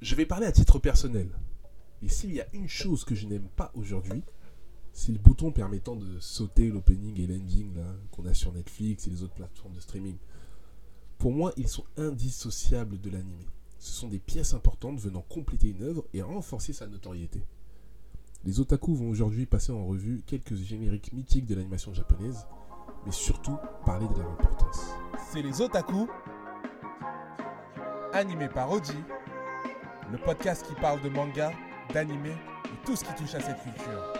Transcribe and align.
je 0.00 0.14
vais 0.14 0.26
parler 0.26 0.46
à 0.46 0.52
titre 0.52 0.78
personnel. 0.78 1.28
Et 2.02 2.08
s'il 2.08 2.32
y 2.32 2.40
a 2.40 2.46
une 2.52 2.68
chose 2.68 3.04
que 3.04 3.14
je 3.14 3.26
n'aime 3.26 3.48
pas 3.56 3.72
aujourd'hui, 3.74 4.22
c'est 4.92 5.12
le 5.12 5.18
bouton 5.18 5.52
permettant 5.52 5.96
de 5.96 6.18
sauter 6.20 6.68
l'opening 6.68 7.20
et 7.20 7.26
l'ending 7.26 7.74
qu'on 8.12 8.26
a 8.26 8.34
sur 8.34 8.52
Netflix 8.52 9.06
et 9.06 9.10
les 9.10 9.22
autres 9.22 9.34
plateformes 9.34 9.74
de 9.74 9.80
streaming. 9.80 10.16
Pour 11.18 11.32
moi, 11.32 11.52
ils 11.56 11.68
sont 11.68 11.84
indissociables 11.96 13.00
de 13.00 13.10
l'anime. 13.10 13.44
Ce 13.78 13.92
sont 13.92 14.08
des 14.08 14.18
pièces 14.18 14.54
importantes 14.54 14.98
venant 15.00 15.22
compléter 15.22 15.68
une 15.68 15.82
œuvre 15.82 16.04
et 16.14 16.22
renforcer 16.22 16.72
sa 16.72 16.86
notoriété. 16.86 17.42
Les 18.44 18.60
otaku 18.60 18.94
vont 18.94 19.08
aujourd'hui 19.08 19.46
passer 19.46 19.72
en 19.72 19.84
revue 19.84 20.22
quelques 20.26 20.54
génériques 20.54 21.12
mythiques 21.12 21.46
de 21.46 21.56
l'animation 21.56 21.92
japonaise, 21.92 22.46
mais 23.04 23.12
surtout 23.12 23.56
parler 23.84 24.06
de 24.08 24.14
leur 24.14 24.30
importance. 24.30 24.90
C'est 25.30 25.42
les 25.42 25.60
Otaku, 25.60 26.08
animé 28.12 28.48
par 28.48 28.70
Oji, 28.70 28.94
le 30.10 30.18
podcast 30.18 30.66
qui 30.66 30.74
parle 30.80 31.02
de 31.02 31.08
manga, 31.08 31.52
d'anime 31.92 32.26
et 32.26 32.86
tout 32.86 32.96
ce 32.96 33.04
qui 33.04 33.14
touche 33.14 33.34
à 33.34 33.40
cette 33.40 33.62
culture. 33.62 34.14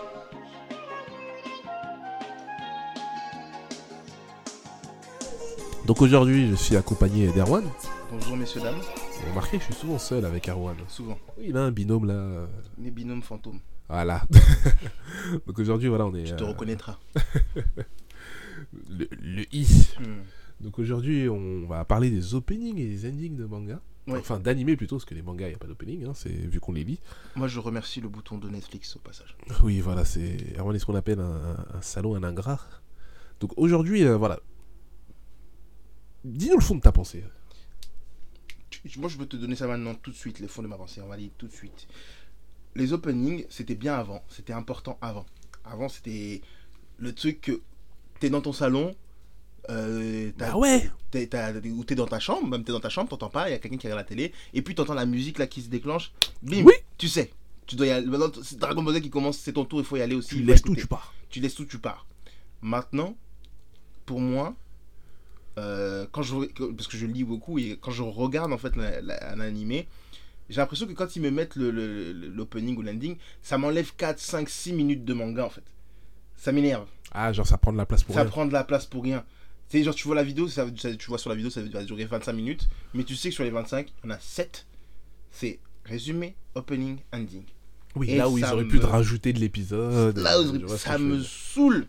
Donc 5.85 6.01
aujourd'hui, 6.01 6.49
je 6.49 6.55
suis 6.55 6.75
accompagné 6.75 7.31
d'Erwan. 7.31 7.63
Bonjour 8.11 8.37
messieurs, 8.37 8.61
dames. 8.61 8.79
Vous 9.21 9.29
remarquez, 9.31 9.57
je 9.57 9.63
suis 9.65 9.73
souvent 9.73 9.97
seul 9.97 10.23
avec 10.25 10.47
Erwan. 10.47 10.75
Souvent. 10.87 11.17
Oui, 11.37 11.45
il 11.49 11.57
a 11.57 11.61
un 11.61 11.71
binôme 11.71 12.05
là. 12.05 12.47
Les 12.77 12.91
binômes 12.91 13.23
fantômes. 13.23 13.59
Voilà. 13.87 14.21
Donc 15.47 15.57
aujourd'hui, 15.57 15.89
voilà, 15.89 16.05
on 16.05 16.13
est. 16.13 16.23
Tu 16.23 16.35
te 16.35 16.43
euh, 16.43 16.49
reconnaîtras. 16.49 16.99
le, 18.89 19.07
le 19.19 19.43
i. 19.51 19.65
Hmm. 19.99 20.21
Donc 20.61 20.77
aujourd'hui, 20.77 21.27
on 21.27 21.65
va 21.67 21.83
parler 21.85 22.11
des 22.11 22.35
openings 22.35 22.77
et 22.77 22.85
des 22.85 23.09
endings 23.09 23.35
de 23.35 23.45
manga. 23.45 23.81
Ouais. 24.09 24.19
Enfin, 24.19 24.39
d'animé 24.39 24.75
plutôt, 24.75 24.95
parce 24.95 25.05
que 25.05 25.13
les 25.13 25.21
mangas, 25.21 25.47
il 25.47 25.49
n'y 25.49 25.55
a 25.55 25.59
pas 25.59 25.67
d'opening, 25.67 26.05
hein, 26.05 26.13
c'est 26.15 26.29
vu 26.29 26.59
qu'on 26.59 26.71
les 26.71 26.83
lit. 26.83 26.99
Moi 27.35 27.47
je 27.47 27.59
remercie 27.59 28.01
le 28.01 28.09
bouton 28.09 28.37
de 28.37 28.49
Netflix 28.49 28.95
au 28.95 28.99
passage. 28.99 29.35
Oui, 29.63 29.79
voilà, 29.81 30.03
c'est 30.03 30.21
est 30.21 30.57
ce 30.79 30.85
qu'on 30.85 30.95
appelle 30.95 31.19
un, 31.19 31.57
un 31.73 31.81
salon, 31.81 32.15
un 32.15 32.23
ingrat. 32.23 32.59
Donc 33.39 33.51
aujourd'hui, 33.55 34.03
euh, 34.03 34.17
voilà. 34.17 34.39
Dis-nous 36.23 36.57
le 36.57 36.63
fond 36.63 36.75
de 36.75 36.81
ta 36.81 36.91
pensée. 36.91 37.23
Moi 38.97 39.09
je 39.09 39.17
peux 39.17 39.25
te 39.25 39.35
donner 39.35 39.55
ça 39.55 39.67
maintenant 39.67 39.93
tout 39.95 40.11
de 40.11 40.15
suite, 40.15 40.39
les 40.39 40.47
fonds 40.47 40.61
de 40.61 40.67
ma 40.67 40.77
pensée. 40.77 41.01
On 41.01 41.07
va 41.07 41.13
aller 41.15 41.31
tout 41.37 41.47
de 41.47 41.53
suite. 41.53 41.87
Les 42.75 42.93
openings, 42.93 43.45
c'était 43.49 43.75
bien 43.75 43.93
avant. 43.95 44.23
C'était 44.29 44.53
important 44.53 44.97
avant. 45.01 45.25
Avant 45.63 45.89
c'était 45.89 46.41
le 46.97 47.13
truc 47.13 47.41
que 47.41 47.61
t'es 48.19 48.29
dans 48.29 48.41
ton 48.41 48.53
salon. 48.53 48.95
Euh, 49.69 50.31
Bah 50.37 50.55
ouais 50.57 50.89
ou 51.13 51.83
t'es 51.83 51.95
dans 51.95 52.05
ta 52.07 52.19
chambre, 52.19 52.47
même 52.47 52.63
t'es 52.63 52.71
dans 52.71 52.79
ta 52.79 52.89
chambre, 52.89 53.09
t'entends 53.09 53.29
pas, 53.29 53.49
il 53.49 53.51
y 53.51 53.55
a 53.55 53.59
quelqu'un 53.59 53.77
qui 53.77 53.87
regarde 53.87 53.99
la 54.01 54.03
télé, 54.03 54.31
et 54.53 54.61
puis 54.61 54.75
t'entends 54.75 54.93
la 54.93 55.05
musique 55.05 55.39
là 55.39 55.47
qui 55.47 55.61
se 55.61 55.69
déclenche, 55.69 56.11
bim, 56.43 56.63
Oui. 56.63 56.73
tu 56.97 57.07
sais, 57.07 57.31
tu 57.65 57.75
dois 57.75 57.87
y 57.87 57.89
aller. 57.91 58.05
Maintenant, 58.05 58.31
c'est 58.43 58.57
Dragon 58.59 58.83
Ball 58.83 58.95
Z 58.95 59.01
qui 59.01 59.09
commence, 59.09 59.37
c'est 59.37 59.53
ton 59.53 59.65
tour, 59.65 59.79
il 59.79 59.85
faut 59.85 59.97
y 59.97 60.01
aller 60.01 60.15
aussi. 60.15 60.35
Tu 60.35 60.43
laisses 60.43 60.61
tout, 60.61 60.75
tu 60.75 60.85
pars. 60.87 61.13
tu 61.29 61.39
laisses 61.39 61.55
tout, 61.55 61.65
tu 61.65 61.77
pars. 61.79 62.05
Maintenant, 62.61 63.15
pour 64.05 64.19
moi, 64.19 64.55
euh, 65.57 66.05
quand 66.11 66.21
je, 66.21 66.35
parce 66.73 66.87
que 66.87 66.97
je 66.97 67.05
lis 67.05 67.23
beaucoup 67.23 67.59
et 67.59 67.77
quand 67.81 67.91
je 67.91 68.03
regarde 68.03 68.51
en 68.53 68.57
fait 68.57 68.75
la- 68.75 69.01
la- 69.01 69.31
un 69.31 69.39
animé, 69.39 69.87
j'ai 70.49 70.57
l'impression 70.61 70.87
que 70.87 70.93
quand 70.93 71.15
ils 71.15 71.21
me 71.21 71.31
mettent 71.31 71.55
le- 71.55 71.71
le- 71.71 72.11
le- 72.13 72.27
l'opening 72.29 72.75
ou 72.77 72.81
l'ending, 72.81 73.17
ça 73.41 73.57
m'enlève 73.57 73.93
4, 73.97 74.19
5, 74.19 74.49
6 74.49 74.73
minutes 74.73 75.05
de 75.05 75.13
manga 75.13 75.45
en 75.45 75.49
fait. 75.49 75.63
Ça 76.37 76.51
m'énerve. 76.51 76.87
Ah, 77.11 77.33
genre 77.33 77.45
ça 77.47 77.57
prend 77.57 77.71
de 77.73 77.77
la 77.77 77.85
place 77.85 78.03
pour 78.03 78.15
Ça 78.15 78.21
rien. 78.21 78.29
prend 78.29 78.45
de 78.45 78.53
la 78.53 78.63
place 78.63 78.85
pour 78.85 79.03
rien. 79.03 79.23
Tu 79.69 79.77
sais, 79.77 79.83
genre 79.83 79.93
tu 79.95 80.05
vois 80.07 80.15
la 80.15 80.23
vidéo, 80.23 80.47
ça, 80.47 80.65
ça- 80.77 80.95
tu 80.95 81.07
vois 81.07 81.17
sur 81.19 81.29
la 81.29 81.35
vidéo, 81.35 81.49
ça 81.51 81.61
va 81.61 81.83
durer 81.83 82.05
25 82.05 82.33
minutes, 82.33 82.67
mais 82.93 83.03
tu 83.03 83.15
sais 83.15 83.29
que 83.29 83.35
sur 83.35 83.43
les 83.43 83.51
25, 83.51 83.87
il 84.03 84.07
y 84.07 84.11
en 84.11 84.15
a 84.15 84.19
7. 84.19 84.65
C'est 85.31 85.59
résumé, 85.85 86.35
opening, 86.55 86.97
ending. 87.13 87.43
Oui, 87.95 88.09
Et 88.11 88.17
là 88.17 88.29
où 88.29 88.37
ils 88.37 88.45
auraient 88.45 88.65
pu 88.67 88.79
te 88.79 88.85
rajouter 88.85 89.31
de 89.33 89.39
l'épisode. 89.39 90.17
Là, 90.17 90.37
euh, 90.39 90.67
ça 90.77 90.97
me 90.97 91.21
saoule. 91.21 91.87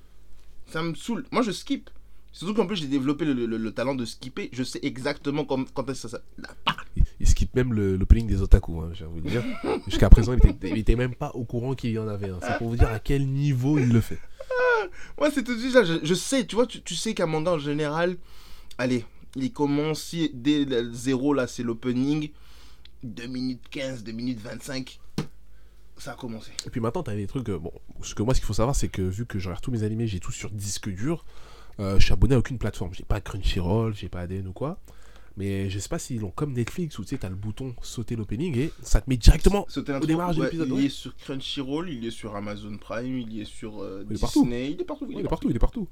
Ça 0.67 0.83
me 0.83 0.95
saoule. 0.95 1.25
Moi, 1.31 1.43
je 1.43 1.51
skip. 1.53 1.91
Surtout 2.33 2.55
qu'en 2.55 2.67
plus, 2.67 2.77
j'ai 2.77 2.87
développé 2.87 3.25
le, 3.25 3.33
le- 3.35 3.57
le 3.57 3.73
talent 3.73 3.95
de 3.95 4.05
skipper. 4.05 4.51
Je 4.53 4.63
sais 4.63 4.79
exactement 4.83 5.45
comme, 5.45 5.67
quand 5.75 5.89
est-ce 5.91 6.03
que 6.05 6.09
ça. 6.09 6.21
Là, 6.39 6.49
Il, 6.97 7.03
il 7.21 7.27
skippe 7.27 7.55
même 7.55 7.73
l'opening 7.75 8.27
des 8.29 8.41
otaku, 8.41 8.81
hein, 8.81 8.91
j'ai 8.93 9.05
envie 9.05 9.21
de 9.21 9.29
dire. 9.31 9.43
Jusqu'à 9.89 10.09
présent, 10.11 10.33
il 10.35 10.49
était, 10.49 10.71
il 10.71 10.79
était 10.79 10.97
même 10.97 11.15
pas 11.15 11.31
au 11.35 11.45
courant 11.45 11.75
qu'il 11.75 11.91
y 11.91 11.99
en 11.99 12.07
avait. 12.09 12.31
un. 12.31 12.39
C'est 12.41 12.57
pour 12.59 12.69
vous 12.69 12.77
dire 12.77 12.89
à 12.91 12.99
quel 13.01 13.27
niveau 13.27 13.79
il 13.79 13.89
le 13.93 14.01
fait. 14.01 14.19
Moi, 15.19 15.31
c'est 15.31 15.43
tout 15.43 15.55
de 15.55 15.61
suite 15.61 15.73
ça. 15.73 15.85
Je, 15.85 16.15
sais, 16.15 16.47
tu 16.47 16.57
vois, 16.57 16.67
tu, 16.67 16.95
sais 16.95 17.15
qu'un 17.15 17.27
manga 17.27 17.53
en 17.53 17.59
général, 17.59 18.17
allez, 18.79 19.05
il 19.37 19.53
commence 19.53 20.15
dès 20.33 20.65
le 20.65 20.93
zéro, 20.93 21.35
là, 21.35 21.47
c'est 21.47 21.63
l'opening. 21.63 22.31
2 23.03 23.27
minutes 23.27 23.63
15, 23.71 24.05
2 24.05 24.13
minutes 24.13 24.41
25. 24.41 25.01
Ça 25.97 26.13
a 26.13 26.15
commencé. 26.15 26.51
Et 26.67 26.71
puis 26.71 26.81
maintenant, 26.81 27.03
t'as 27.03 27.15
des 27.15 27.27
trucs. 27.27 27.49
euh, 27.49 27.59
bon, 27.59 27.73
ce 28.03 28.15
que 28.15 28.23
moi, 28.23 28.35
ce 28.35 28.41
qu'il 28.41 28.47
faut 28.47 28.55
savoir, 28.55 28.75
c'est 28.75 28.89
que 28.89 29.03
vu 29.03 29.27
que 29.27 29.39
je 29.39 29.49
regarde 29.49 29.63
tous 29.63 29.71
mes 29.71 29.83
animés, 29.83 30.07
j'ai 30.07 30.21
tout 30.21 30.33
sur 30.33 30.51
disque 30.51 30.89
dur. 30.89 31.25
euh, 31.79 31.99
je 31.99 32.05
suis 32.05 32.13
abonné 32.13 32.35
à 32.35 32.39
aucune 32.39 32.59
plateforme. 32.59 32.95
J'ai 32.95 33.05
pas 33.05 33.21
Crunchyroll, 33.21 33.95
j'ai 33.95 34.09
pas 34.09 34.21
ADN 34.21 34.49
ou 34.49 34.53
quoi. 34.53 34.79
Mais 35.41 35.71
je 35.71 35.79
sais 35.79 35.89
pas 35.89 35.99
s'ils 35.99 36.21
l'ont 36.21 36.31
comme 36.31 36.53
Netflix 36.53 36.99
où 36.99 37.03
tu 37.03 37.09
sais, 37.09 37.19
t'as 37.19 37.31
le 37.31 37.35
bouton 37.35 37.75
sauter 37.81 38.15
l'opening 38.15 38.57
et 38.59 38.73
ça 38.83 39.01
te 39.01 39.09
met 39.09 39.17
directement. 39.17 39.65
Sauter 39.69 39.95
Au 39.95 40.01
démarrage 40.01 40.37
de 40.37 40.41
ouais, 40.43 40.47
l'épisode, 40.49 40.69
Il 40.69 40.75
ouais. 40.75 40.85
est 40.85 40.89
sur 40.91 41.17
Crunchyroll, 41.17 41.89
il 41.89 42.05
est 42.07 42.11
sur 42.11 42.37
Amazon 42.37 42.77
Prime, 42.77 43.19
il 43.19 43.41
est 43.41 43.45
sur 43.47 43.83
euh, 43.83 44.05
Il 44.11 44.17
est 44.17 44.21
partout. 44.21 44.43
Disney, 44.43 44.73
il 44.73 44.81
est 44.81 44.85
partout. 44.85 45.07
Ouais, 45.07 45.15
il 45.15 45.21
est 45.21 45.29
partout, 45.29 45.49
il 45.51 45.57
est 45.57 45.59
partout. 45.59 45.89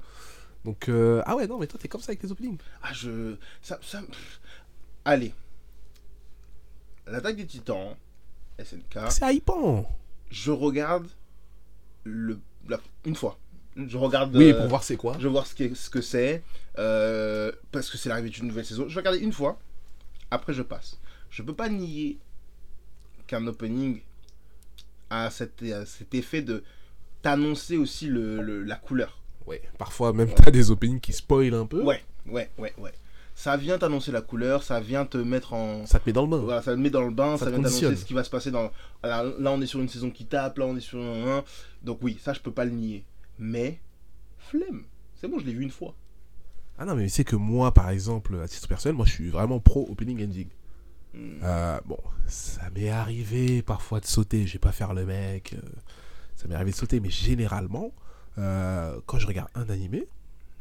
Donc, 0.65 0.87
euh, 0.87 1.23
ah 1.25 1.35
ouais, 1.35 1.47
non, 1.47 1.57
mais 1.57 1.65
toi, 1.67 1.79
t'es 1.81 1.87
comme 1.87 2.01
ça 2.01 2.11
avec 2.11 2.21
les 2.21 2.31
openings. 2.31 2.57
Ah, 2.83 2.93
je. 2.93 3.35
Ça, 3.61 3.79
ça... 3.81 4.01
Allez. 5.03 5.33
L'attaque 7.07 7.37
des 7.37 7.47
titans, 7.47 7.95
SNK, 8.63 8.99
C'est 9.09 9.35
hypant. 9.35 9.89
je 10.29 10.51
regarde 10.51 11.07
le, 12.03 12.39
la- 12.67 12.79
une 13.05 13.15
fois. 13.15 13.39
Je 13.77 13.97
regarde. 13.97 14.35
Oui, 14.35 14.51
euh, 14.51 14.57
pour 14.59 14.67
voir 14.67 14.83
c'est 14.83 14.97
quoi. 14.97 15.15
Je 15.19 15.23
veux 15.23 15.29
voir 15.29 15.45
ce 15.47 15.55
que 15.55 15.73
ce 15.75 15.89
que 15.89 16.01
c'est. 16.01 16.43
euh, 16.77 17.51
parce 17.71 17.89
que 17.89 17.97
c'est 17.97 18.09
l'arrivée 18.09 18.29
d'une 18.29 18.47
nouvelle 18.47 18.65
saison. 18.65 18.85
Je 18.87 18.93
vais 18.95 18.99
regarder 19.01 19.19
une 19.19 19.33
fois. 19.33 19.57
Après, 20.31 20.53
je 20.53 20.61
passe. 20.63 20.99
Je 21.29 21.41
peux 21.43 21.53
pas 21.53 21.69
nier 21.69 22.17
qu'un 23.27 23.45
opening 23.47 24.01
a 25.09 25.29
cet, 25.29 25.61
a 25.63 25.85
cet 25.85 26.13
effet 26.15 26.41
de 26.41 26.63
t'annoncer 27.21 27.77
aussi 27.77 28.07
le, 28.07 28.41
le- 28.41 28.63
la 28.63 28.75
couleur. 28.75 29.19
Ouais, 29.45 29.61
parfois 29.77 30.13
même 30.13 30.31
t'as 30.33 30.51
des 30.51 30.69
openings 30.71 30.99
qui 30.99 31.13
spoilent 31.13 31.53
un 31.55 31.65
peu. 31.65 31.81
Ouais, 31.83 32.03
ouais, 32.27 32.49
ouais, 32.57 32.73
ouais. 32.77 32.93
Ça 33.35 33.55
vient 33.55 33.77
t'annoncer 33.77 34.11
la 34.11 34.21
couleur, 34.21 34.63
ça 34.63 34.79
vient 34.81 35.05
te 35.05 35.17
mettre 35.17 35.53
en. 35.53 35.85
Ça 35.85 35.99
te 35.99 36.07
met 36.07 36.13
dans 36.13 36.23
le 36.23 36.27
bain. 36.29 36.37
Voilà, 36.37 36.61
ça 36.61 36.73
te 36.73 36.77
met 36.77 36.89
dans 36.89 37.03
le 37.05 37.11
bain, 37.11 37.37
Ça 37.37 37.45
vient 37.45 37.57
t'annoncer 37.63 37.95
ce 37.95 38.05
qui 38.05 38.13
va 38.13 38.23
se 38.23 38.29
passer 38.29 38.51
dans. 38.51 38.71
Là, 39.03 39.23
là, 39.39 39.51
on 39.51 39.61
est 39.61 39.65
sur 39.65 39.79
une 39.79 39.87
saison 39.89 40.11
qui 40.11 40.25
tape, 40.25 40.57
là, 40.57 40.65
on 40.65 40.75
est 40.75 40.81
sur 40.81 40.99
un. 40.99 41.37
un. 41.37 41.43
Donc, 41.81 41.99
oui, 42.01 42.19
ça, 42.21 42.33
je 42.33 42.39
peux 42.41 42.51
pas 42.51 42.65
le 42.65 42.71
nier. 42.71 43.03
Mais, 43.39 43.79
flemme. 44.37 44.83
C'est 45.15 45.27
bon, 45.27 45.39
je 45.39 45.45
l'ai 45.45 45.53
vu 45.53 45.63
une 45.63 45.71
fois. 45.71 45.95
Ah 46.77 46.85
non, 46.85 46.95
mais 46.95 47.09
sais 47.09 47.23
que 47.23 47.35
moi, 47.35 47.73
par 47.73 47.89
exemple, 47.89 48.39
à 48.41 48.47
titre 48.47 48.67
personnel, 48.67 48.95
moi 48.95 49.05
je 49.05 49.11
suis 49.11 49.29
vraiment 49.29 49.59
pro 49.59 49.87
opening 49.89 50.23
ending. 50.23 50.47
Hmm. 51.13 51.39
Euh, 51.43 51.79
bon, 51.85 51.97
ça 52.27 52.69
m'est 52.75 52.89
arrivé 52.89 53.61
parfois 53.61 53.99
de 53.99 54.05
sauter, 54.05 54.45
je 54.47 54.53
vais 54.53 54.59
pas 54.59 54.71
faire 54.71 54.93
le 54.93 55.05
mec. 55.05 55.53
euh, 55.55 55.61
ça 56.35 56.47
m'est 56.47 56.55
arrivé 56.55 56.71
de 56.71 56.75
sauter, 56.75 56.99
mais 57.01 57.09
généralement, 57.09 57.91
euh, 58.37 58.99
quand 59.07 59.19
je 59.19 59.27
regarde 59.27 59.49
un 59.55 59.69
animé, 59.69 60.07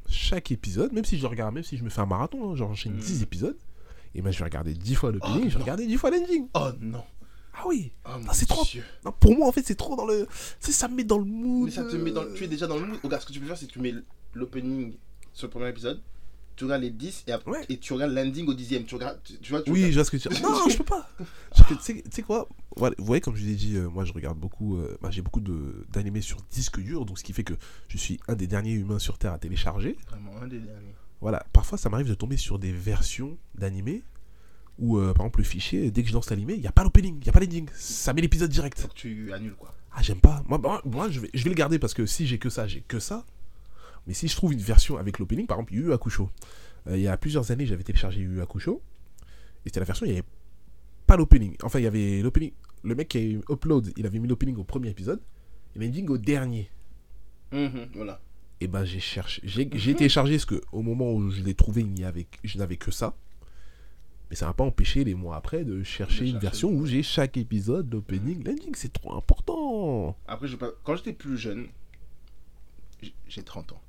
chaque 0.09 0.51
épisode, 0.51 0.93
même 0.93 1.05
si 1.05 1.19
je 1.19 1.27
regarde, 1.27 1.55
même 1.55 1.63
si 1.63 1.77
je 1.77 1.85
me 1.85 1.91
fais 1.91 2.01
un 2.01 2.07
marathon, 2.07 2.51
hein, 2.51 2.57
genre 2.57 2.71
j'enchaîne 2.71 2.95
Mm. 2.95 3.01
10 3.01 3.23
épisodes, 3.23 3.57
et 4.15 4.23
ben 4.23 4.33
je 4.33 4.39
vais 4.39 4.45
regarder 4.45 4.75
10 4.75 4.95
fois 4.97 5.13
l'opening, 5.13 5.45
Oh, 5.45 5.49
je 5.51 5.55
vais 5.57 5.63
regarder 5.63 5.87
10 5.87 5.97
fois 5.99 6.11
l'ending. 6.11 6.49
Oh 6.55 6.71
non. 6.81 7.05
Ah 7.59 7.65
oui 7.67 7.93
Oh, 8.07 8.11
Ah, 8.29 8.33
c'est 8.35 8.47
trop- 8.47 8.65
non, 9.05 9.13
Pour 9.19 9.37
moi, 9.37 9.49
en 9.49 9.53
fait, 9.53 9.63
c'est 9.67 9.75
trop 9.75 9.97
dans 9.97 10.07
le. 10.07 10.27
Tu 10.61 10.67
sais, 10.67 10.73
ça 10.73 10.89
me 10.89 10.95
met 10.95 11.05
dans 11.05 11.19
le 11.19 11.25
mood. 11.25 11.67
Mais 11.67 11.71
ça 11.71 11.85
te 11.85 11.97
met 11.97 12.11
dans. 12.13 12.25
Tu 12.35 12.45
es 12.45 12.49
déjà 12.49 12.67
dans 12.67 12.79
le 12.79 12.87
mood. 12.87 12.99
Regarde, 13.03 13.23
ce 13.23 13.27
que 13.27 13.33
tu 13.33 13.41
peux 13.41 13.47
faire, 13.47 13.57
c'est 13.59 13.67
que 13.67 13.73
tu 13.73 13.81
mets 13.81 13.95
l'opening 14.35 14.95
sur 15.33 15.47
le 15.47 15.51
premier 15.51 15.69
épisode. 15.69 16.01
Tu 16.57 16.65
regardes 16.65 16.83
les 16.83 16.91
10 16.91 17.23
et, 17.29 17.33
après, 17.33 17.51
Ouais. 17.53 17.65
et 17.69 17.77
tu 17.79 17.93
regardes 17.93 18.11
l'ending 18.13 18.49
au 18.49 18.55
dixième. 18.55 18.85
Tu 18.85 18.97
regardes. 18.97 19.21
Tu, 19.23 19.39
tu 19.39 19.51
vois, 19.53 19.63
tu 19.63 19.71
Oui, 19.71 19.91
je 19.91 19.95
vois 19.95 20.05
ce 20.05 20.11
que 20.11 20.17
tu. 20.17 20.29
Non, 20.43 20.69
je 20.69 20.77
peux 20.77 20.85
pas. 20.85 21.09
Tu 21.69 21.75
sais- 21.81 22.03
tu 22.03 22.11
sais 22.11 22.23
quoi? 22.23 22.49
Voilà, 22.77 22.95
Vous 22.99 23.05
voyez, 23.05 23.21
comme 23.21 23.37
je 23.37 23.45
vous 23.45 23.51
ai 23.51 23.55
dit, 23.55 23.77
euh, 23.77 23.89
moi 23.89 24.05
je 24.05 24.13
regarde 24.13 24.39
beaucoup. 24.39 24.77
euh, 24.77 24.97
bah, 25.01 25.11
J'ai 25.13 25.23
beaucoup 25.23 25.41
d'animés 25.91 26.21
sur 26.21 26.39
disque 26.51 26.81
dur, 26.81 27.05
donc 27.07 27.19
ce 27.19 27.25
qui 27.25 27.33
fait 27.33 27.45
que 27.45 27.55
je 27.89 27.97
suis 27.97 28.19
un 28.29 28.35
des 28.35 28.47
derniers 28.49 28.73
humains 28.73 28.99
sur 28.99 29.19
Terre 29.19 29.33
à 29.33 29.39
télécharger. 29.39 29.97
Vraiment, 30.09 30.33
un 30.43 30.49
des 30.49 30.59
derniers. 30.59 30.95
Voilà, 31.21 31.45
parfois 31.53 31.79
ça 31.79 31.89
m'arrive 31.91 32.09
de 32.09 32.15
tomber 32.15 32.37
sur 32.37 32.59
des 32.59 32.73
versions 32.73 33.37
d'animés 33.57 34.03
où, 34.79 34.99
euh, 34.99 35.13
par 35.13 35.27
exemple, 35.27 35.41
le 35.41 35.45
fichier, 35.45 35.91
dès 35.91 36.03
que 36.03 36.09
je 36.09 36.15
lance 36.15 36.31
l'animé, 36.31 36.55
il 36.55 36.61
n'y 36.61 36.67
a 36.67 36.73
pas 36.73 36.85
l'opening, 36.85 37.17
il 37.17 37.25
n'y 37.25 37.29
a 37.29 37.33
pas 37.33 37.41
l'ending. 37.41 37.69
Ça 37.75 38.13
met 38.13 38.21
l'épisode 38.21 38.51
direct. 38.51 38.79
Faut 38.79 38.89
que 38.89 38.95
tu 38.95 39.33
annules 39.33 39.55
quoi. 39.55 39.75
Ah, 39.93 40.03
j'aime 40.03 40.21
pas. 40.21 40.43
Moi, 40.47 40.59
moi, 40.59 40.81
moi, 40.85 41.11
je, 41.11 41.21
vais, 41.21 41.31
je 41.35 41.43
vais 41.45 41.51
le 41.51 41.57
garder 41.57 41.79
parce 41.79 41.95
que 41.95 42.07
si 42.07 42.27
j'ai 42.27 42.39
que 42.39 42.51
ça, 42.51 42.67
j'ai 42.67 42.83
que 42.83 43.01
ça. 43.01 43.25
Mais 44.07 44.15
si 44.15 44.29
je 44.29 44.37
trouve 44.37 44.53
une 44.53 44.61
version 44.61 44.97
avec 44.97 45.19
l'opening, 45.19 45.47
par 45.47 45.59
exemple, 45.59 45.75
Yu 45.75 45.93
Hakusho. 45.93 46.31
Euh, 46.87 46.97
il 46.97 47.03
y 47.03 47.09
a 47.09 47.17
plusieurs 47.17 47.51
années, 47.51 47.67
j'avais 47.67 47.83
téléchargé 47.83 48.21
Yu 48.21 48.41
Hakusho. 48.41 48.81
Et 49.65 49.69
c'était 49.69 49.81
la 49.81 49.87
version, 49.87 50.07
il 50.07 50.11
n'y 50.11 50.19
avait 50.19 50.29
pas 51.07 51.17
l'opening. 51.17 51.57
Enfin, 51.63 51.81
il 51.81 51.83
y 51.83 51.87
avait 51.87 52.23
l'opening. 52.23 52.53
Le 52.85 52.95
mec 52.95 53.09
qui 53.09 53.19
a 53.19 53.21
eu 53.23 53.41
upload, 53.51 53.93
il 53.97 54.07
avait 54.07 54.19
mis 54.19 54.29
l'opening 54.29 54.57
au 54.57 54.65
premier 54.65 54.89
épisode. 54.89 55.21
Et 55.75 55.81
l'ending 55.81 56.09
au 56.09 56.19
dernier. 56.19 56.71
Mhm, 57.53 57.89
voilà. 57.95 58.21
Et 58.61 58.69
ben, 58.69 58.85
j'ai 58.85 59.01
cherché. 59.01 59.43
J'ai 59.45 59.69
téléchargé 59.69 60.35
parce 60.35 60.45
que 60.45 60.61
au 60.73 60.83
moment 60.83 61.13
où 61.13 61.31
je 61.31 61.43
l'ai 61.43 61.55
trouvé, 61.55 61.83
il 61.83 61.91
n'y 61.91 62.05
avait, 62.05 62.27
je 62.45 62.59
n'avais 62.59 62.77
que 62.77 62.91
ça. 62.91 63.17
Mais 64.31 64.37
ça 64.37 64.47
m'a 64.47 64.53
pas 64.53 64.65
empêché 64.65 65.05
les 65.05 65.15
mois 65.15 65.37
après 65.37 65.65
de 65.65 65.83
chercher 65.83 66.25
De 66.25 66.31
une 66.31 66.39
version 66.39 66.71
où 66.71 66.85
j'ai 66.87 67.03
chaque 67.03 67.37
épisode, 67.39 67.91
l'opening, 67.93 68.45
l'ending. 68.45 68.75
C'est 68.75 68.93
trop 68.93 69.15
important. 69.15 70.17
Après, 70.27 70.47
je 70.49 70.57
quand 70.57 70.97
j'étais 70.97 71.15
plus 71.15 71.39
jeune, 71.39 71.69
j'ai 73.29 73.43
30 73.43 73.73
ans. 73.73 73.81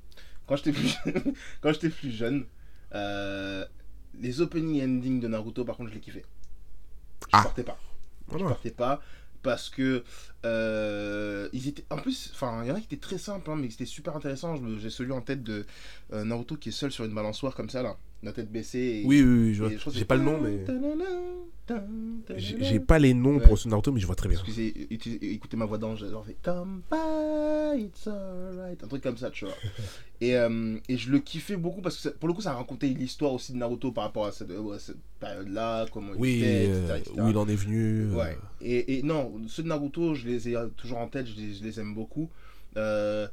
Quand 0.46 0.56
j'étais 0.56 0.72
plus, 0.72 0.96
quand 1.60 1.72
j'étais 1.72 1.90
plus 1.90 2.10
jeune, 2.10 2.46
euh, 2.94 3.64
les 4.18 4.40
opening 4.40 4.76
et 4.80 4.84
ending 4.84 5.20
de 5.20 5.28
Naruto, 5.28 5.64
par 5.64 5.76
contre, 5.76 5.90
je 5.90 5.94
les 5.94 6.00
kiffais. 6.00 6.24
Je 7.22 7.26
Ah. 7.32 7.42
partais 7.42 7.62
pas. 7.62 7.78
Je 8.28 8.32
Voilà. 8.32 8.48
partais 8.48 8.70
pas 8.70 9.00
parce 9.42 9.68
que 9.70 10.04
euh, 10.44 11.48
ils 11.52 11.68
étaient. 11.68 11.84
En 11.90 11.98
plus, 11.98 12.30
enfin, 12.34 12.62
il 12.64 12.68
y 12.68 12.72
en 12.72 12.74
a 12.76 12.80
qui 12.80 12.86
étaient 12.86 12.96
très 12.96 13.18
simples, 13.18 13.50
hein, 13.50 13.56
mais 13.56 13.70
c'était 13.70 13.84
super 13.86 14.16
intéressant. 14.16 14.56
Je 14.56 14.62
me- 14.62 14.78
J'ai 14.78 14.90
celui 14.90 15.12
en 15.12 15.20
tête 15.20 15.42
de 15.42 15.66
euh, 16.12 16.24
Naruto 16.24 16.56
qui 16.56 16.70
est 16.70 16.72
seul 16.72 16.90
sur 16.92 17.04
une 17.04 17.14
balançoire 17.14 17.54
comme 17.54 17.68
ça 17.70 17.82
là, 17.82 17.96
la 18.22 18.32
tête 18.32 18.50
baissée. 18.50 19.02
et- 19.02 19.06
Oui, 19.06 19.22
oui, 19.22 19.38
oui, 19.48 19.54
je 19.54 19.62
vois. 19.64 19.92
J'ai 19.92 20.04
pas 20.04 20.16
le 20.16 20.22
nom, 20.22 20.38
mais. 20.40 20.64
J'ai 22.36 22.80
pas 22.80 22.98
les 22.98 23.14
noms 23.14 23.36
Ouais. 23.36 23.46
pour 23.46 23.56
ce 23.58 23.68
Naruto, 23.68 23.92
mais 23.92 24.00
je 24.00 24.06
vois 24.06 24.16
très 24.16 24.28
bien. 24.28 24.38
Excusez, 24.38 24.88
écoutez 25.32 25.56
ma 25.56 25.64
voix 25.66 25.78
d'ange, 25.78 26.04
genre 26.08 26.24
fait 26.26 26.36
Come 26.42 26.82
by, 26.90 27.84
it's 27.84 28.06
alright, 28.08 28.82
un 28.82 28.88
truc 28.88 29.02
comme 29.02 29.16
ça, 29.16 29.30
tu 29.30 29.44
vois. 29.44 29.54
et, 30.20 30.36
euh, 30.36 30.76
et 30.88 30.96
je 30.96 31.10
le 31.12 31.20
kiffais 31.20 31.56
beaucoup 31.56 31.80
parce 31.80 31.96
que 31.96 32.02
ça- 32.02 32.10
pour 32.10 32.28
le 32.28 32.34
coup, 32.34 32.40
ça 32.42 32.54
racontait 32.54 32.88
l'histoire 32.88 33.32
aussi 33.32 33.52
de 33.52 33.58
Naruto 33.58 33.92
par 33.92 34.04
rapport 34.04 34.26
à 34.26 34.32
cette, 34.32 34.50
euh, 34.50 34.76
période-là, 35.20 35.86
comment 35.92 36.12
il 36.14 36.20
Oui, 36.20 36.38
était, 36.38 36.66
euh, 36.68 36.82
etc., 36.96 36.98
etc. 36.98 37.14
où 37.24 37.28
il 37.30 37.36
en 37.36 37.48
est 37.48 37.54
venu. 37.54 38.02
euh, 38.10 38.14
Ouais. 38.16 38.36
Et, 38.60 38.98
et 38.98 39.02
non, 39.02 39.32
ceux 39.46 39.62
de 39.62 39.68
Naruto, 39.68 40.14
je 40.14 40.26
les 40.26 40.48
ai 40.48 40.56
euh, 40.56 40.66
toujours 40.76 40.98
en 40.98 41.06
tête, 41.08 41.26
je 41.28 41.36
les, 41.40 41.54
je 41.54 41.62
les 41.62 41.78
aime 41.78 41.94
beaucoup. 41.94 42.28
Euh, 42.76 43.28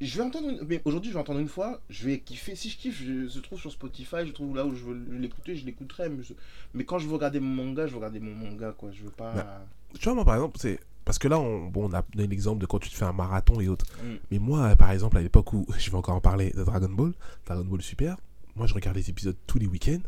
je 0.00 0.16
vais 0.16 0.22
entendre, 0.24 0.48
une- 0.48 0.66
mais 0.66 0.80
aujourd'hui, 0.84 1.10
je 1.10 1.14
vais 1.16 1.20
entendre 1.20 1.40
une 1.40 1.48
fois, 1.48 1.80
je 1.90 2.06
vais 2.06 2.20
kiffer. 2.20 2.54
Si 2.54 2.70
je 2.70 2.76
kiffe, 2.78 3.02
je, 3.02 3.28
se 3.28 3.38
trouve 3.38 3.60
sur 3.60 3.70
Spotify, 3.70 4.26
je 4.26 4.32
trouve 4.32 4.56
là 4.56 4.64
où 4.64 4.74
je 4.74 4.84
veux 4.84 4.94
l'écouter, 5.18 5.56
je 5.56 5.64
l'écouterai. 5.66 6.08
Mais, 6.08 6.22
je- 6.22 6.34
mais 6.74 6.84
quand 6.84 6.98
je 6.98 7.06
veux 7.06 7.14
regarder 7.14 7.40
mon 7.40 7.64
manga, 7.64 7.86
je 7.86 7.92
veux 7.92 7.98
regarder 7.98 8.20
mon 8.20 8.34
manga, 8.34 8.72
quoi. 8.72 8.90
Je 8.92 9.02
veux 9.02 9.10
pas. 9.10 9.32
Bah, 9.34 9.66
Tu 9.94 10.04
vois, 10.04 10.14
moi, 10.14 10.24
par 10.24 10.34
exemple, 10.34 10.58
c'est. 10.58 10.78
Parce 11.04 11.18
que 11.18 11.28
là, 11.28 11.38
on, 11.40 11.66
bon, 11.66 11.88
on 11.90 11.92
a 11.92 12.02
donné 12.14 12.28
l'exemple 12.28 12.60
de 12.60 12.66
quand 12.66 12.78
tu 12.78 12.88
te 12.90 12.94
fais 12.94 13.04
un 13.04 13.12
marathon 13.12 13.60
et 13.60 13.68
autres. 13.68 13.86
Mm. 14.04 14.14
Mais 14.30 14.38
moi, 14.38 14.60
euh, 14.68 14.76
par 14.76 14.90
exemple, 14.92 15.16
à 15.16 15.22
l'époque 15.22 15.52
où 15.52 15.66
je 15.78 15.90
vais 15.90 15.96
encore 15.96 16.14
en 16.14 16.20
parler 16.20 16.50
de 16.50 16.62
Dragon 16.64 16.88
Ball, 16.90 17.12
Dragon 17.46 17.64
Ball 17.64 17.82
Super, 17.82 18.16
moi, 18.54 18.66
je 18.66 18.74
regarde 18.74 18.96
les 18.96 19.10
épisodes 19.10 19.36
tous 19.46 19.58
les 19.58 19.66
week-ends. 19.66 20.00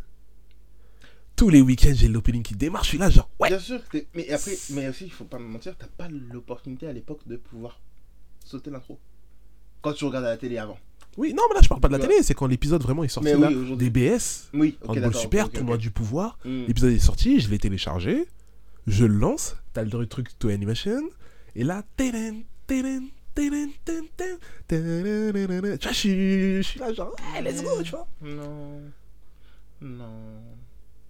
Tous 1.35 1.49
les 1.49 1.61
week-ends, 1.62 1.94
j'ai 1.94 2.09
l'opening 2.09 2.43
qui 2.43 2.55
démarre. 2.55 2.85
Je 2.85 2.91
suis 2.91 2.99
là, 2.99 3.09
genre, 3.11 3.29
ouais. 3.41 3.49
Bien 3.49 3.59
sûr, 3.59 3.81
mais 4.15 4.31
après, 4.31 4.53
mais 4.71 4.89
aussi, 4.89 5.05
il 5.06 5.11
faut 5.12 5.25
pas 5.25 5.39
me 5.39 5.47
mentir, 5.49 5.75
t'as 5.79 5.87
pas 5.87 6.09
l'opportunité 6.09 6.87
à 6.87 6.93
l'époque 6.93 7.27
de 7.27 7.37
pouvoir 7.37 7.81
sauter 8.44 8.71
l'intro. 8.71 8.99
Quand 9.82 9.93
tu 9.93 10.05
regardes 10.05 10.25
à 10.25 10.31
la 10.31 10.37
télé 10.37 10.58
avant. 10.58 10.79
Oui, 11.19 11.34
non, 11.34 11.43
mais 11.50 11.55
là, 11.56 11.61
je 11.62 11.69
parle 11.69 11.81
pas 11.81 11.88
de 11.88 11.93
la 11.93 11.99
Ouais. 11.99 12.08
télé. 12.08 12.23
C'est 12.23 12.32
quand 12.34 12.46
l'épisode 12.46 12.82
vraiment 12.82 13.05
est 13.05 13.08
sorti 13.08 13.29
Mais 13.29 13.38
là. 13.38 13.49
oui. 13.50 13.76
DBS, 13.76 14.49
Oui, 14.55 14.79
ok, 14.81 14.87
Dragon 14.87 14.94
Ball 14.94 15.02
d'accord. 15.02 15.20
Super, 15.20 15.44
ok, 15.44 15.50
ok, 15.50 15.56
Tournoi 15.58 15.76
du 15.76 15.90
pouvoir. 15.90 16.38
Mm. 16.44 16.64
L'épisode 16.69 16.93
est 16.93 16.99
sorti, 16.99 17.40
je 17.40 17.50
l'ai 17.50 17.58
téléchargé, 17.58 18.26
je 18.87 19.05
le 19.05 19.14
lance, 19.19 19.56
t'as 19.75 19.82
le 19.84 20.06
truc 20.06 20.38
to 20.38 20.49
animation, 20.49 21.02
et 21.55 21.64
là, 21.64 21.82
télen, 21.96 22.43
tu 22.67 22.81
vois, 25.88 25.93
je 25.93 25.93
suis, 25.93 26.56
je 26.56 26.62
suis 26.62 26.81
là, 26.81 26.93
genre, 26.93 27.14
hey, 27.34 27.43
let's 27.44 27.62
go, 27.62 27.82
tu 27.82 27.90
vois. 27.90 28.06
Non. 28.23 28.81
Non. 29.81 30.06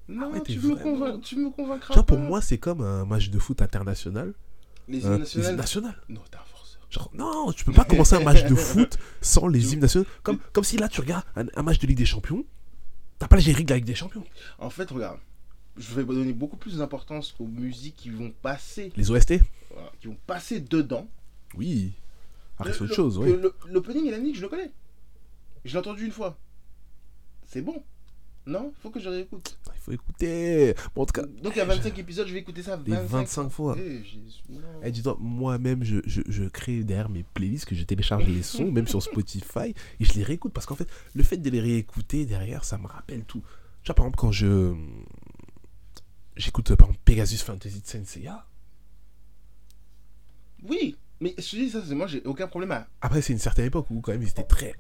Non, 0.08 0.32
ouais, 0.32 0.40
t'es 0.40 0.54
tu, 0.54 0.60
me 0.60 0.74
vraiment- 0.74 1.19
tu 1.19 1.36
me 1.36 1.50
convaincras 1.50 1.88
Tu 1.88 1.94
vois, 1.94 2.06
pour 2.06 2.19
moi, 2.19 2.40
c'est 2.40 2.58
comme 2.58 2.80
un 2.80 3.04
match 3.04 3.30
de 3.30 3.38
foot 3.38 3.62
international. 3.62 4.34
Les 4.88 5.06
euh, 5.06 5.19
nationales. 5.19 5.56
nationales. 5.56 5.96
Non, 6.08 6.20
forceur. 6.30 6.46
Genre, 6.92 7.10
non, 7.14 7.50
tu 7.52 7.64
peux 7.64 7.72
pas 7.72 7.84
commencer 7.84 8.14
un 8.16 8.20
match 8.20 8.44
de 8.44 8.54
foot 8.54 8.98
sans 9.22 9.46
les 9.48 9.72
hymnes 9.72 9.80
nationaux. 9.80 10.06
Comme, 10.22 10.38
comme 10.52 10.62
si 10.64 10.76
là, 10.76 10.88
tu 10.88 11.00
regardes 11.00 11.24
un, 11.36 11.46
un 11.54 11.62
match 11.62 11.78
de 11.78 11.86
Ligue 11.86 11.96
des 11.96 12.04
Champions, 12.04 12.44
t'as 13.18 13.28
pas 13.28 13.36
le 13.36 13.42
générique 13.42 13.66
de 13.66 13.72
la 13.72 13.76
Ligue 13.78 13.86
des 13.86 13.94
Champions. 13.94 14.24
En 14.58 14.68
fait, 14.70 14.90
regarde. 14.90 15.18
Je 15.78 15.94
vais 15.94 16.04
donner 16.04 16.34
beaucoup 16.34 16.58
plus 16.58 16.76
d'importance 16.76 17.34
aux 17.38 17.46
musiques 17.46 17.96
qui 17.96 18.10
vont 18.10 18.30
passer, 18.42 18.92
Les 18.94 19.10
OST 19.10 19.40
voilà, 19.72 19.90
qui 20.02 20.08
vont 20.08 20.18
passer 20.26 20.60
dedans. 20.60 21.08
Oui. 21.54 21.92
Après, 22.58 22.74
c'est 22.74 22.82
autre 22.82 22.94
chose, 22.94 23.18
le- 23.18 23.54
oui. 23.64 23.70
L'opening 23.72 24.04
et 24.06 24.10
l'ending, 24.10 24.34
je 24.34 24.42
le 24.42 24.48
connais. 24.48 24.70
Je 25.64 25.72
l'ai 25.72 25.78
entendu 25.78 26.04
une 26.04 26.12
fois. 26.12 26.36
C'est 27.48 27.62
bon. 27.62 27.82
Non, 28.44 28.74
faut 28.82 28.90
que 28.90 29.00
je 29.00 29.08
réécoute. 29.08 29.56
Il 29.82 29.84
faut 29.87 29.93
écouter. 29.93 30.75
Bon, 30.94 31.02
en 31.02 31.06
tout 31.06 31.12
cas, 31.20 31.26
Donc 31.43 31.55
il 31.56 31.58
y 31.58 31.61
a 31.61 31.64
25 31.64 31.99
épisodes, 31.99 32.29
je 32.29 32.32
vais 32.32 32.38
écouter 32.38 32.62
ça 32.62 32.76
les 32.87 32.93
25, 32.93 33.08
25 33.08 33.49
fois. 33.49 33.76
Eh, 33.79 34.02
j'ai- 34.05 34.20
non. 34.55 34.61
Eh, 34.84 34.93
dis-toi, 34.93 35.17
moi-même, 35.19 35.82
je, 35.82 35.96
je, 36.06 36.23
je 36.29 36.44
crée 36.44 36.84
derrière 36.84 37.08
mes 37.08 37.25
playlists 37.25 37.64
que 37.64 37.75
je 37.75 37.82
télécharge 37.82 38.25
les 38.29 38.43
sons, 38.44 38.70
même 38.70 38.87
sur 38.87 39.02
Spotify, 39.02 39.75
et 39.99 40.05
je 40.05 40.12
les 40.14 40.23
réécoute 40.23 40.52
parce 40.52 40.67
qu'en 40.67 40.76
fait, 40.76 40.88
le 41.14 41.25
fait 41.25 41.37
de 41.38 41.50
les 41.50 41.61
réécouter 41.61 42.26
derrière, 42.26 42.64
ça 42.64 42.79
me 42.79 42.87
rappelle 42.87 43.25
tout. 43.25 43.43
Tu 43.82 43.88
vois, 43.88 43.94
par 43.96 44.05
exemple, 44.06 44.19
quand 44.19 44.31
je. 44.32 44.73
J'écoute, 46.37 46.75
par 46.76 46.87
exemple, 46.88 47.02
Pegasus 47.05 47.38
Fantasy 47.43 47.81
de 47.81 47.87
Senseiya. 47.87 48.46
Oui, 50.69 50.96
mais 51.20 51.34
je 51.38 51.43
te 51.50 51.56
dis 51.56 51.70
ça, 51.70 51.82
c'est 51.87 51.94
moi, 51.94 52.06
j'ai 52.06 52.23
aucun 52.25 52.46
problème 52.46 52.70
à. 52.70 52.87
Après, 53.00 53.20
c'est 53.20 53.32
une 53.32 53.38
certaine 53.40 53.67
époque 53.67 53.90
où, 53.90 54.00
quand 54.00 54.12
même, 54.12 54.25
c'était 54.26 54.44
très. 54.44 54.75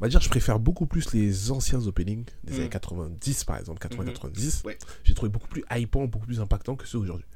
On 0.00 0.04
va 0.04 0.08
dire, 0.08 0.20
je 0.20 0.28
préfère 0.28 0.58
beaucoup 0.58 0.86
plus 0.86 1.12
les 1.14 1.50
anciens 1.50 1.86
openings 1.86 2.24
des 2.44 2.54
Mm. 2.54 2.60
années 2.60 2.68
90, 2.68 3.44
par 3.44 3.58
exemple, 3.58 3.80
80-90. 3.80 4.62
Ouais. 4.64 4.76
J'ai 5.04 5.14
trouvé 5.14 5.30
beaucoup 5.30 5.48
plus 5.48 5.64
hypant, 5.70 6.04
beaucoup 6.06 6.26
plus 6.26 6.40
impactant 6.40 6.74
que 6.76 6.86
ceux 6.86 6.98
aujourd'hui. 6.98 7.26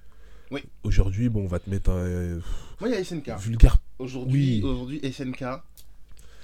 Oui. 0.50 0.62
Aujourd'hui, 0.82 1.28
bon, 1.28 1.44
on 1.44 1.46
va 1.46 1.58
te 1.60 1.68
mettre 1.70 1.90
un 1.90 1.94
euh, 1.96 2.40
Moi, 2.80 2.88
il 2.90 2.94
y 2.94 2.96
a 2.96 3.04
SNK. 3.04 3.38
vulgaire 3.38 3.78
Aujourd'hui, 3.98 4.60
Oui. 4.62 4.68
aujourd'hui 4.70 5.00
SNK. 5.12 5.44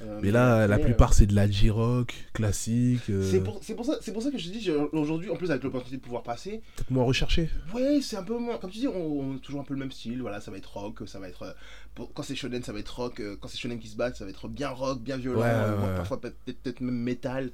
Euh, 0.06 0.20
Mais 0.22 0.30
là, 0.30 0.66
la 0.66 0.76
mais, 0.76 0.82
euh, 0.82 0.86
plupart, 0.86 1.14
c'est 1.14 1.26
de 1.26 1.34
la 1.34 1.50
J-Rock 1.50 2.14
classique. 2.32 3.08
euh, 3.10 3.28
C'est 3.30 3.40
pour, 3.42 3.60
pour, 3.60 3.84
ça, 3.84 3.96
pour 4.12 4.22
ça 4.22 4.30
que 4.30 4.38
je 4.38 4.48
te 4.48 4.52
dis, 4.58 4.70
aujourd'hui, 4.92 5.30
en 5.30 5.36
plus 5.36 5.50
avec 5.50 5.62
l'opportunité 5.62 5.96
de 5.96 6.02
pouvoir 6.02 6.22
passer, 6.22 6.60
Peut-être 6.76 6.90
moins 6.90 7.04
recherché. 7.04 7.48
ouais, 7.74 8.00
c'est 8.02 8.16
un 8.16 8.22
peu 8.22 8.38
moins. 8.38 8.58
Comme 8.58 8.70
tu 8.70 8.78
dis, 8.78 8.88
on, 8.88 9.20
on 9.20 9.36
a 9.36 9.38
toujours 9.38 9.60
un 9.60 9.64
peu 9.64 9.74
le 9.74 9.80
même 9.80 9.90
style. 9.92 10.20
Voilà, 10.20 10.40
ça 10.40 10.50
va 10.50 10.56
être 10.58 10.76
rock, 10.76 11.00
ça 11.06 11.18
va 11.18 11.28
être. 11.28 11.54
pour- 11.94 12.12
quand 12.12 12.22
c'est 12.22 12.34
shonen, 12.34 12.62
ça 12.62 12.72
va 12.72 12.78
être 12.80 12.88
rock. 12.96 13.22
Quand 13.40 13.48
c'est 13.48 13.58
shonen 13.58 13.78
qui 13.78 13.88
se 13.88 13.96
bat, 13.96 14.12
ça 14.14 14.24
va 14.24 14.30
être 14.30 14.48
bien 14.48 14.68
rock, 14.70 15.00
bien 15.00 15.16
violent. 15.16 15.40
Ouais, 15.40 15.46
ouais. 15.46 15.94
Parfois 15.96 16.20
peut-être 16.20 16.80
même 16.80 16.96
métal. 16.98 17.50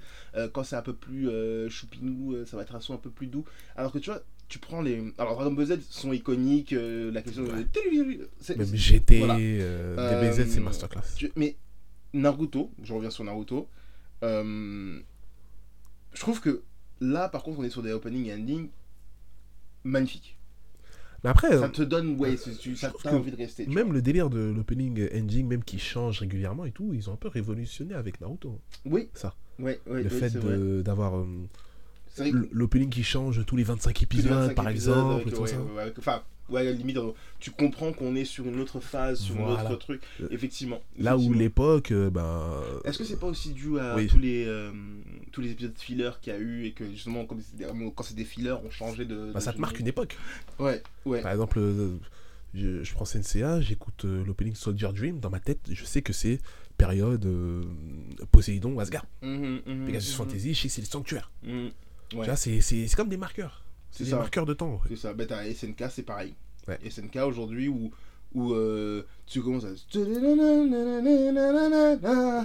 Quand 0.53 0.64
c'est 0.64 0.76
un 0.76 0.82
peu 0.82 0.94
plus 0.94 1.29
choupinou, 1.70 2.35
ça 2.46 2.56
va 2.56 2.62
être 2.62 2.75
un 2.75 2.81
son 2.81 2.94
un 2.94 2.99
peu 2.99 3.11
plus 3.11 3.26
doux. 3.26 3.44
Alors 3.76 3.93
que 3.93 3.99
tu 3.99 4.11
vois, 4.11 4.20
tu 4.49 4.58
prends 4.58 4.82
les. 4.82 5.12
Alors 5.19 5.37
Dragon 5.37 5.53
Ball 5.53 5.67
Z 5.67 5.79
sont 5.91 6.12
iconiques. 6.12 6.73
euh, 6.73 7.12
la 7.12 7.23
question. 7.23 7.44
Ouais. 7.44 7.64
de- 7.64 8.55
Même 8.58 8.75
GT, 8.75 9.19
voilà. 9.19 9.37
euh, 9.38 10.31
DBZ, 10.32 10.49
c'est 10.50 10.61
masterclass. 10.61 11.03
Tu- 11.17 11.31
Mais 11.37 11.56
Naruto, 12.12 12.71
je 12.83 12.93
reviens 12.93 13.11
sur 13.11 13.25
Naruto. 13.25 13.69
euh, 14.23 15.01
je 16.12 16.21
trouve 16.21 16.41
que 16.41 16.62
là, 17.01 17.29
par 17.29 17.43
contre, 17.43 17.61
on 17.61 17.62
est 17.65 17.71
sur 17.71 17.83
des 17.83 17.93
opening 17.93 18.27
et 18.27 18.35
ending 18.35 18.69
magnifiques. 19.85 20.37
Mais 21.23 21.31
après, 21.31 21.51
Ça 21.51 21.65
euh, 21.65 21.69
te 21.69 21.83
donne, 21.83 22.19
ouais, 22.19 22.37
c'est- 22.37 22.56
tu, 22.56 22.75
ça 22.77 22.91
que 22.91 23.08
envie 23.08 23.31
de 23.31 23.37
rester. 23.37 23.67
même 23.67 23.87
vois. 23.87 23.94
le 23.94 24.03
délire 24.03 24.31
de 24.31 24.41
l'opening 24.41 25.08
ending, 25.15 25.46
même 25.46 25.63
qui 25.63 25.79
change 25.79 26.20
régulièrement 26.20 26.65
et 26.65 26.73
tout, 26.73 26.93
ils 26.94 27.08
ont 27.11 27.13
un 27.13 27.17
peu 27.17 27.29
révolutionné 27.29 27.94
avec 27.94 28.20
Naruto. 28.20 28.58
Oui, 28.87 29.08
Ça. 29.15 29.34
ouais, 29.58 29.81
ouais, 29.87 30.03
le 30.03 30.08
fait 30.08 30.31
d'avoir 30.82 31.19
euh, 31.19 31.46
l'opening 32.53 32.89
qui 32.91 33.05
change 33.05 33.44
tous 33.46 33.56
les 33.56 33.63
25 33.65 33.93
tous 33.94 34.01
les 34.01 34.05
épisodes, 34.05 34.32
25 34.32 34.55
par 34.55 34.69
épisodes 34.69 34.96
exemple, 34.96 35.15
avec- 35.15 35.27
et 35.27 35.31
tout 35.37 35.43
ouais, 35.43 35.49
ça. 35.49 35.61
ouais, 35.63 35.75
ouais, 35.84 35.94
Enfin, 35.99 36.23
ouais, 36.51 36.73
limite, 36.73 36.99
on- 36.99 37.15
tu 37.39 37.51
comprends 37.51 37.93
qu'on 37.93 38.15
est 38.17 38.25
sur 38.25 38.47
une 38.47 38.61
autre 38.61 38.81
phase, 38.81 39.21
sur 39.21 39.37
un 39.49 39.65
autre 39.65 39.77
truc. 39.77 40.03
Euh, 40.21 40.29
Effectivement. 40.31 40.81
Là 40.99 41.17
où 41.17 41.33
l'époque, 41.33 41.91
euh, 41.93 42.11
ben. 42.11 42.53
Est-ce 42.85 42.99
que 42.99 43.05
c'est 43.05 43.19
pas 43.19 43.27
aussi 43.29 43.53
dû 43.53 43.79
à 43.79 43.97
Oui. 43.97 44.07
tous, 44.09 44.19
les, 44.19 44.45
euh, 44.47 44.71
tous 45.33 45.41
les 45.41 45.51
épisodes 45.51 45.77
fillers 45.79 46.11
qu'il 46.21 46.33
y 46.33 46.37
a 46.37 46.39
eu 46.39 46.65
et 46.67 46.73
que 46.73 46.85
justement, 46.91 47.25
comme 47.25 47.41
quand 47.95 48.03
c'est 48.03 48.15
des 48.17 48.25
fillers, 48.25 48.57
on 48.65 48.71
changeait 48.71 49.05
de. 49.07 49.31
bah, 49.33 49.39
de 49.41 49.45
ça 49.45 49.53
te 49.53 49.59
marque 49.61 49.79
une 49.79 49.87
époque. 49.89 50.17
Ouais, 50.59 50.83
ouais. 51.07 51.23
Par 51.23 51.33
exemple, 51.33 51.59
euh, 51.59 51.97
je, 52.55 52.83
je 52.83 52.93
prends 52.95 53.05
Senseiya, 53.05 53.61
j'écoute 53.61 54.05
euh, 54.05 54.25
l'opening 54.25 54.55
Soldier 54.55 54.89
Dream, 54.95 55.21
dans 55.21 55.31
ma 55.31 55.41
tête, 55.41 55.61
je 55.71 55.85
sais 55.85 56.03
que 56.03 56.13
c'est 56.13 56.39
période 56.77 57.25
euh, 57.27 57.63
Poséidon, 58.33 58.79
Asgard, 58.79 59.07
Mhm, 59.23 59.61
mhm, 59.67 59.87
Pegasus 59.87 60.11
mhm, 60.13 60.17
Fantasy, 60.17 60.55
je 60.55 60.61
sais 60.63 60.69
que 60.69 60.75
c'est 60.75 60.81
les 60.81 60.87
sanctuaires. 60.87 61.31
mhm. 61.43 61.71
Tu 62.09 62.17
Ouais. 62.17 62.25
vois, 62.27 62.35
c'est 62.37 62.61
c'est- 62.61 62.89
c'est 62.89 62.97
comme 62.97 63.09
des 63.09 63.17
marqueurs. 63.17 63.63
C'est 63.91 64.05
des 64.05 64.11
ça. 64.11 64.17
marqueurs 64.17 64.47
de 64.47 64.55
temps. 64.55 64.73
ouais. 64.75 64.79
C'est 64.91 64.97
ça, 64.97 65.13
bah 65.15 65.25
t'as 65.27 65.44
SNK, 65.53 65.85
c'est 65.91 66.03
pareil. 66.03 66.35
Ouais. 66.69 66.79
SNK 66.89 67.17
aujourd'hui 67.27 67.69
où, 67.69 67.91
où 68.35 68.53
euh, 68.53 69.03
tu 69.27 69.41
commences 69.43 69.65
à. 69.65 69.73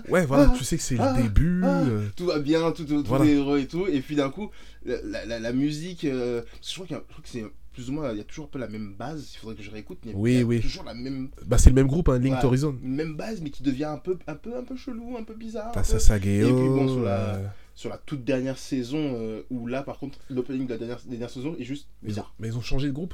Ouais, 0.10 0.25
voilà, 0.25 0.50
Ah, 0.52 0.56
tu 0.58 0.64
sais 0.64 0.78
que 0.78 0.84
c'est 0.84 0.98
ah, 1.00 1.14
le 1.18 1.24
début. 1.24 1.62
ah. 1.64 1.82
euh, 1.84 2.08
Tout 2.16 2.25
va 2.25 2.40
bien, 2.40 2.72
tout, 2.72 2.86
tout, 2.86 3.02
tout 3.02 3.08
Voilà. 3.10 3.25
est 3.25 3.36
heureux 3.36 3.60
et 3.60 3.68
tout, 3.68 3.88
et 3.88 4.00
puis 4.02 4.16
d'un 4.16 4.30
coup, 4.30 4.50
la, 4.86 5.25
la, 5.40 5.54
musique. 5.54 6.06
euh, 6.06 6.42
je 6.68 6.74
crois, 6.74 6.86
qu'il 6.86 6.96
y 6.96 7.00
a- 7.00 7.04
je 7.08 7.14
crois 7.14 7.24
que 7.24 7.30
c'est 7.30 7.46
plus 7.74 7.90
ou 7.90 7.94
moins. 7.94 8.12
Il 8.12 8.18
y 8.18 8.22
a 8.22 8.24
toujours 8.24 8.46
un 8.46 8.50
peu 8.50 8.60
la 8.60 8.68
même 8.68 8.94
base, 8.98 9.32
il 9.34 9.38
faudrait 9.38 9.56
que 9.56 9.64
je 9.64 9.72
réécoute, 9.72 10.00
mais 10.06 10.14
Oui, 10.16 10.34
il 10.34 10.40
y 10.40 10.42
a 10.42 10.46
oui. 10.46 10.62
toujours 10.62 10.84
la 10.84 10.94
même, 10.94 11.30
Bah, 11.46 11.58
c'est 11.58 11.70
le 11.70 11.75
même 11.75 11.88
groupe, 11.88 12.10
hein, 12.10 12.20
Link 12.20 12.36
Ouais. 12.36 12.42
to 12.42 12.48
Horizon. 12.48 12.78
même 12.82 13.16
base, 13.16 13.42
mais 13.42 13.50
qui 13.50 13.64
devient 13.64 13.86
un 13.86 13.98
peu, 13.98 14.18
un 14.28 14.36
peu, 14.36 14.56
un 14.56 14.64
peu 14.64 14.75
chelou, 14.75 15.18
un 15.18 15.24
peu 15.24 15.34
bizarre. 15.36 15.72
T'as 15.74 15.82
peu. 15.82 15.88
Sasageo. 15.88 16.48
Et 16.48 16.54
puis 16.54 16.68
bon, 16.70 16.88
sur 16.88 17.02
la- 17.04 17.40
Sur 17.75 17.89
la 17.89 17.98
toute 17.98 18.24
dernière 18.24 18.58
saison, 18.58 19.15
euh, 19.20 19.41
où 19.50 19.67
là, 19.67 19.84
par 19.84 20.00
contre, 20.00 20.17
l'opening 20.29 20.65
de 20.65 20.72
la 20.72 20.77
dernière, 20.77 21.01
dernière 21.05 21.29
saison 21.29 21.55
est 21.60 21.65
juste 21.65 21.88
mais, 22.01 22.08
ils 22.10 22.12
ont, 22.12 22.15
bizarre. 22.15 22.36
mais 22.39 22.48
ils 22.48 22.58
ont 22.58 22.62
changé 22.62 22.88
de 22.88 22.94
groupe. 22.94 23.13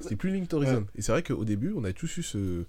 C'était 0.00 0.14
plus 0.16 0.30
Link 0.30 0.48
to 0.48 0.56
Horizon. 0.58 0.86
Et 0.94 1.02
c'est 1.02 1.10
vrai 1.12 1.22
qu'au 1.24 1.44
début, 1.44 1.72
on 1.76 1.82
a 1.84 1.92
tous 1.92 2.16
eu 2.18 2.22
ce. 2.22 2.64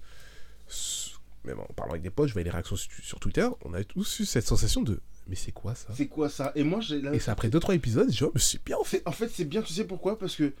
ce- 0.66 1.10
Même 1.44 1.60
en 1.60 1.64
parlant 1.74 1.92
avec 1.92 2.02
des 2.02 2.10
potes, 2.10 2.28
je 2.28 2.32
voyais 2.34 2.44
les 2.44 2.50
réactions 2.50 2.76
sur, 2.76 3.18
Twitter, 3.20 3.48
on 3.64 3.72
a 3.74 3.82
tous 3.84 4.20
eu 4.20 4.24
cette 4.26 4.46
sensation 4.46 4.82
de. 4.82 5.00
mais 5.28 5.36
c'est 5.36 5.52
quoi 5.52 5.74
ça? 5.74 5.88
C'est 5.94 6.08
quoi 6.08 6.28
ça? 6.28 6.52
Et 6.56 6.64
moi, 6.64 6.80
j'ai. 6.80 7.00
là- 7.00 7.14
Et 7.14 7.18
c'est 7.20 7.30
après 7.30 7.48
2-3 7.48 7.74
épisodes, 7.76 8.10
je 8.12 8.24
mais 8.24 8.40
c'est 8.40 8.62
bien 8.64 8.76
fait. 8.84 8.98
C'est- 8.98 9.08
En 9.08 9.12
fait, 9.12 9.28
c'est 9.32 9.44
bien, 9.44 9.62
tu 9.62 9.72
sais 9.72 9.84
pourquoi? 9.84 10.18
Parce 10.18 10.34
que 10.36 10.52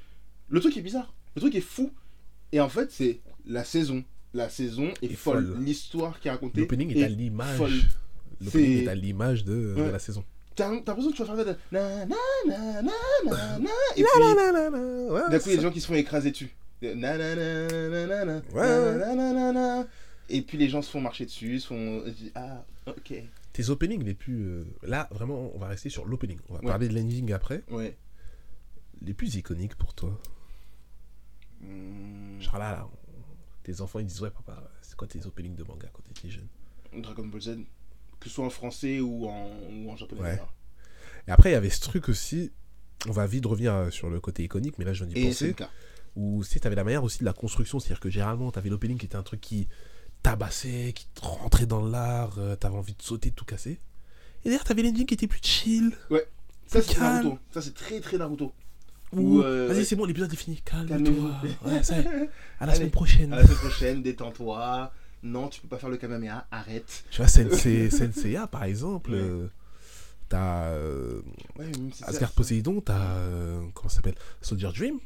le 0.48 0.60
truc 0.60 0.76
est 0.76 0.82
bizarre. 0.82 1.12
Le 1.34 1.40
truc 1.40 1.54
est 1.56 1.60
fou. 1.60 1.92
Et 2.52 2.60
en 2.60 2.68
fait, 2.68 2.90
c'est 2.92 3.20
la 3.46 3.64
saison. 3.64 4.04
La 4.32 4.48
saison 4.48 4.92
est 5.02 5.08
folle. 5.14 5.48
folle. 5.54 5.64
L'histoire 5.64 6.20
qui 6.20 6.28
est 6.28 6.30
racontée. 6.30 6.60
L'opening 6.60 6.96
est 6.96 7.02
à 7.02 7.06
est 7.06 7.08
l'image. 7.10 7.56
folle. 7.56 7.72
L'opening 8.40 8.84
est 8.84 8.88
à 8.88 8.94
l'image 8.94 9.44
de, 9.44 9.74
la 9.92 9.98
saison. 9.98 10.24
T'as 10.60 10.92
l'impression 10.92 11.10
que 11.10 11.16
tu 11.16 11.24
vas 11.24 11.44
faire 11.44 11.56
na 11.72 12.04
na 12.06 12.16
na 12.46 12.82
na 12.82 12.82
na 12.82 13.58
na 13.58 13.70
et 13.96 14.02
puis 14.02 14.06
d'un 15.30 15.38
coup 15.38 15.48
il 15.48 15.50
y 15.50 15.54
a 15.54 15.56
des 15.56 15.62
gens 15.62 15.70
qui 15.72 15.80
se 15.80 15.86
font 15.86 15.94
écraser 15.94 16.30
dessus. 16.32 16.50
Na 16.82 16.94
na 16.94 17.16
na 17.18 17.34
na 17.34 18.06
na 18.06 18.24
na 18.24 18.40
na 19.04 19.14
na 19.14 19.32
na 19.32 19.52
na. 19.52 19.86
Et 20.28 20.42
puis 20.42 20.58
les 20.58 20.68
gens 20.68 20.82
se 20.82 20.90
font 20.90 21.00
marcher 21.00 21.24
dessus, 21.26 21.60
se 21.60 21.66
font 21.68 22.04
ah 22.34 22.64
ok 22.86 23.14
Tes 23.52 23.68
openings 23.70 24.04
les 24.04 24.14
plus. 24.14 24.42
euh, 24.44 24.64
Là, 24.84 25.08
vraiment, 25.10 25.50
on 25.54 25.58
va 25.58 25.66
rester 25.68 25.88
sur 25.90 26.04
l'opening. 26.06 26.38
On 26.48 26.54
va 26.54 26.60
Ouais. 26.60 26.66
parler 26.66 26.88
de 26.88 26.94
l'ending 26.94 27.32
après. 27.32 27.62
ouais. 27.70 27.96
Les 29.02 29.12
plus 29.14 29.34
iconiques 29.34 29.74
pour 29.74 29.92
toi. 29.94 30.16
Hmm, 31.60 32.40
Genre 32.40 32.58
là, 32.58 32.72
là, 32.72 32.88
on- 32.92 33.62
tes 33.62 33.80
enfants 33.80 33.98
ils 33.98 34.06
disent 34.06 34.20
Ouais, 34.22 34.30
papa, 34.30 34.70
c'est 34.82 34.96
quoi 34.96 35.08
tes 35.08 35.24
openings 35.26 35.54
de 35.56 35.64
manga 35.64 35.88
quand 35.92 36.02
t'étais 36.02 36.28
jeune 36.30 36.46
Dragon 37.02 37.26
Ball 37.26 37.40
Z, 37.42 37.58
que 38.20 38.28
ce 38.28 38.34
soit 38.36 38.44
en 38.46 38.50
français 38.50 39.00
ou 39.00 39.26
en 39.26 39.50
ou 39.72 39.90
en 39.90 39.96
japonais. 39.96 40.20
Ouais. 40.22 40.28
d'ailleurs. 40.30 40.52
Et 41.28 41.30
après, 41.32 41.50
il 41.50 41.52
y 41.52 41.56
avait 41.56 41.70
ce 41.70 41.80
truc 41.80 42.08
aussi. 42.08 42.52
On 43.08 43.12
va 43.12 43.26
vite 43.26 43.46
revenir 43.46 43.74
euh, 43.74 43.90
sur 43.90 44.10
le 44.10 44.20
côté 44.20 44.44
iconique, 44.44 44.78
mais 44.78 44.84
là, 44.84 44.92
je 44.92 45.04
viens 45.04 45.14
d'y 45.14 45.20
Et 45.20 45.24
penser. 45.28 45.34
c'est 45.36 45.46
le 45.48 45.52
cas. 45.54 45.70
Où 46.16 46.42
tu 46.44 46.50
sais, 46.50 46.60
t'avais 46.60 46.74
la 46.76 46.84
manière 46.84 47.02
aussi 47.04 47.20
de 47.20 47.24
la 47.24 47.32
construction. 47.32 47.78
C'est-à-dire 47.80 48.00
que 48.00 48.10
généralement, 48.10 48.50
t'avais 48.50 48.68
l'opening 48.68 48.98
qui 48.98 49.06
était 49.06 49.16
un 49.16 49.22
truc 49.22 49.40
qui 49.40 49.68
tabassait, 50.22 50.92
qui 50.94 51.06
te 51.14 51.20
rentrait 51.24 51.66
dans 51.66 51.84
l'art, 51.84 52.34
euh, 52.38 52.56
t'avais 52.56 52.76
envie 52.76 52.94
de 52.94 53.02
sauter, 53.02 53.30
de 53.30 53.34
tout 53.34 53.44
casser. 53.44 53.78
Et 54.44 54.48
derrière, 54.50 54.64
t'avais 54.64 54.82
l'ending 54.82 55.06
qui 55.06 55.14
était 55.14 55.26
plus 55.26 55.40
chill. 55.42 55.92
Ça 56.66 56.80
plus 56.80 56.92
c'est. 56.92 57.00
Naruto. 57.00 57.38
Ça 57.52 57.62
c'est 57.62 57.74
très 57.74 58.00
très 58.00 58.18
Naruto. 58.18 58.52
Euh, 59.14 59.66
vas-y, 59.66 59.78
ouais. 59.78 59.84
c'est 59.84 59.96
bon, 59.96 60.04
l'épisode 60.04 60.32
est 60.32 60.36
fini. 60.36 60.60
Calme-toi. 60.64 61.40
Ouais, 61.64 61.82
ça. 61.82 61.96
À 61.96 62.02
la 62.02 62.28
Allez. 62.60 62.74
semaine 62.76 62.90
prochaine. 62.90 63.32
À 63.32 63.36
la 63.36 63.44
semaine 63.44 63.56
prochaine, 63.58 64.02
détends-toi. 64.02 64.92
Non, 65.22 65.48
tu 65.48 65.60
peux 65.60 65.68
pas 65.68 65.78
faire 65.78 65.90
le 65.90 65.96
Kamehameha, 65.98 66.46
arrête. 66.50 67.04
Tu 67.10 67.18
vois, 67.18 67.28
Sensei, 67.28 67.90
Senseiya, 67.90 68.46
par 68.46 68.64
exemple, 68.64 69.10
Ouais. 69.12 69.18
euh, 69.18 69.48
t'as 70.28 70.68
euh, 70.70 71.20
Ouais, 71.58 71.70
Asgard. 72.02 72.32
Poséidon, 72.32 72.80
t'as. 72.80 73.16
euh, 73.16 73.62
comment 73.74 73.88
ça 73.88 73.96
s'appelle 73.96 74.14
Soldier 74.40 74.70
Dream. 74.74 74.98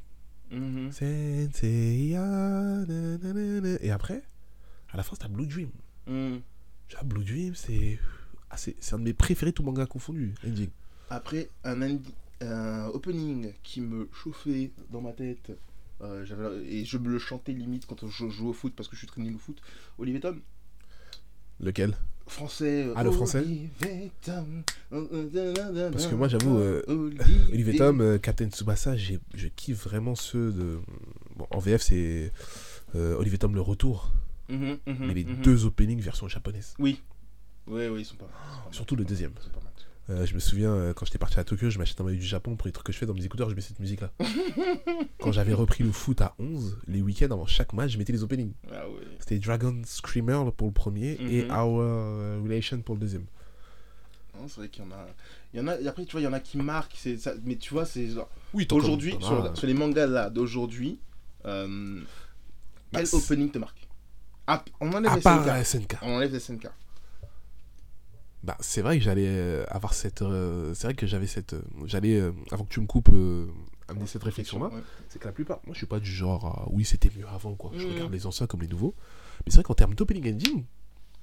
Mhm. 0.50 0.92
Senseiya. 0.92 2.84
Et 3.80 3.90
après, 3.90 4.22
à 4.92 4.96
la 4.96 5.02
fin, 5.02 5.16
t'as 5.16 5.28
Blue 5.28 5.46
Dream. 5.46 5.70
Mhm. 6.06 6.40
Tu 6.88 6.96
vois, 6.96 7.04
Blue 7.04 7.24
Dream, 7.24 7.54
c'est. 7.54 7.98
ah, 8.50 8.56
un 8.92 8.98
de 8.98 9.02
mes 9.04 9.14
préférés, 9.14 9.52
tout 9.52 9.62
manga 9.62 9.86
confondu. 9.86 10.34
Ending. 10.46 10.68
Après, 11.10 11.48
un 11.64 11.80
opening 12.92 13.52
qui 13.62 13.80
me 13.80 14.08
chauffait 14.12 14.70
dans 14.92 15.00
ma 15.00 15.12
tête, 15.12 15.50
euh, 16.00 16.64
et 16.66 16.84
je 16.84 16.98
me 16.98 17.08
le 17.08 17.18
chantais 17.18 17.52
limite 17.52 17.86
quand 17.86 18.06
je 18.08 18.28
joue 18.28 18.48
au 18.48 18.52
foot 18.52 18.74
parce 18.76 18.88
que 18.88 18.96
je 18.96 18.98
suis 18.98 19.06
très 19.06 19.20
nul 19.20 19.36
au 19.36 19.38
foot. 19.38 19.60
Olivier 19.98 20.20
Tom, 20.20 20.40
Lequel? 21.60 21.96
Français. 22.26 22.86
Ah, 22.96 23.04
le 23.04 23.10
français 23.10 23.38
Olivier 23.40 24.10
Tom. 24.22 24.62
Parce 24.90 26.06
que 26.06 26.14
moi, 26.14 26.26
j'avoue, 26.28 26.56
euh, 26.56 26.82
Olivier, 26.88 27.36
Olivier 27.52 27.76
Tom, 27.76 28.00
euh, 28.00 28.18
Captain 28.18 28.48
Tsubasa, 28.48 28.96
je 28.96 29.48
kiffe 29.54 29.84
vraiment 29.84 30.14
ceux 30.14 30.52
de. 30.52 30.80
Bon, 31.36 31.46
en 31.50 31.58
VF, 31.58 31.82
c'est 31.82 32.32
euh, 32.94 33.16
Olivier 33.16 33.38
Tom 33.38 33.54
le 33.54 33.60
retour. 33.60 34.10
Mhm, 34.48 34.78
mhm, 34.86 35.06
mais 35.06 35.14
les 35.14 35.24
mhm. 35.24 35.42
deux 35.42 35.64
openings 35.64 36.00
version 36.00 36.28
japonaise. 36.28 36.74
Oui. 36.78 37.02
Oui, 37.66 37.86
oui, 37.88 38.00
ils 38.00 38.04
sont 38.04 38.16
pas 38.16 38.26
mal. 38.26 38.34
ils 38.34 38.44
sont 38.44 38.50
pas 38.50 38.64
mal. 38.64 38.74
Surtout 38.74 38.96
le 38.96 39.04
deuxième. 39.04 39.32
Ils 39.36 39.44
sont 39.44 39.50
pas 39.50 39.60
mal. 39.60 39.72
Euh, 40.10 40.26
je 40.26 40.34
me 40.34 40.38
souviens, 40.38 40.70
euh, 40.70 40.92
quand 40.92 41.06
j'étais 41.06 41.16
parti 41.18 41.40
à 41.40 41.44
Tokyo, 41.44 41.70
je 41.70 41.78
m'achetais 41.78 42.00
un 42.02 42.04
maillot 42.04 42.18
du 42.18 42.26
Japon 42.26 42.56
pour 42.56 42.66
les 42.66 42.72
trucs 42.72 42.86
que 42.86 42.92
je 42.92 42.98
fais 42.98 43.06
dans 43.06 43.14
mes 43.14 43.24
écouteurs, 43.24 43.48
je 43.48 43.54
mets 43.54 43.62
cette 43.62 43.80
musique-là. 43.80 44.10
quand 45.18 45.32
j'avais 45.32 45.54
repris 45.54 45.82
le 45.82 45.92
foot 45.92 46.20
à 46.20 46.34
11, 46.38 46.78
les 46.88 47.00
week-ends 47.00 47.30
avant 47.30 47.46
chaque 47.46 47.72
match, 47.72 47.92
je 47.92 47.98
mettais 47.98 48.12
les 48.12 48.22
openings. 48.22 48.52
Ah 48.70 48.86
ouais. 48.88 48.96
C'était 49.18 49.38
Dragon 49.38 49.80
Screamer 49.86 50.52
pour 50.56 50.66
le 50.66 50.72
premier 50.74 51.12
et 51.20 51.44
Mhm. 51.44 51.50
Our 51.50 51.80
euh, 51.80 52.40
Relation 52.42 52.80
pour 52.82 52.96
le 52.96 53.00
deuxième. 53.00 53.24
C'est 54.46 54.56
vrai 54.58 54.68
qu'il 54.68 54.84
y 54.84 54.86
en 54.86 54.90
a. 54.90 55.06
Il 55.54 55.60
y 55.60 55.62
en 55.62 55.68
a. 55.68 55.80
et 55.80 55.86
après, 55.88 56.04
tu 56.04 56.12
vois, 56.12 56.20
il 56.20 56.24
y 56.24 56.26
en 56.26 56.32
a 56.34 56.40
qui 56.40 56.58
marquent. 56.58 56.96
Ça... 57.18 57.32
Mais 57.44 57.56
tu 57.56 57.72
vois, 57.72 57.86
c'est 57.86 58.08
genre. 58.08 58.28
Oui, 58.52 58.66
Aujourd'hui, 58.72 59.16
sur, 59.20 59.56
sur 59.56 59.66
les 59.66 59.72
mangas 59.74 60.06
là 60.06 60.28
d'aujourd'hui, 60.28 60.98
euh, 61.46 62.00
Bah, 62.92 63.00
quel 63.02 63.14
opening 63.14 63.50
te 63.50 63.58
marque? 63.58 63.88
Ah, 64.46 64.62
On 64.80 64.92
enlève 64.92 65.12
À 65.26 65.64
SNK. 65.64 65.82
SNK. 65.92 65.98
On 66.02 66.16
enlève 66.16 66.32
les 66.32 66.40
SNK. 66.40 66.66
Bah, 68.44 68.56
c'est 68.60 68.82
vrai 68.82 68.98
que 68.98 69.04
j'allais 69.04 69.26
euh, 69.26 69.64
avoir 69.68 69.94
cette. 69.94 70.20
euh, 70.22 70.74
c'est 70.74 70.86
vrai 70.86 70.94
que 70.94 71.06
j'avais 71.06 71.26
cette. 71.26 71.54
euh, 71.54 71.62
j'allais, 71.86 72.20
euh, 72.20 72.32
avant 72.50 72.64
que 72.64 72.68
tu 72.72 72.80
me 72.80 72.86
coupes, 72.86 73.08
euh, 73.12 73.46
amener 73.88 74.06
cette 74.06 74.22
réflexion-là. 74.22 74.66
Ouais. 74.66 74.82
C'est 75.08 75.18
que 75.18 75.24
la 75.26 75.32
plupart, 75.32 75.60
moi 75.64 75.72
je 75.72 75.78
suis 75.78 75.86
pas 75.86 75.98
du 76.00 76.10
genre, 76.10 76.68
oui 76.72 76.84
c'était 76.84 77.10
mieux 77.16 77.26
avant 77.28 77.54
quoi. 77.54 77.70
Je 77.74 77.86
Mhm. 77.86 77.92
regarde 77.94 78.12
les 78.12 78.26
anciens 78.26 78.46
comme 78.46 78.60
les 78.60 78.68
nouveaux. 78.68 78.94
Mais 79.46 79.50
c'est 79.50 79.56
vrai 79.56 79.62
qu'en 79.64 79.74
termes 79.74 79.94
d'opening 79.94 80.32
ending, 80.34 80.64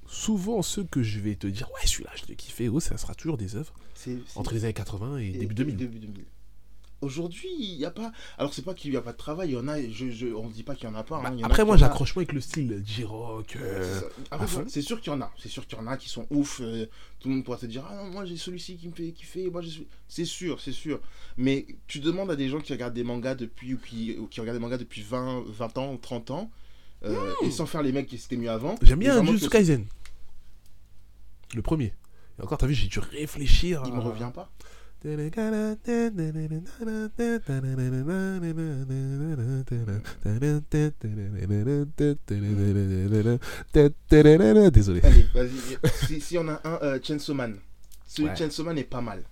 souvent 0.06 0.62
ceux 0.62 0.84
que 0.84 1.02
je 1.02 1.20
vais 1.20 1.36
te 1.36 1.46
dire, 1.46 1.70
ouais 1.74 1.86
celui-là 1.86 2.10
je 2.16 2.26
l'ai 2.26 2.34
kiffé, 2.36 2.68
oh, 2.68 2.80
ça 2.80 2.96
sera 2.98 3.14
toujours 3.14 3.36
des 3.36 3.54
œuvres 3.56 3.72
entre 4.34 4.52
les 4.54 4.64
années 4.64 4.72
80 4.74 5.18
et, 5.18 5.28
et- 5.28 5.32
début 5.32 5.52
et 5.52 5.54
2000. 5.54 5.76
début 5.76 5.98
2000. 6.00 6.24
Aujourd'hui, 7.02 7.48
il 7.58 7.76
n'y 7.78 7.84
a 7.84 7.90
pas. 7.90 8.10
Alors, 8.38 8.54
c'est 8.54 8.62
pas 8.62 8.72
qu'il 8.74 8.90
n'y 8.92 8.96
a 8.96 9.02
pas 9.02 9.12
de 9.12 9.16
travail, 9.18 9.50
il 9.50 9.54
y 9.54 9.56
en 9.58 9.68
a, 9.68 9.80
je, 9.82 10.10
je... 10.10 10.28
on 10.28 10.46
ne 10.48 10.52
dit 10.52 10.62
pas 10.62 10.74
qu'il 10.74 10.88
n'y 10.88 10.94
en 10.94 10.98
a 10.98 11.02
pas. 11.02 11.16
hein, 11.18 11.22
Bah, 11.24 11.34
y 11.36 11.42
en 11.44 11.46
après 11.46 11.64
moi 11.64 11.76
j'accroche 11.76 12.14
moins 12.14 12.22
avec 12.22 12.32
le 12.32 12.40
style 12.40 12.82
J-Rock. 12.86 13.56
euh, 13.60 14.00
C'est 14.68 14.82
sûr 14.82 15.00
qu'il 15.00 15.12
y 15.12 15.16
en 15.16 15.20
a. 15.20 15.30
C'est 15.38 15.48
sûr 15.48 15.66
qu'il 15.66 15.76
y 15.76 15.80
en 15.80 15.86
a 15.88 15.96
qui 15.96 16.08
sont 16.08 16.26
ouf. 16.30 16.60
euh, 16.62 16.86
tout 17.20 17.28
le 17.28 17.34
monde 17.34 17.44
pourra 17.44 17.58
te 17.58 17.66
dire 17.66 17.84
Ah 17.88 17.96
non, 17.96 18.10
moi 18.10 18.24
j'ai 18.24 18.36
celui-ci 18.36 18.76
qui 18.76 18.88
me 18.88 18.94
fait 18.94 19.10
kiffer. 19.12 19.50
Moi. 19.50 19.62
C'est 20.08 20.24
sûr, 20.24 20.60
c'est 20.60 20.72
sûr. 20.72 21.00
Mais 21.36 21.66
tu 21.88 21.98
demandes 22.00 22.30
à 22.30 22.36
des 22.36 22.48
gens 22.48 22.60
qui 22.60 22.72
regardent 22.72 22.94
des 22.94 23.04
mangas 23.04 23.34
depuis. 23.34 23.74
ou 23.74 23.78
qui, 23.78 24.16
ou 24.18 24.26
qui 24.28 24.40
regardent 24.40 24.58
des 24.58 24.62
mangas 24.62 24.78
depuis 24.78 25.02
20, 25.02 25.42
20 25.46 25.78
ans, 25.78 25.96
30 25.96 26.30
ans. 26.30 26.50
euh, 27.04 27.32
Et 27.42 27.50
sans 27.50 27.66
faire 27.66 27.82
les 27.82 27.90
mecs 27.92 28.06
qui 28.06 28.18
c'était 28.18 28.36
mieux 28.36 28.50
avant. 28.50 28.76
J'aime 28.82 29.00
bien 29.00 29.20
Jujutsu 29.24 29.48
Kaisen. 29.48 29.84
Le 31.54 31.62
premier. 31.62 31.92
Et 32.38 32.42
encore 32.42 32.58
t'as 32.58 32.66
vu 32.66 32.74
j'ai 32.74 32.88
dû 32.88 32.98
réfléchir. 32.98 33.82
Il 33.86 33.92
à- 33.92 33.96
me 33.96 34.00
revient 34.00 34.30
pas. 34.34 34.50
Désolé. 44.70 45.00
Allez, 45.02 45.26
vas-y. 45.34 45.50
si, 46.06 46.20
si 46.20 46.38
on 46.38 46.48
a 46.48 46.60
un 46.64 46.78
euh, 46.82 46.98
Chainsaw 47.02 47.34
Man. 47.34 47.58
Celui 48.06 48.28
Ouais. 48.28 48.34
de 48.34 48.38
Chainsaw 48.38 48.64
Man 48.64 48.78
est 48.78 48.84
pas 48.84 49.00
mal. 49.00 49.24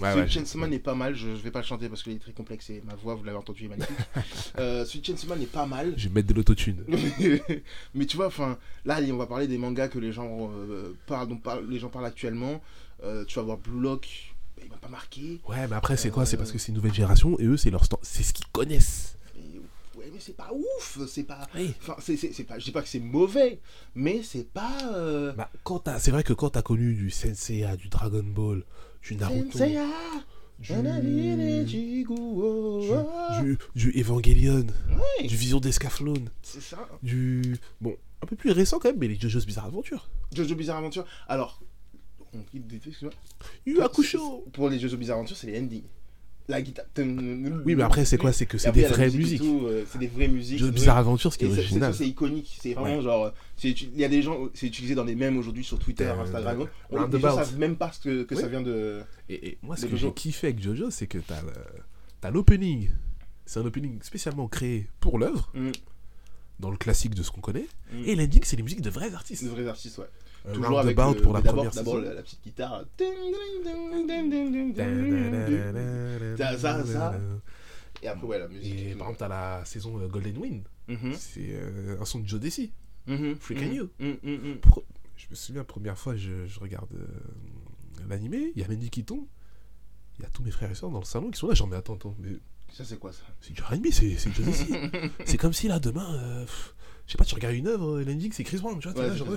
Ouais, 0.00 0.08
celui 0.08 0.20
ouais, 0.20 0.26
de 0.26 0.30
Chainsaw 0.30 0.58
Man 0.58 0.72
est 0.72 0.78
pas 0.78 0.94
mal. 0.94 1.14
Je, 1.14 1.36
je 1.36 1.42
vais 1.42 1.50
pas 1.50 1.60
le 1.60 1.66
chanter 1.66 1.88
parce 1.90 2.02
qu'il 2.02 2.14
est 2.14 2.18
très 2.18 2.32
complexe 2.32 2.70
et 2.70 2.82
ma 2.86 2.94
voix, 2.94 3.14
vous 3.14 3.24
l'avez 3.24 3.36
entendu, 3.36 3.66
est 3.66 3.68
magnifique. 3.68 3.94
euh, 4.58 4.84
celui 4.86 5.00
de 5.00 5.06
Chainsaw 5.06 5.28
Man 5.28 5.42
est 5.42 5.52
pas 5.52 5.66
mal. 5.66 5.92
Je 5.98 6.08
vais 6.08 6.14
mettre 6.14 6.28
de 6.28 6.34
l'autotune. 6.34 6.82
mais 7.94 8.06
tu 8.06 8.16
vois, 8.16 8.28
enfin, 8.28 8.56
là, 8.86 9.00
on 9.10 9.16
va 9.16 9.26
parler 9.26 9.46
des 9.48 9.58
mangas 9.58 9.88
que 9.88 9.98
les 9.98 10.12
gens 10.12 10.50
euh, 10.50 10.94
parlent, 11.06 11.28
dont 11.28 11.36
parlent- 11.36 11.68
les 11.68 11.78
gens 11.78 11.90
parlent 11.90 12.06
actuellement. 12.06 12.62
Euh, 13.04 13.24
tu 13.26 13.34
vas 13.36 13.42
voir 13.42 13.58
Blue 13.58 13.80
Lock, 13.80 14.31
bah, 14.62 14.66
il 14.66 14.70
m'a 14.70 14.76
pas 14.78 14.88
marqué. 14.88 15.40
Ouais, 15.48 15.66
mais 15.68 15.76
après, 15.76 15.96
c'est 15.96 16.10
quoi? 16.10 16.26
C'est 16.26 16.36
Euh, 16.36 16.38
parce 16.38 16.52
que 16.52 16.58
c'est 16.58 16.68
une 16.68 16.74
nouvelle 16.76 16.94
génération 16.94 17.38
et 17.38 17.44
eux, 17.44 17.56
c'est 17.56 17.70
leur 17.70 17.84
stand- 17.84 18.00
c'est 18.02 18.22
ce 18.22 18.32
qu'ils 18.32 18.46
connaissent. 18.48 19.16
Ouais, 19.96 20.10
mais 20.12 20.18
c'est 20.20 20.36
pas 20.36 20.50
ouf, 20.52 20.98
c'est 21.08 21.22
pas. 21.24 21.46
Oui. 21.54 21.72
Enfin, 21.80 21.96
c'est, 22.00 22.16
c'est, 22.16 22.32
c'est 22.32 22.44
pas. 22.44 22.58
Je 22.58 22.64
dis 22.64 22.72
pas 22.72 22.82
que 22.82 22.88
c'est 22.88 22.98
mauvais, 22.98 23.60
mais 23.94 24.22
c'est 24.22 24.50
pas. 24.52 24.76
Euh... 24.94 25.32
Bah, 25.32 25.50
quand 25.64 25.80
t'as- 25.80 25.98
c'est 26.00 26.10
vrai 26.10 26.24
que 26.24 26.32
quand 26.32 26.50
t'as 26.50 26.62
connu 26.62 26.94
du 26.94 27.10
Senseiya, 27.10 27.76
du 27.76 27.88
Dragon 27.88 28.22
Ball, 28.24 28.64
du 29.02 29.14
Naruto, 29.16 29.52
Senseiya, 29.58 29.86
du, 30.58 30.72
du, 31.66 32.06
du, 33.40 33.58
du 33.74 34.00
Evangelion, 34.00 34.66
Ouais, 34.90 35.26
du 35.26 35.36
Vision 35.36 35.60
ça. 36.42 36.88
du. 37.02 37.56
Bon, 37.80 37.96
un 38.22 38.26
peu 38.26 38.36
plus 38.36 38.50
récent 38.52 38.78
quand 38.78 38.88
même, 38.88 38.98
mais 38.98 39.08
les 39.08 39.18
JoJo's 39.18 39.46
Bizarre 39.46 39.66
Adventure. 39.66 40.08
Jojo 40.32 40.54
Bizarre 40.54 40.78
Adventure. 40.78 41.04
Alors, 41.28 41.60
on 42.34 42.42
quitte 42.42 42.66
des 42.66 42.80
Hakusho 43.80 44.44
Pour 44.52 44.68
les 44.70 44.78
Jojo 44.78 44.96
Bizarre 44.96 45.18
Adventure, 45.18 45.36
c'est 45.36 45.46
les 45.48 45.58
endings. 45.58 45.84
La 46.48 46.60
guitare. 46.60 46.86
Oui, 46.98 47.76
mais 47.76 47.84
après, 47.84 48.04
c'est 48.04 48.18
quoi? 48.18 48.32
C'est 48.32 48.46
que 48.46 48.58
c'est 48.58 48.72
des 48.72 48.84
vraies 48.84 49.10
musiques. 49.10 49.40
euh, 49.42 49.84
c'est 49.88 49.98
des 49.98 50.08
vraies 50.08 50.26
musiques. 50.26 50.58
C'est 50.60 50.70
Bizarre 50.72 50.96
vrai. 50.96 51.00
Adventure, 51.02 51.32
ce 51.32 51.38
qui 51.38 51.44
est 51.44 51.48
original. 51.48 51.94
c'est 51.94 52.06
iconique. 52.08 52.58
C'est 52.60 52.74
vraiment 52.74 53.00
genre. 53.00 53.32
Il 53.62 53.96
y 53.96 54.04
a 54.04 54.08
des 54.08 54.22
gens, 54.22 54.48
c'est 54.52 54.66
utilisé 54.66 54.94
dans 54.96 55.04
des 55.04 55.14
mèmes 55.14 55.38
aujourd'hui 55.38 55.62
sur 55.62 55.78
Twitter, 55.78 56.04
Euh, 56.04 56.20
Instagram. 56.20 56.66
On- 56.90 56.94
Les 56.96 57.00
roundabout. 57.02 57.22
savent 57.36 57.58
même 57.58 57.76
pas 57.76 57.92
ce 57.92 58.24
que, 58.24 58.34
ça 58.34 58.48
vient 58.48 58.60
de. 58.60 59.02
Et, 59.28 59.56
moi, 59.62 59.76
ce 59.76 59.84
Les 59.84 59.90
que 59.92 59.96
j'ai 59.96 60.12
kiffé 60.12 60.48
avec 60.48 60.60
JoJo, 60.60 60.90
c'est 60.90 61.06
que 61.06 61.18
t'as 62.20 62.30
l'opening. 62.30 62.90
C'est 63.46 63.60
un 63.60 63.64
opening 63.66 64.02
spécialement 64.02 64.48
créé 64.48 64.88
pour 65.00 65.18
l'œuvre, 65.20 65.50
Mm. 65.54 65.70
dans 66.60 66.70
le 66.70 66.76
classique 66.76 67.14
de 67.14 67.22
ce 67.22 67.30
qu'on 67.30 67.40
connaît. 67.40 67.66
Mm. 67.92 68.02
Et 68.04 68.14
l'ending, 68.16 68.42
c'est 68.44 68.56
les 68.56 68.62
musiques 68.62 68.80
de 68.82 68.90
vrais 68.90 69.14
artistes. 69.14 69.44
De 69.44 69.48
vrais 69.48 69.66
artistes, 69.68 69.98
ouais. 69.98 70.06
Euh, 70.46 70.54
Toujours 70.54 70.80
avec 70.80 70.96
le- 70.96 71.20
pour 71.22 71.32
la 71.34 71.40
première 71.40 71.70
D'abord 71.70 71.98
la, 71.98 72.14
la 72.14 72.22
petite 72.22 72.42
guitare. 72.42 72.84
Ça, 76.36 76.58
ça, 76.58 76.84
ça. 76.86 77.14
Et 78.02 78.08
après, 78.08 78.26
ouais, 78.26 78.38
la 78.38 78.48
musique. 78.48 78.74
Et 78.74 78.94
par 78.94 79.08
exemple, 79.08 79.18
t'as 79.18 79.28
la 79.28 79.64
saison 79.64 79.98
euh, 80.00 80.08
Golden 80.08 80.36
Wind. 80.38 80.62
Mhm. 80.88 81.12
C'est 81.16 81.50
euh, 81.52 82.00
un 82.00 82.04
son 82.04 82.18
de 82.20 82.28
Joe 82.28 82.40
Desi. 82.40 82.72
Mhm. 83.06 83.36
Freak 83.36 83.60
Mhm. 83.60 83.68
and 83.68 83.72
You. 83.74 83.88
Mhm, 84.00 84.16
mhm. 84.22 84.56
Pro- 84.60 84.84
Je 85.16 85.26
me 85.30 85.34
souviens, 85.36 85.62
première 85.64 85.96
fois, 85.96 86.16
je, 86.16 86.46
je 86.46 86.58
regarde 86.58 86.92
euh, 86.94 87.06
l'animé, 88.08 88.52
il 88.56 88.60
y 88.60 88.64
a 88.64 88.68
l'ending 88.68 88.90
qui 88.90 89.04
tombe. 89.04 89.24
Il 90.18 90.22
y 90.22 90.26
a 90.26 90.30
tous 90.30 90.42
mes 90.42 90.50
frères 90.50 90.70
et 90.70 90.74
soeurs 90.74 90.90
dans 90.90 90.98
le 90.98 91.04
salon 91.04 91.30
qui 91.30 91.38
sont 91.38 91.46
là. 91.48 91.54
Genre, 91.54 91.68
mais 91.68 91.76
attends, 91.76 91.94
attends, 91.94 92.16
mais 92.18 92.30
Ça, 92.72 92.84
c'est 92.84 92.98
quoi 92.98 93.12
ça 93.12 93.22
c'est 93.40 93.52
du 93.52 93.62
R&B, 93.62 93.86
c'est 93.92 94.06
du 94.30 94.44
Jay-Z. 94.44 94.66
c'est 95.24 95.36
comme 95.38 95.52
si 95.52 95.68
là, 95.68 95.78
demain, 95.78 96.12
euh, 96.14 96.44
je 97.06 97.12
sais 97.12 97.18
pas, 97.18 97.24
tu 97.24 97.34
regardes 97.36 97.54
une 97.54 97.68
œuvre, 97.68 97.98
euh, 97.98 98.04
l'ending, 98.04 98.32
c'est 98.32 98.44
Chris 98.44 98.58
Brown, 98.58 98.78
tu 98.80 98.88
vois. 98.88 98.94
t'es 98.94 99.00
Ouais, 99.02 99.08
là, 99.08 99.16
genre. 99.16 99.28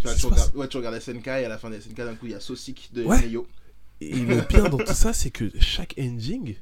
Tu, 0.00 0.06
vois, 0.08 0.30
regardes, 0.30 0.56
ouais, 0.56 0.68
tu 0.68 0.76
regardes 0.76 0.98
SNK 1.00 1.26
et 1.26 1.30
à 1.44 1.48
la 1.48 1.58
fin 1.58 1.70
de 1.70 1.78
SNK, 1.80 1.96
d'un 1.96 2.14
coup, 2.14 2.26
il 2.26 2.32
y 2.32 2.34
a 2.34 2.40
Sosik 2.40 2.90
de 2.92 3.04
Ouais. 3.04 3.20
Neyo. 3.26 3.46
Et 4.00 4.14
le 4.14 4.42
pire 4.42 4.68
dans 4.68 4.78
tout 4.78 4.92
ça, 4.94 5.12
c'est 5.12 5.30
que 5.30 5.50
chaque 5.60 5.94
ending, 5.98 6.56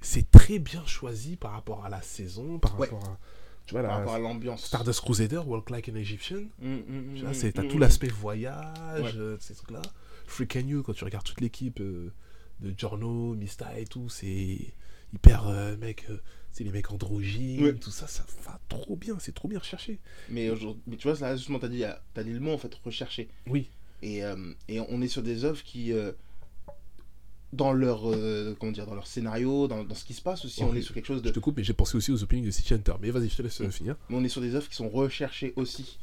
c'est 0.00 0.30
très 0.30 0.58
bien 0.58 0.84
choisi 0.86 1.36
par 1.36 1.52
rapport 1.52 1.84
à 1.84 1.88
la 1.88 2.00
saison, 2.02 2.58
par 2.58 2.78
Ouais. 2.78 2.86
rapport 2.88 3.04
à. 3.08 3.18
Tu 3.66 3.72
vois, 3.72 3.82
Par 3.82 3.90
la 3.90 3.96
rapport 3.98 4.14
à 4.14 4.18
l'ambiance. 4.20 4.64
Stardust 4.64 5.00
Crusader, 5.00 5.38
Walk 5.44 5.70
Like 5.70 5.88
an 5.88 5.96
Egyptian. 5.96 6.42
Mm, 6.60 6.74
mm, 6.74 7.14
Tu 7.16 7.22
vois, 7.22 7.30
mm, 7.32 7.52
t'as 7.52 7.62
mm, 7.62 7.68
tout 7.68 7.76
mm. 7.78 7.80
l'aspect 7.80 8.08
voyage, 8.08 9.14
euh, 9.16 9.36
ces 9.40 9.54
trucs-là. 9.56 9.82
Freak 10.28 10.54
and 10.54 10.68
You, 10.68 10.82
quand 10.84 10.92
tu 10.92 11.02
regardes 11.02 11.26
toute 11.26 11.40
l'équipe 11.40 11.80
euh, 11.80 12.12
de 12.60 12.72
Giorno, 12.78 13.34
Mista 13.34 13.76
et 13.76 13.84
tout, 13.84 14.08
c'est 14.08 14.72
hyper, 15.12 15.48
euh, 15.48 15.76
mec, 15.78 16.06
c'est 16.56 16.64
les 16.64 16.70
mecs 16.70 16.90
androgynes, 16.90 17.62
Ouais. 17.62 17.74
tout 17.74 17.90
ça, 17.90 18.06
ça 18.06 18.24
va 18.46 18.58
trop 18.70 18.96
bien, 18.96 19.18
c'est 19.18 19.34
trop 19.34 19.46
bien 19.46 19.58
recherché. 19.58 19.98
Mais, 20.30 20.50
mais 20.86 20.96
tu 20.96 21.06
vois, 21.06 21.18
là, 21.20 21.36
justement, 21.36 21.58
t'as 21.58 21.68
dit, 21.68 21.84
as 21.84 22.00
dit 22.24 22.30
le 22.32 22.40
mot, 22.40 22.52
en 22.52 22.56
fait, 22.58 22.74
recherché. 22.82 23.28
Oui. 23.46 23.68
Et, 24.02 24.24
euh, 24.24 24.54
et 24.68 24.80
on 24.80 25.02
est 25.02 25.08
sur 25.08 25.22
des 25.22 25.44
œuvres 25.44 25.62
qui, 25.62 25.92
euh, 25.92 26.12
dans 27.52 27.72
leur, 27.74 28.10
euh, 28.10 28.56
comment 28.58 28.72
dire, 28.72 28.86
dans 28.86 28.94
leur 28.94 29.06
scénario, 29.06 29.68
dans, 29.68 29.84
dans 29.84 29.94
ce 29.94 30.04
qui 30.06 30.14
se 30.14 30.22
passe 30.22 30.46
aussi, 30.46 30.62
on 30.62 30.74
est 30.74 30.80
sur 30.80 30.94
quelque 30.94 31.06
chose 31.06 31.20
de... 31.20 31.28
Je 31.28 31.34
te 31.34 31.40
coupe, 31.40 31.58
mais 31.58 31.64
j'ai 31.64 31.74
pensé 31.74 31.94
aussi 31.96 32.10
aux 32.10 32.22
openings 32.22 32.44
de 32.46 32.50
City 32.50 32.72
Hunter. 32.72 32.94
Mais 33.02 33.10
vas-y, 33.10 33.28
je 33.28 33.36
te 33.36 33.42
laisse 33.42 33.62
finir. 33.70 33.96
Mais 34.08 34.16
on 34.16 34.24
est 34.24 34.28
sur 34.30 34.40
des 34.40 34.54
œuvres 34.54 34.68
qui 34.68 34.76
sont 34.76 34.88
recherchées 34.88 35.52
aussi. 35.56 35.98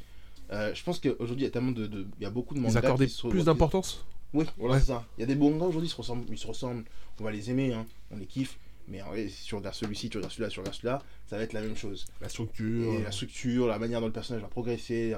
Je 0.51 0.83
pense 0.83 0.99
qu'aujourd'hui, 0.99 1.37
il 1.41 1.43
y 1.43 1.47
a 1.47 1.49
tellement 1.51 1.71
de, 1.71 1.87
de- 1.87 2.05
Il 2.19 2.23
y 2.23 2.27
a 2.27 2.29
beaucoup 2.29 2.53
de 2.53 2.59
Ils 2.59 2.63
mangas 2.63 2.95
qui 2.95 3.09
se- 3.09 3.27
plus 3.27 3.45
d'importance? 3.45 4.05
Oui, 4.35 4.45
voilà, 4.57 4.79
c'est 4.79 4.87
ça. 4.87 5.03
Il 5.17 5.21
y 5.21 5.23
a 5.23 5.27
des 5.27 5.35
mangas 5.35 5.65
aujourd'hui, 5.65 5.87
ils 5.87 5.91
se 5.91 5.95
ressemblent, 5.95 6.25
ils 6.29 6.37
se 6.37 6.45
ressemblent. 6.47 6.83
On 7.19 7.23
va 7.23 7.31
les 7.31 7.49
aimer, 7.49 7.73
hein. 7.73 7.85
on 8.11 8.17
les 8.17 8.25
kiffe. 8.27 8.59
Mais 8.87 9.01
en 9.01 9.07
vrai, 9.07 9.29
si 9.29 9.45
tu 9.45 9.55
regardes 9.55 9.75
celui-ci, 9.75 10.09
tu 10.09 10.17
regardes 10.17 10.33
celui-là, 10.33 10.49
tu 10.49 10.59
regardes 10.59 10.75
celui-là, 10.75 11.01
ça 11.29 11.37
va 11.37 11.43
être 11.43 11.53
la 11.53 11.61
même 11.61 11.75
chose. 11.77 12.05
La 12.19 12.27
Et 12.27 12.29
structure. 12.29 12.99
la 13.01 13.11
structure, 13.11 13.67
la 13.67 13.79
manière 13.79 14.01
dont 14.01 14.07
le 14.07 14.11
personnage 14.13 14.41
va 14.41 14.49
progresser, 14.49 15.15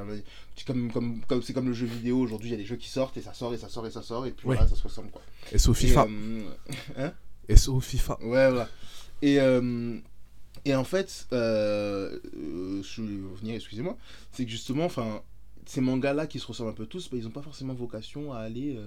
c'est 0.55 0.65
comme 0.67 0.91
comme 0.91 1.21
comme 1.25 1.41
c'est 1.41 1.53
comme 1.53 1.67
le 1.67 1.73
jeu 1.73 1.87
vidéo. 1.87 2.19
Aujourd'hui, 2.19 2.49
il 2.49 2.51
y 2.51 2.55
a 2.55 2.57
des 2.57 2.65
jeux 2.65 2.75
qui 2.75 2.89
sortent 2.89 3.17
et 3.17 3.21
ça 3.21 3.33
sort 3.33 3.53
et 3.53 3.57
ça 3.57 3.67
sort 3.69 3.87
et 3.87 3.91
ça 3.91 4.01
sort 4.03 4.25
et 4.27 4.31
puis 4.31 4.47
Ouais. 4.47 4.55
voilà, 4.55 4.69
ça 4.69 4.75
se 4.75 4.83
ressemble 4.83 5.09
quoi. 5.11 5.21
SO 5.57 5.71
Et, 5.71 5.75
FIFA. 5.75 6.07
euh, 6.97 7.09
SO 7.55 7.79
FIFA. 7.79 8.17
Ouais, 8.21 8.49
voilà. 8.49 8.69
Et, 9.21 9.39
euh, 9.39 9.97
et 10.65 10.75
en 10.75 10.83
fait, 10.83 11.27
euh, 11.33 12.19
euh, 12.37 12.83
je 12.83 13.01
vais 13.01 13.27
revenir, 13.31 13.55
excusez-moi, 13.55 13.97
c'est 14.31 14.45
que 14.45 14.51
justement, 14.51 14.85
enfin, 14.85 15.21
ces 15.65 15.81
mangas-là 15.81 16.27
qui 16.27 16.39
se 16.39 16.45
ressemblent 16.45 16.69
un 16.69 16.73
peu 16.73 16.85
tous, 16.85 17.09
bah, 17.09 17.17
ils 17.17 17.23
n'ont 17.23 17.29
pas 17.31 17.41
forcément 17.41 17.73
vocation 17.73 18.31
à 18.33 18.39
aller 18.39 18.77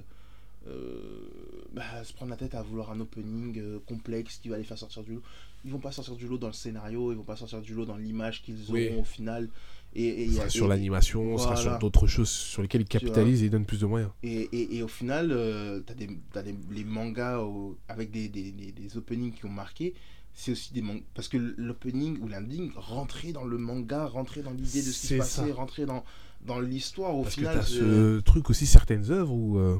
bah, 1.72 2.04
se 2.04 2.12
prendre 2.12 2.30
la 2.30 2.36
tête 2.36 2.54
à 2.54 2.62
vouloir 2.62 2.90
un 2.90 3.00
opening 3.00 3.58
euh, 3.58 3.78
complexe 3.86 4.38
qui 4.42 4.48
va 4.48 4.56
les 4.58 4.64
faire 4.64 4.78
sortir 4.78 5.02
du 5.02 5.14
lot. 5.14 5.22
Ils 5.64 5.72
vont 5.72 5.78
pas 5.78 5.92
sortir 5.92 6.14
du 6.16 6.26
lot 6.28 6.38
dans 6.38 6.46
le 6.46 6.52
scénario, 6.52 7.12
ils 7.12 7.16
vont 7.16 7.24
pas 7.24 7.36
sortir 7.36 7.60
du 7.60 7.74
lot 7.74 7.84
dans 7.84 7.96
l'image 7.96 8.42
qu'ils 8.42 8.62
auront 8.70 8.72
Oui. 8.74 8.90
au 8.98 9.04
final. 9.04 9.48
Et, 9.94 10.28
sera 10.30 10.48
sur 10.50 10.68
l'animation, 10.68 11.38
ça 11.38 11.44
sera 11.44 11.54
voilà. 11.54 11.70
sur 11.70 11.78
d'autres 11.78 12.06
choses 12.06 12.28
sur 12.28 12.60
lesquelles 12.62 12.82
ils 12.82 12.88
capitalisent 12.88 13.42
et 13.42 13.46
ils 13.46 13.50
donnent 13.50 13.64
plus 13.64 13.80
de 13.80 13.86
moyens. 13.86 14.10
Et, 14.22 14.48
et, 14.52 14.76
et 14.76 14.82
au 14.82 14.88
final, 14.88 15.30
euh, 15.32 15.80
t'as 15.80 15.94
des, 15.94 16.08
t'as 16.32 16.42
des 16.42 16.54
les 16.70 16.84
mangas 16.84 17.38
au- 17.40 17.76
avec 17.88 18.10
des, 18.10 18.28
des, 18.28 18.52
des, 18.52 18.70
des 18.70 18.96
openings 18.98 19.32
qui 19.32 19.46
ont 19.46 19.50
marqué. 19.50 19.94
C'est 20.34 20.52
aussi 20.52 20.72
des 20.74 20.82
mangas. 20.82 21.02
Parce 21.14 21.26
que 21.26 21.38
l'opening 21.56 22.18
ou 22.20 22.28
l'ending 22.28 22.70
rentrait 22.76 23.32
dans 23.32 23.44
le 23.44 23.56
manga, 23.58 24.06
rentrait 24.06 24.42
dans 24.42 24.52
l'idée 24.52 24.82
de 24.82 24.90
ce 24.90 25.00
qui 25.00 25.06
se 25.08 25.14
passait, 25.14 25.50
rentrait 25.52 25.86
dans, 25.86 26.04
dans 26.46 26.60
l'histoire. 26.60 27.16
Au 27.16 27.22
Parce 27.22 27.34
que 27.34 27.40
final, 27.40 27.54
t'as 27.58 27.72
euh, 27.82 28.18
ce 28.18 28.20
truc 28.20 28.50
aussi, 28.50 28.66
certaines 28.66 29.10
œuvres 29.10 29.32
où 29.32 29.58
euh, 29.58 29.78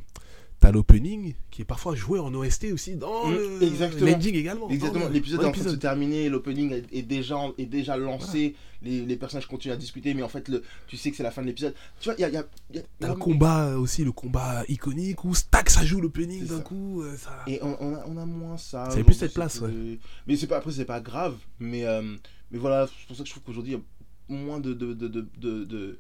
t'as 0.61 0.73
l'opening 0.73 1.35
qui 1.53 1.63
est 1.63 1.65
parfois 1.65 1.95
joué 1.95 2.19
en 2.19 2.35
OST 2.35 2.73
aussi 2.73 2.97
dans 2.97 3.29
Mm, 3.29 3.35
le 3.61 3.63
exactement. 3.63 4.11
l'ending 4.11 4.35
également. 4.35 4.69
Exactement, 4.71 5.05
dans 5.05 5.09
le- 5.09 5.15
l'épisode 5.15 5.43
est 5.43 5.47
en 5.47 5.53
train 5.53 5.63
de 5.65 5.69
se 5.71 5.75
terminer, 5.77 6.29
l'opening 6.29 6.83
est, 6.93 7.03
déjà, 7.03 7.37
est 7.59 7.67
déjà 7.67 7.97
lancé, 7.97 8.57
les, 8.83 9.05
les 9.07 9.17
personnages 9.17 9.47
continuent 9.47 9.73
à 9.73 9.77
discuter, 9.77 10.15
mais 10.15 10.23
en 10.23 10.29
fait, 10.29 10.49
le, 10.49 10.63
tu 10.89 10.97
sais 10.97 11.11
que 11.11 11.17
c'est 11.17 11.23
la 11.23 11.31
fin 11.31 11.43
de 11.43 11.47
l'épisode. 11.47 11.75
Tu 12.01 12.09
vois, 12.09 12.15
il 12.19 12.23
y 12.23 12.25
a. 12.25 12.29
y 12.31 12.37
a- 12.37 12.47
y 12.73 12.79
a- 12.79 12.83
T'as 12.99 13.09
le 13.09 13.15
combat 13.15 13.77
aussi, 13.77 14.03
le 14.05 14.11
combat 14.13 14.65
iconique 14.69 15.25
où 15.25 15.35
stack 15.35 15.71
ça 15.71 15.85
joue 15.85 16.01
l'opening 16.01 16.41
C'est 16.47 16.55
d'un 16.55 16.61
coup. 16.61 17.03
euh, 17.03 17.17
ça... 17.17 17.45
Et 17.47 17.61
on, 17.63 17.77
on 17.81 17.95
a, 17.95 18.05
on 18.07 18.17
a 18.17 18.25
moins 18.27 18.57
ça. 18.57 18.87
Ça 18.87 18.93
avait 18.95 19.05
plus 19.05 19.15
cette 19.15 19.35
place, 19.35 19.55
c'est 19.55 19.61
que- 19.61 19.99
Mais 20.27 20.37
c'est 20.37 20.47
pas, 20.49 20.57
après, 20.59 20.73
c'est 20.73 20.85
pas 20.85 21.01
grave. 21.01 21.37
Mais, 21.61 21.85
euh, 21.85 22.17
mais 22.51 22.59
voilà, 22.59 22.87
c'est 22.89 23.07
pour 23.07 23.17
ça 23.17 23.23
que 23.23 23.29
je 23.29 23.33
trouve 23.35 23.45
qu'aujourd'hui, 23.45 23.75
il 23.75 23.77
y 23.77 24.37
a 24.37 24.41
moins 24.43 24.59
de, 24.61 24.73
de, 24.75 24.93
de, 24.95 25.07
de, 25.09 25.29
de, 25.39 25.65
de- 25.65 25.99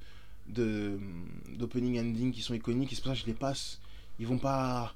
de- 0.49 0.99
d'opening 1.57 1.99
ending 2.01 2.33
qui 2.33 2.43
sont 2.43 2.55
iconiques. 2.55 2.93
Et 2.93 2.95
c'est 2.97 3.03
pour 3.03 3.11
ça 3.13 3.17
que 3.17 3.21
je 3.23 3.27
les 3.27 3.35
passe. 3.35 3.81
Ils 4.19 4.27
vont 4.27 4.39
pas. 4.39 4.95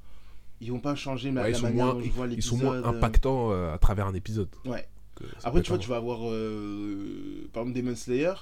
Ils 0.61 0.70
vont 0.70 0.78
pas 0.80 0.94
changer 0.94 1.32
la, 1.32 1.42
Ouais, 1.42 1.48
ils, 1.50 1.52
la 1.52 1.58
sont 1.58 1.64
manière 1.64 1.85
moins, 1.87 1.94
dont 1.94 2.00
je 2.02 2.11
vois 2.11 2.26
ils 2.26 2.30
l'épisode. 2.30 2.58
sont 2.58 2.64
moins 2.64 2.76
euh. 2.76 2.85
impactants 2.85 3.50
euh, 3.52 3.72
à 3.74 3.78
travers 3.78 4.06
un 4.06 4.14
épisode. 4.14 4.48
Ouais. 4.64 4.87
que 5.16 5.24
Après, 5.42 5.61
tu 5.62 5.70
vois, 5.70 5.78
tu 5.78 5.88
vas 5.88 5.96
avoir. 5.96 6.20
euh, 6.28 7.48
par 7.52 7.62
exemple, 7.64 7.80
Demon 7.80 7.96
Slayer. 7.96 8.35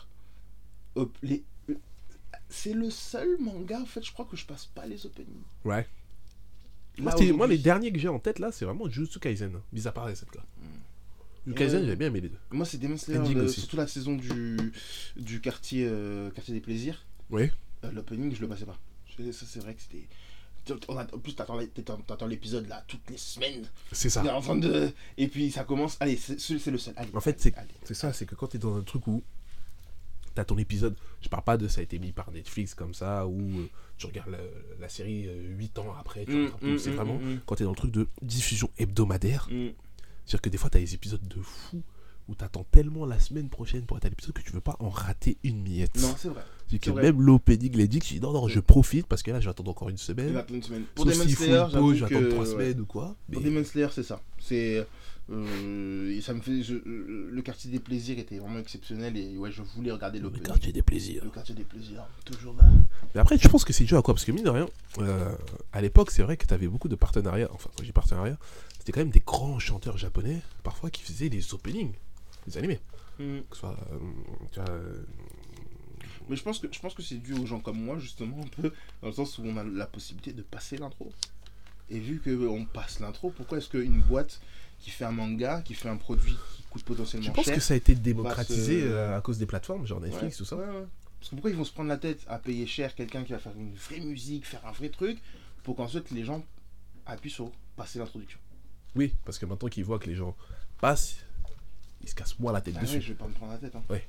Les... 1.23 1.43
C'est 2.49 2.73
le 2.75 2.91
seul 2.91 3.37
manga, 3.39 3.81
en 3.81 3.87
fait, 3.87 4.05
je 4.05 4.13
crois 4.13 4.25
que 4.25 4.37
je 4.37 4.45
passe 4.45 4.67
pas 4.67 4.85
les 4.87 5.07
openings. 5.07 5.29
Ouais. 5.65 5.87
Là, 6.99 7.15
Moi, 7.33 7.47
les 7.47 7.59
derniers 7.59 7.93
que 7.93 7.99
j'ai 7.99 8.09
en 8.09 8.19
tête 8.19 8.39
là, 8.41 8.51
c'est 8.53 8.65
vraiment 8.65 8.89
Jujutsu 8.89 9.19
Kaisen. 9.21 9.53
Mis 9.73 9.87
à 9.87 9.93
part 9.93 10.09
les 10.09 10.17
sept 10.17 10.35
là. 10.35 10.43
Jujutsu 11.47 11.59
Kaisen, 11.59 11.79
Ouais. 11.81 11.85
j'avais 11.85 11.97
bien 11.97 12.09
aimé 12.09 12.21
les 12.21 12.29
deux. 12.29 12.39
Moi, 12.51 12.67
c'est 12.67 12.77
Demon 12.79 12.97
Slayer, 12.99 13.35
le- 13.35 13.49
surtout 13.49 13.77
la 13.77 13.87
saison 13.87 14.17
du, 14.17 14.73
du 15.17 15.41
quartier, 15.41 15.87
euh, 15.89 16.31
quartier 16.33 16.53
des 16.53 16.61
plaisirs. 16.61 17.07
Oui. 17.31 17.51
Euh, 17.85 17.93
L'opening, 17.93 18.35
je 18.35 18.41
le 18.43 18.49
passais 18.49 18.67
pas. 18.67 18.77
Ça, 19.33 19.47
c'est 19.47 19.61
vrai 19.61 19.75
que 19.75 19.81
c'était. 19.81 20.07
On 20.89 20.97
a- 20.99 21.15
En 21.15 21.19
plus, 21.19 21.35
t'attends 21.35 22.27
l'épisode 22.27 22.69
là 22.69 22.85
toutes 22.87 23.09
les 23.11 23.17
semaines. 23.17 23.67
C'est 23.93 24.11
ça. 24.11 24.23
T'es 24.23 24.31
en 24.31 24.41
train 24.41 24.57
de... 24.57 24.93
Et 25.17 25.29
puis 25.29 25.51
ça 25.51 25.65
commence. 25.65 25.97
Allez, 26.01 26.17
c'est 26.17 26.35
le 26.71 26.79
seul. 26.79 26.95
Allez, 26.97 27.11
En 27.15 27.21
fait, 27.21 27.41
c'est- 27.41 27.95
ça, 27.95 28.13
c'est 28.13 28.27
que 28.27 28.35
quand 28.35 28.49
t'es 28.49 28.59
dans 28.59 28.77
un 28.77 28.83
truc 28.83 29.07
où 29.07 29.23
t'as 30.35 30.45
ton 30.45 30.59
épisode, 30.59 30.97
je 31.23 31.29
parle 31.29 31.45
pas 31.45 31.57
de 31.57 31.67
ça 31.69 31.81
a 31.81 31.83
été 31.83 31.99
mis 31.99 32.13
par 32.13 32.31
Netflix 32.31 32.75
comme 32.75 32.95
ça, 32.95 33.27
où 33.27 33.41
euh, 33.41 33.67
tu 33.99 34.07
regardes 34.07 34.31
la, 34.31 34.39
la 34.81 34.89
série 34.89 35.29
8 35.57 35.79
ans 35.81 35.93
après, 35.99 36.25
tu 36.25 36.33
Mm, 36.33 36.51
mm, 36.63 36.79
c'est 36.79 36.91
mm, 36.91 36.95
vraiment 36.95 37.21
quand 37.47 37.57
t'es 37.57 37.65
dans 37.65 37.71
le 37.71 37.77
truc 37.77 37.91
de 37.91 38.07
diffusion 38.23 38.71
hebdomadaire, 38.79 39.49
c'est-à-dire 40.25 40.41
que 40.43 40.49
des 40.51 40.59
fois 40.59 40.71
t'as 40.71 40.79
des 40.79 40.95
épisodes 40.95 41.27
de 41.27 41.41
fou 41.43 41.83
où 42.29 42.35
t'attends 42.37 42.65
tellement 42.71 43.07
la 43.07 43.19
semaine 43.19 43.49
prochaine 43.49 43.85
pour 43.87 43.97
être 43.97 44.05
à 44.05 44.09
l'épisode 44.09 44.33
que 44.33 44.43
tu 44.43 44.53
veux 44.53 44.61
pas 44.61 44.77
en 44.79 44.89
rater 44.89 45.37
une 45.43 45.63
miette. 45.65 45.97
Non, 46.01 46.15
c'est 46.17 46.29
vrai. 46.29 46.45
Que 46.79 46.91
même 46.91 47.21
l'opening 47.21 47.77
les 47.77 47.89
que 47.89 48.05
tu 48.05 48.15
dis 48.15 48.21
non, 48.21 48.33
non, 48.33 48.49
je 48.49 48.61
profite 48.61 49.07
parce 49.07 49.23
que 49.23 49.31
là 49.31 49.41
je 49.41 49.47
vais 49.47 49.51
attendre 49.51 49.71
encore 49.71 49.89
une 49.89 49.99
semaine. 49.99 50.43
une 50.53 50.63
semaine. 50.63 50.85
Pour 50.95 51.05
Demon 51.05 51.25
Slayer, 51.27 51.55
une 51.57 51.63
pause, 51.63 51.73
j'avoue 51.73 51.95
je 51.95 52.05
vais 52.05 52.07
attendre 52.07 52.29
que- 52.29 52.31
3 52.35 52.45
ouais. 52.45 52.51
semaines 52.53 52.81
ou 52.81 52.87
quoi. 52.87 53.17
Pour 53.33 53.43
Demon 53.43 53.65
Slayer, 53.65 53.89
c'est 53.93 54.03
ça. 54.05 54.21
C'est. 54.39 54.87
euh, 55.31 56.11
et 56.11 56.21
ça 56.21 56.35
me 56.35 56.41
fait. 56.41 56.63
je- 56.63 56.75
euh, 56.75 57.29
le 57.31 57.43
quartier 57.43 57.71
des 57.71 57.79
plaisirs 57.79 58.19
était 58.19 58.39
vraiment 58.39 58.59
exceptionnel 58.59 59.17
et 59.17 59.37
ouais, 59.37 59.51
je 59.53 59.63
voulais 59.63 59.93
regarder 59.93 60.19
Le 60.19 60.31
quartier 60.31 60.73
des 60.73 60.83
plaisirs. 60.83 61.23
Le 61.25 61.31
quartier 61.31 61.55
des 61.55 61.65
plaisirs, 61.65 62.05
toujours 62.25 62.55
là. 62.57 62.65
Mais 63.15 63.21
après, 63.21 63.39
je 63.39 63.49
pense 63.49 63.65
que 63.65 63.73
c'est 63.73 63.85
dû 63.85 63.97
à 63.97 64.03
quoi? 64.03 64.15
Parce 64.15 64.25
que 64.25 64.33
mine 64.33 64.45
de 64.45 64.51
rien, 64.51 64.69
euh, 64.99 65.35
à 65.73 65.81
l'époque, 65.81 66.11
c'est 66.11 66.23
vrai 66.23 66.37
que 66.37 66.47
tu 66.47 66.55
avais 66.55 66.69
beaucoup 66.69 66.89
de 66.89 66.97
partenariats. 66.97 67.49
Enfin, 67.53 67.71
quand 67.77 67.83
je 67.83 67.87
dis 67.89 67.93
partenariats, 67.93 68.39
c'était 68.79 68.93
quand 68.93 69.01
même 69.01 69.11
des 69.11 69.23
grands 69.25 69.59
chanteurs 69.59 69.99
japonais, 69.99 70.41
parfois, 70.65 70.91
qui 70.91 71.03
faisaient 71.03 71.29
les 71.29 71.55
openings, 71.55 71.93
les 72.47 72.59
animés. 72.59 72.81
Mm. 73.21 73.41
Que 73.51 73.55
ce 73.55 73.61
soit. 73.61 73.77
euh, 73.93 73.99
tu 74.53 74.61
vois, 74.61 74.69
Mais 76.29 76.37
je 76.37 76.43
pense 76.43 76.59
que 76.59 76.69
je 76.73 76.79
pense 76.79 76.95
que 76.95 77.03
c'est 77.03 77.17
dû 77.17 77.33
aux 77.35 77.47
gens 77.47 77.61
comme 77.61 77.81
moi 77.83 77.99
justement 77.99 78.39
un 78.43 78.47
peu 78.63 78.73
dans 79.03 79.09
le 79.09 79.15
sens 79.15 79.39
où 79.39 79.43
on 79.45 79.57
a 79.57 79.65
la 79.65 79.87
possibilité 79.87 80.33
de 80.33 80.43
passer 80.43 80.77
l'intro. 80.77 81.11
Et 81.89 81.99
vu 81.99 82.21
que 82.21 82.47
on 82.47 82.65
passe 82.67 83.01
l'intro, 83.01 83.31
pourquoi 83.31 83.59
est-ce 83.59 83.69
qu'une 83.69 84.01
boîte 84.03 84.41
qui 84.79 84.91
fait 84.91 85.05
un 85.05 85.11
manga, 85.13 85.61
qui 85.63 85.75
fait 85.75 85.89
un 85.89 85.97
produit 85.97 86.37
qui 86.57 86.63
coûte 86.71 86.85
potentiellement 86.85 87.27
je 87.29 87.33
pense 87.33 87.45
cher 87.45 87.55
que 87.55 87.61
ça 87.61 87.75
a 87.75 87.77
été 87.77 87.95
démocratisé 87.95 88.81
se- 88.81 88.87
euh, 88.87 89.17
à 89.19 89.21
cause 89.21 89.39
des 89.39 89.47
plateformes, 89.47 89.87
genre 89.87 90.01
Netflix, 90.01 90.35
Ouais, 90.35 90.39
tout 90.39 90.45
ça. 90.45 90.57
ouais, 90.57 90.65
ouais. 90.65 90.85
Parce 91.19 91.31
que 91.31 91.35
pourquoi 91.35 91.51
ils 91.51 91.57
vont 91.57 91.65
se 91.65 91.73
prendre 91.73 91.89
la 91.91 91.99
tête 91.99 92.21
à 92.29 92.39
payer 92.39 92.67
cher 92.67 92.95
quelqu'un 92.95 93.25
qui 93.25 93.33
va 93.33 93.39
faire 93.39 93.53
une 93.59 93.75
vraie 93.75 94.01
musique, 94.01 94.47
faire 94.47 94.65
un 94.67 94.73
vrai 94.73 94.89
truc, 94.89 95.19
pour 95.65 95.77
qu'ensuite 95.77 96.11
les 96.13 96.25
gens 96.25 96.43
appuient 97.07 97.29
sur 97.31 97.51
passer 97.77 97.99
l'introduction? 97.99 98.39
Oui, 98.97 99.13
parce 99.25 99.39
que 99.39 99.45
maintenant 99.47 99.69
qu'ils 99.69 99.85
voient 99.85 99.99
que 99.99 100.07
les 100.07 100.15
gens 100.15 100.35
passent, 100.81 101.17
ils 102.03 102.09
se 102.09 102.15
cassent 102.15 102.39
moins 102.39 102.53
la 102.53 102.61
tête 102.63 102.75
Ah 102.79 102.83
dessus. 102.83 102.95
ouais, 102.95 103.01
je 103.03 103.09
vais 103.09 103.15
pas 103.19 103.27
me 103.29 103.35
prendre 103.35 103.53
la 103.53 103.59
tête. 103.59 103.75
Hein. 103.77 103.83
Ouais. 103.91 104.07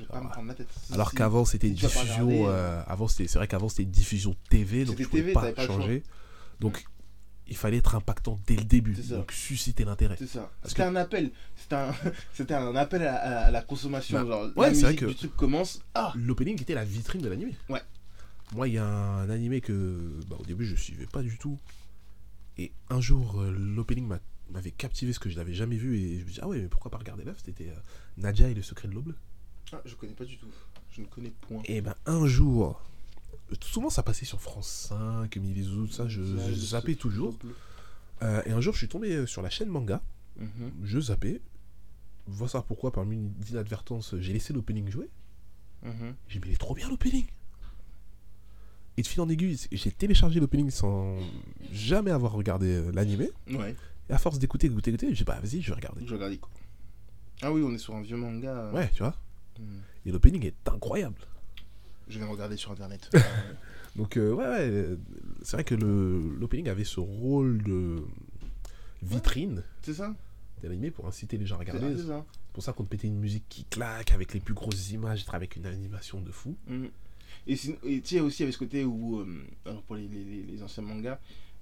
Je 0.00 0.04
vais 0.06 0.08
pas 0.12 0.18
Ah. 0.18 0.24
me 0.24 0.30
prendre 0.30 0.48
la 0.48 0.54
tête. 0.54 0.68
Si- 0.86 0.92
Alors 0.94 1.10
si- 1.10 1.16
qu'avant 1.16 1.44
c'était 1.44 1.68
si 1.68 1.74
diffusion, 1.74 2.26
regarder, 2.26 2.44
euh, 2.48 2.82
avant 2.86 3.06
c'était, 3.08 3.28
c'est 3.28 3.38
vrai 3.38 3.46
qu'avant 3.48 3.68
c'était 3.68 3.84
diffusion 3.84 4.34
TV, 4.48 4.84
donc 4.84 4.96
tu 4.96 5.06
pouvais 5.06 5.22
TV, 5.22 5.32
pas 5.34 5.54
changer. 5.66 6.02
Donc 6.60 6.84
il 7.46 7.56
fallait 7.56 7.78
être 7.78 7.94
impactant 7.96 8.38
dès 8.46 8.56
le 8.56 8.64
début, 8.64 8.94
donc 8.94 9.32
susciter 9.32 9.84
l'intérêt. 9.84 10.16
C'est 10.18 10.26
ça. 10.28 10.50
C'était 10.64 10.82
que- 10.82 10.88
un 10.88 10.96
appel. 10.96 11.30
C'était 11.56 11.74
un, 11.76 11.92
c'était 12.32 12.54
un 12.54 12.74
appel 12.76 13.02
à, 13.02 13.14
à- 13.16 13.46
à 13.46 13.50
la 13.50 13.62
consommation. 13.62 14.20
Bah, 14.22 14.26
genre, 14.26 14.50
ouais, 14.56 14.68
la 14.68 14.74
c'est 14.74 14.82
vrai 14.82 14.96
que- 14.96 15.06
truc 15.06 15.34
commence. 15.36 15.80
Ah 15.94 16.12
L'opening 16.16 16.60
était 16.60 16.74
la 16.74 16.84
vitrine 16.84 17.22
de 17.22 17.28
l'animé. 17.28 17.54
Ouais. 17.68 17.82
Moi, 18.54 18.68
il 18.68 18.74
y 18.74 18.78
a 18.78 18.86
un 18.86 19.30
animé 19.30 19.60
que 19.60 20.18
bah, 20.28 20.36
au 20.40 20.44
début 20.44 20.64
je 20.64 20.74
suivais 20.76 21.06
pas 21.06 21.22
du 21.22 21.38
tout. 21.38 21.58
Et 22.58 22.72
un 22.90 23.00
jour, 23.00 23.40
euh, 23.40 23.50
l'opening 23.50 24.06
m'a- 24.06 24.18
m'avait 24.50 24.72
captivé 24.72 25.12
ce 25.12 25.18
que 25.20 25.30
je 25.30 25.36
n'avais 25.36 25.54
jamais 25.54 25.76
vu. 25.76 25.96
Et 25.98 26.18
je 26.20 26.24
me 26.24 26.30
dis, 26.30 26.38
ah 26.42 26.48
ouais, 26.48 26.60
mais 26.60 26.68
pourquoi 26.68 26.90
pas 26.90 26.98
regarder 26.98 27.24
l'œuvre? 27.24 27.38
C'était 27.44 27.68
euh, 27.70 27.74
Nadia 28.16 28.48
et 28.48 28.54
le 28.54 28.62
secret 28.62 28.88
de 28.88 28.92
l'eau 28.94 29.02
bleue. 29.02 29.14
Ah, 29.72 29.80
Je 29.84 29.94
connais 29.94 30.12
pas 30.14 30.24
du 30.24 30.36
tout. 30.36 30.46
Je 30.92 31.00
ne 31.02 31.06
connais 31.06 31.30
point. 31.42 31.62
Et 31.66 31.80
ben 31.80 31.94
un 32.06 32.26
jour, 32.26 32.80
souvent 33.60 33.90
ça 33.90 34.02
passait 34.02 34.24
sur 34.24 34.40
France 34.40 34.88
5, 34.90 35.36
Milizu, 35.36 35.86
tout 35.86 35.92
ça, 35.92 36.08
je, 36.08 36.20
je 36.22 36.54
zappais 36.54 36.94
toujours. 36.96 37.34
Euh, 38.22 38.42
et 38.46 38.50
un 38.50 38.60
jour, 38.60 38.72
je 38.74 38.78
suis 38.78 38.88
tombé 38.88 39.12
euh, 39.12 39.26
sur 39.26 39.42
la 39.42 39.50
chaîne 39.50 39.68
manga. 39.68 40.02
Mhm. 40.38 40.72
je 40.84 41.00
zappais. 41.00 41.40
Vois 42.26 42.48
ça 42.48 42.62
pourquoi, 42.62 42.92
parmi 42.92 43.16
une 43.16 43.32
inadvertance, 43.50 44.14
j'ai 44.18 44.32
laissé 44.32 44.52
l'opening 44.52 44.88
jouer. 44.90 45.08
Mhm. 45.82 46.14
J'ai 46.28 46.38
mais 46.40 46.48
il 46.48 46.52
est 46.52 46.56
trop 46.56 46.74
bien 46.74 46.88
l'opening. 46.88 47.26
Et 48.96 49.02
de 49.02 49.06
fil 49.06 49.20
en 49.20 49.28
aiguille, 49.28 49.58
j'ai 49.72 49.90
téléchargé 49.90 50.40
l'opening 50.40 50.70
sans 50.70 51.16
jamais 51.72 52.10
avoir 52.10 52.32
regardé 52.32 52.66
euh, 52.74 52.90
l'animé. 52.92 53.30
Ouais, 53.50 53.74
Et 54.08 54.12
à 54.12 54.18
force 54.18 54.38
d'écouter, 54.38 54.68
d'écouter, 54.68 54.90
d'écouter, 54.92 55.08
j'ai 55.14 55.18
dit, 55.18 55.24
bah 55.24 55.38
vas-y, 55.42 55.62
je 55.62 55.68
vais 55.70 55.76
regarder. 55.76 56.06
je 56.06 56.12
regarde 56.14 56.36
quoi. 56.38 56.50
Ah 57.42 57.50
oui, 57.52 57.62
on 57.64 57.72
est 57.72 57.78
sur 57.78 57.94
un 57.94 58.02
vieux 58.02 58.16
manga. 58.18 58.50
euh, 58.50 58.72
Ouais, 58.72 58.90
tu 58.92 58.98
vois. 59.02 59.14
Mhm. 59.58 59.80
Et 60.06 60.12
l'opening 60.12 60.44
est 60.46 60.68
incroyable. 60.68 61.20
Je 62.08 62.18
vais 62.18 62.24
regarder 62.24 62.56
sur 62.56 62.72
internet. 62.72 63.10
Donc, 63.96 64.16
euh, 64.16 64.32
ouais, 64.32 64.44
ouais, 64.46 64.60
euh, 64.60 64.96
c'est 65.42 65.56
vrai 65.56 65.64
que 65.64 65.74
l'opening 65.74 66.68
avait 66.68 66.84
ce 66.84 67.00
rôle 67.00 67.62
de 67.62 68.02
vitrine 69.02 69.62
c'est 69.82 69.94
ça 69.94 70.14
de 70.62 70.68
l'animé 70.68 70.90
pour 70.90 71.06
inciter 71.06 71.38
les 71.38 71.46
gens 71.46 71.56
à 71.56 71.60
regarder. 71.60 71.96
c'est 71.96 72.06
ça. 72.08 72.24
C'est 72.28 72.52
pour 72.52 72.62
ça 72.62 72.72
qu'on 72.74 72.84
te 72.84 72.94
mettait 72.94 73.06
une 73.08 73.18
musique 73.18 73.44
qui 73.48 73.64
claque 73.64 74.12
avec 74.12 74.34
les 74.34 74.40
plus 74.40 74.52
grosses 74.52 74.90
images, 74.90 75.24
avec 75.32 75.56
une 75.56 75.64
animation 75.64 76.20
de 76.20 76.30
fou. 76.30 76.54
Mhm. 76.66 76.90
Et 77.46 77.56
tu 77.56 77.74
sais, 78.04 78.20
aussi, 78.20 78.38
il 78.38 78.40
y 78.40 78.42
avait 78.42 78.52
ce 78.52 78.58
côté 78.58 78.84
où, 78.84 79.20
euh, 79.20 79.42
alors 79.64 79.82
pour 79.84 79.96
les, 79.96 80.06
les- 80.06 80.22
les- 80.24 80.42
les 80.42 80.62
anciens 80.62 80.82
mangas, 80.82 81.18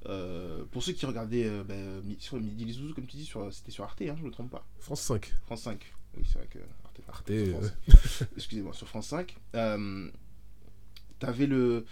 euh, 0.06 0.64
pour 0.72 0.82
ceux 0.82 0.92
qui 0.94 1.06
regardaient 1.06 1.44
euh, 1.46 1.62
bah, 1.62 1.74
sur 2.18 2.40
Midi 2.40 2.64
les 2.64 2.72
Zouzous, 2.72 2.94
comme 2.94 3.06
tu 3.06 3.16
dis, 3.16 3.30
c'était 3.52 3.70
sur 3.70 3.84
Arte, 3.84 4.02
hein, 4.02 4.16
je 4.18 4.24
me 4.24 4.30
trompe 4.32 4.50
pas. 4.50 4.66
France 4.80 5.02
5. 5.02 5.32
France 5.46 5.62
5. 5.62 5.92
Oui, 6.16 6.24
c'est 6.26 6.38
vrai 6.38 6.48
que 6.50 6.58
Arte. 7.08 7.30
Euh. 7.30 7.52
Excusez-moi, 8.36 8.72
sur 8.74 8.88
France 8.88 9.08
5. 9.08 9.36
Euh, 9.54 10.08
t'avais 11.18 11.46
le. 11.46 11.84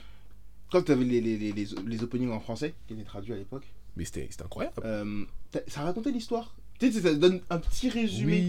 Quand 0.71 0.83
t'avais 0.83 1.05
les, 1.05 1.21
les, 1.21 1.37
les, 1.37 1.53
les, 1.87 2.03
openings 2.03 2.31
en 2.31 2.41
français, 2.41 2.75
qui 2.89 2.95
étaient 2.95 3.05
traduits 3.05 3.33
à 3.33 3.37
l'époque, 3.37 3.65
mais 3.97 4.05
c'était 4.05 4.27
c'était 4.31 4.43
incroyable. 4.45 4.75
euh, 4.85 5.25
ça 5.69 5.83
racontait 5.83 6.11
l'histoire. 6.11 6.57
Tu 6.79 6.93
sais, 6.93 7.01
ça 7.01 7.15
donne 7.15 7.41
un 7.49 7.59
petit 7.59 7.89
résumé 7.89 8.41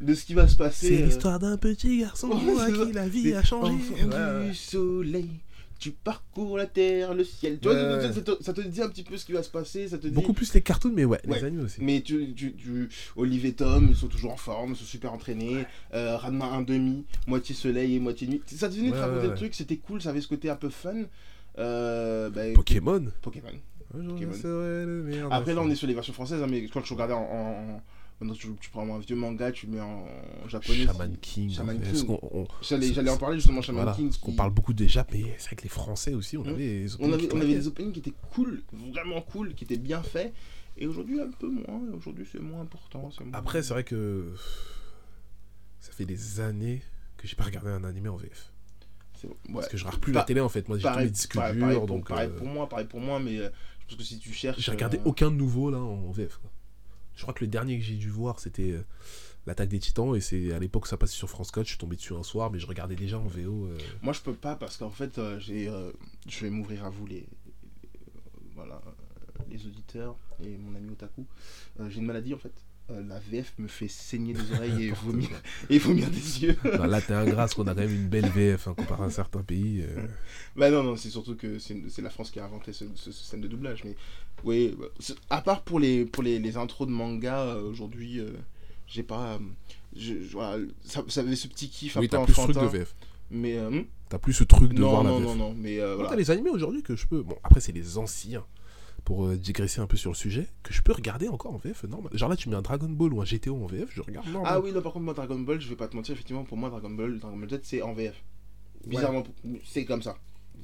Oui, 0.00 0.06
de 0.06 0.14
ce 0.14 0.24
qui 0.24 0.34
va 0.34 0.48
se 0.48 0.56
passer. 0.56 0.88
c'est 0.88 1.02
euh, 1.02 1.06
l'histoire 1.06 1.38
d'un 1.38 1.56
petit 1.56 1.98
garçon 2.00 2.30
à 2.58 2.70
qui 2.72 2.92
la 2.92 3.08
vie 3.08 3.32
a 3.34 3.44
changé. 3.44 3.74
Enfant 3.74 4.08
Ouais, 4.08 4.40
ouais. 4.40 4.48
du 4.48 4.54
soleil, 4.54 5.30
tu 5.78 5.90
parcours 5.92 6.56
la 6.56 6.66
terre, 6.66 7.14
le 7.14 7.24
ciel. 7.24 7.58
Tu 7.60 7.68
vois, 7.68 7.76
Ouais. 7.96 8.12
ça, 8.12 8.20
te, 8.22 8.42
ça 8.42 8.52
te 8.52 8.60
dit 8.60 8.80
un 8.82 8.88
petit 8.88 9.02
peu 9.02 9.16
ce 9.16 9.24
qui 9.24 9.32
va 9.32 9.42
se 9.42 9.50
passer. 9.50 9.88
Ça 9.88 9.98
te 9.98 10.06
dit... 10.06 10.12
Beaucoup 10.14 10.32
plus 10.32 10.52
les 10.54 10.62
cartoons, 10.62 10.92
mais 10.94 11.04
ouais, 11.04 11.20
Ouais. 11.26 11.38
les 11.38 11.44
animés 11.44 11.62
aussi. 11.64 11.78
Mais 11.82 12.00
tu, 12.00 12.32
tu, 12.34 12.54
tu- 12.54 12.88
Olive 13.16 13.44
et 13.46 13.52
Tom, 13.52 13.86
ils 13.90 13.96
sont 13.96 14.08
toujours 14.08 14.32
en 14.32 14.36
forme, 14.36 14.70
ils 14.72 14.76
sont 14.76 14.84
super 14.84 15.12
entraînés. 15.12 15.64
Euh, 15.94 16.16
Ranma 16.16 16.46
un 16.46 16.62
demi, 16.62 17.04
moitié 17.26 17.54
soleil 17.54 17.96
et 17.96 18.00
moitié 18.00 18.26
nuit. 18.26 18.42
Ça 18.46 18.68
te 18.68 18.74
venait 18.74 18.88
de 18.88 18.92
Ouais, 18.94 19.00
raconter 19.00 19.18
ouais, 19.18 19.22
le 19.24 19.30
ouais. 19.30 19.36
truc, 19.36 19.54
c'était 19.54 19.76
cool, 19.76 20.00
ça 20.02 20.10
avait 20.10 20.20
ce 20.20 20.28
côté 20.28 20.48
un 20.50 20.56
peu 20.56 20.68
fun. 20.70 20.94
Euh, 21.58 22.30
bah, 22.30 22.42
Pokémon. 22.54 23.04
Pokémon. 23.22 23.48
Pokémon. 23.92 24.32
je 24.34 25.26
Après 25.30 25.54
là, 25.54 25.62
on 25.62 25.70
est 25.70 25.74
sur 25.76 25.86
les 25.86 25.94
versions 25.94 26.12
françaises, 26.12 26.42
hein, 26.42 26.46
mais 26.50 26.66
quand 26.66 26.82
tu 26.82 26.92
regardais 26.92 27.14
en- 27.14 27.80
maintenant, 28.20 28.34
tu, 28.34 28.48
tu 28.60 28.70
prends 28.70 28.94
un 28.94 28.98
vieux 28.98 29.16
manga, 29.16 29.52
tu 29.52 29.66
le 29.66 29.72
mets 29.72 29.80
en 29.80 30.06
japonais. 30.48 30.84
Shaman 30.86 31.16
King. 31.20 31.50
Shaman 31.50 31.76
en 31.76 31.78
fait. 31.80 31.84
King. 31.86 31.94
Est-ce 31.94 32.04
qu'on- 32.04 32.20
on- 32.22 32.46
J'allais 32.62 33.10
en 33.10 33.16
parler 33.18 33.36
justement, 33.38 33.62
Shaman 33.62 33.82
voilà, 33.82 33.96
King. 33.96 34.10
qui- 34.10 34.32
parle 34.32 34.52
beaucoup 34.52 34.72
des 34.72 34.88
Jap, 34.88 35.10
mais 35.12 35.34
c'est 35.38 35.46
vrai 35.48 35.56
que 35.56 35.62
les 35.62 35.68
Français 35.68 36.14
aussi, 36.14 36.36
on 36.36 36.44
Mmh. 36.44 36.48
avait 36.48 36.58
les 36.66 36.94
On 37.00 37.12
avait, 37.12 37.32
on 37.34 37.40
avait 37.40 37.54
des 37.54 37.66
openings 37.66 37.92
qui 37.92 37.98
étaient 38.00 38.14
cool, 38.34 38.62
vraiment 38.72 39.20
cool, 39.22 39.54
qui 39.54 39.64
étaient 39.64 39.76
bien 39.78 40.02
faits. 40.02 40.32
Et 40.78 40.86
aujourd'hui, 40.86 41.20
un 41.20 41.30
peu 41.30 41.48
moins. 41.48 41.80
Aujourd'hui, 41.96 42.26
c'est 42.30 42.38
moins 42.40 42.60
important. 42.62 43.00
moins- 43.00 43.32
Après, 43.32 43.62
c'est 43.62 43.72
vrai 43.72 43.84
que 43.84 44.34
ça 45.80 45.92
fait 45.92 46.04
des 46.04 46.40
années 46.40 46.82
que 47.16 47.26
j'ai 47.26 47.36
pas 47.36 47.44
regardé 47.44 47.70
un 47.70 47.84
animé 47.84 48.08
en 48.08 48.16
VF. 48.16 48.52
Ouais. 49.24 49.30
Parce 49.54 49.68
que 49.68 49.76
je 49.78 49.84
regarde 49.84 50.00
plus 50.00 50.12
la 50.12 50.22
télé 50.22 50.40
en 50.40 50.48
fait. 50.50 50.68
Moi, 50.68 50.78
j'ai 50.78 50.86
tous 50.86 50.98
mes 50.98 51.10
disques 51.10 51.34
pareil- 51.34 51.54
durs, 51.54 51.60
pareil 51.62 51.78
pour, 51.78 51.86
donc 51.86 52.08
pareil 52.08 52.28
euh, 52.28 52.36
pour 52.36 52.46
moi, 52.46 52.68
pareil 52.68 52.86
pour 52.86 53.00
moi, 53.00 53.18
mais 53.18 53.38
euh, 53.38 53.48
je 53.80 53.86
pense 53.86 53.96
que 53.96 54.04
si 54.04 54.18
tu 54.18 54.32
cherches. 54.32 54.60
j'ai 54.60 54.70
regardé 54.70 54.98
euh, 54.98 55.02
aucun 55.06 55.30
nouveau 55.30 55.70
là 55.70 55.78
en 55.78 56.10
VF. 56.10 56.36
quoi. 56.36 56.50
Je 57.16 57.22
crois 57.22 57.34
que 57.34 57.42
le 57.44 57.48
dernier 57.48 57.78
que 57.78 57.84
j'ai 57.84 57.96
dû 57.96 58.08
voir, 58.10 58.38
c'était 58.40 58.72
euh, 58.72 58.84
l'attaque 59.46 59.68
des 59.70 59.78
Titans, 59.78 60.14
et 60.14 60.20
c'est 60.20 60.52
à 60.52 60.58
l'époque 60.58 60.86
ça 60.86 60.96
passait 60.96 61.16
sur 61.16 61.28
France 61.30 61.50
4. 61.50 61.64
Je 61.64 61.70
suis 61.70 61.78
tombé 61.78 61.96
dessus 61.96 62.14
un 62.14 62.22
soir, 62.22 62.50
mais 62.50 62.58
je 62.58 62.66
regardais 62.66 62.94
déjà 62.96 63.18
en 63.18 63.26
VO. 63.26 63.66
euh, 63.66 63.78
Moi, 64.02 64.12
je 64.12 64.20
peux 64.20 64.34
pas 64.34 64.54
parce 64.54 64.76
qu'en 64.76 64.90
fait, 64.90 65.18
euh, 65.18 65.38
j'ai, 65.40 65.68
euh, 65.68 65.90
je 66.28 66.40
vais 66.40 66.50
m'ouvrir 66.50 66.84
à 66.84 66.90
vous 66.90 67.06
les, 67.06 67.14
les- 67.20 67.26
voilà, 68.54 68.80
euh, 68.86 69.42
les 69.50 69.66
auditeurs 69.66 70.16
et 70.44 70.56
mon 70.56 70.74
ami 70.76 70.90
Otaku. 70.92 71.26
Euh, 71.80 71.88
j'ai 71.90 71.98
une 71.98 72.06
maladie 72.06 72.34
en 72.34 72.38
fait. 72.38 72.52
Euh, 72.88 73.02
la 73.02 73.18
VF 73.18 73.52
me 73.58 73.66
fait 73.66 73.88
saigner 73.88 74.32
des 74.32 74.52
oreilles 74.52 74.84
et 74.84 74.90
vomir, 75.02 75.28
et 75.68 75.76
vomir 75.78 76.08
des 76.08 76.44
yeux. 76.44 76.56
bah, 76.62 76.86
là, 76.86 77.00
t'es 77.00 77.14
ingrat, 77.14 77.34
parce 77.42 77.54
qu'on 77.54 77.66
a 77.66 77.74
quand 77.74 77.80
même 77.80 77.92
une 77.92 78.08
belle 78.08 78.28
VF 78.28 78.68
hein, 78.68 78.74
comparé 78.74 79.04
à 79.06 79.10
certains 79.10 79.42
pays. 79.42 79.82
euh. 79.82 80.06
bah 80.54 80.70
non, 80.70 80.84
non, 80.84 80.96
c'est 80.96 81.10
surtout 81.10 81.34
que 81.34 81.58
c'est, 81.58 81.82
c'est 81.88 82.00
la 82.02 82.10
France 82.10 82.30
qui 82.30 82.38
a 82.38 82.44
inventé 82.44 82.72
ce, 82.72 82.84
ce 82.94 83.10
système 83.10 83.40
de 83.40 83.48
doublage. 83.48 83.82
Mais 83.82 83.96
oui, 84.44 84.76
à 85.30 85.40
part 85.42 85.62
pour 85.62 85.80
les, 85.80 86.04
pour 86.04 86.22
les, 86.22 86.38
les 86.38 86.56
intros 86.56 86.86
de 86.86 86.92
manga, 86.92 87.40
euh, 87.40 87.62
aujourd'hui, 87.70 88.20
euh, 88.20 88.30
j'ai 88.86 89.02
pas. 89.02 89.34
euh, 89.34 89.38
je, 89.96 90.14
voilà, 90.32 90.64
ça, 90.84 91.02
ça 91.08 91.20
avait 91.20 91.36
ce 91.36 91.48
petit 91.48 91.68
kiff 91.68 91.96
un 91.96 92.00
Oui, 92.00 92.08
peu 92.08 92.16
t'as 92.18 92.24
plus 92.24 92.34
ce 92.34 92.40
truc 92.42 92.56
de. 92.56 92.66
VF. 92.66 92.94
Mais 93.30 93.56
euh, 93.58 93.70
hmm 93.70 93.84
T'as 94.08 94.18
plus 94.18 94.32
ce 94.34 94.44
truc 94.44 94.72
de 94.72 94.80
non, 94.80 94.90
voir 94.90 95.02
la 95.02 95.10
non, 95.10 95.18
VF. 95.18 95.26
non, 95.26 95.34
non, 95.36 95.54
mais 95.58 95.80
euh, 95.80 95.86
Moi, 95.86 95.94
voilà. 95.96 96.10
t'as 96.10 96.16
les 96.16 96.30
animés 96.30 96.50
aujourd'hui 96.50 96.82
que 96.82 96.94
je 96.94 97.06
peux. 97.06 97.22
Bon, 97.22 97.36
après, 97.42 97.60
c'est 97.60 97.72
les 97.72 97.98
anciens. 97.98 98.44
Pour 99.04 99.28
digresser 99.28 99.80
un 99.80 99.86
peu 99.86 99.96
sur 99.96 100.10
le 100.10 100.16
sujet, 100.16 100.48
que 100.64 100.74
je 100.74 100.82
peux 100.82 100.90
regarder 100.90 101.28
encore 101.28 101.54
en 101.54 101.58
VF 101.58 101.84
normal. 101.84 102.10
Genre 102.16 102.28
là, 102.28 102.34
tu 102.34 102.48
mets 102.48 102.56
un 102.56 102.62
Dragon 102.62 102.88
Ball 102.88 103.12
ou 103.12 103.20
un 103.22 103.24
GTO 103.24 103.54
en 103.54 103.66
VF, 103.66 103.88
je 103.94 104.00
regarde 104.02 104.26
normal. 104.26 104.52
Ah 104.52 104.58
oui, 104.60 104.72
là 104.72 104.80
par 104.80 104.92
contre, 104.92 105.04
moi 105.04 105.14
Dragon 105.14 105.38
Ball, 105.38 105.60
je 105.60 105.68
vais 105.68 105.76
pas 105.76 105.86
te 105.86 105.94
mentir, 105.94 106.12
effectivement, 106.14 106.42
pour 106.42 106.56
moi 106.56 106.70
Dragon 106.70 106.90
Ball, 106.90 107.20
Dragon 107.20 107.36
Ball 107.36 107.48
Z, 107.48 107.60
c'est 107.62 107.82
en 107.82 107.92
VF. 107.92 108.20
Bizarrement, 108.84 109.22
c'est 109.64 109.84
comme 109.84 110.02
ça. 110.02 110.16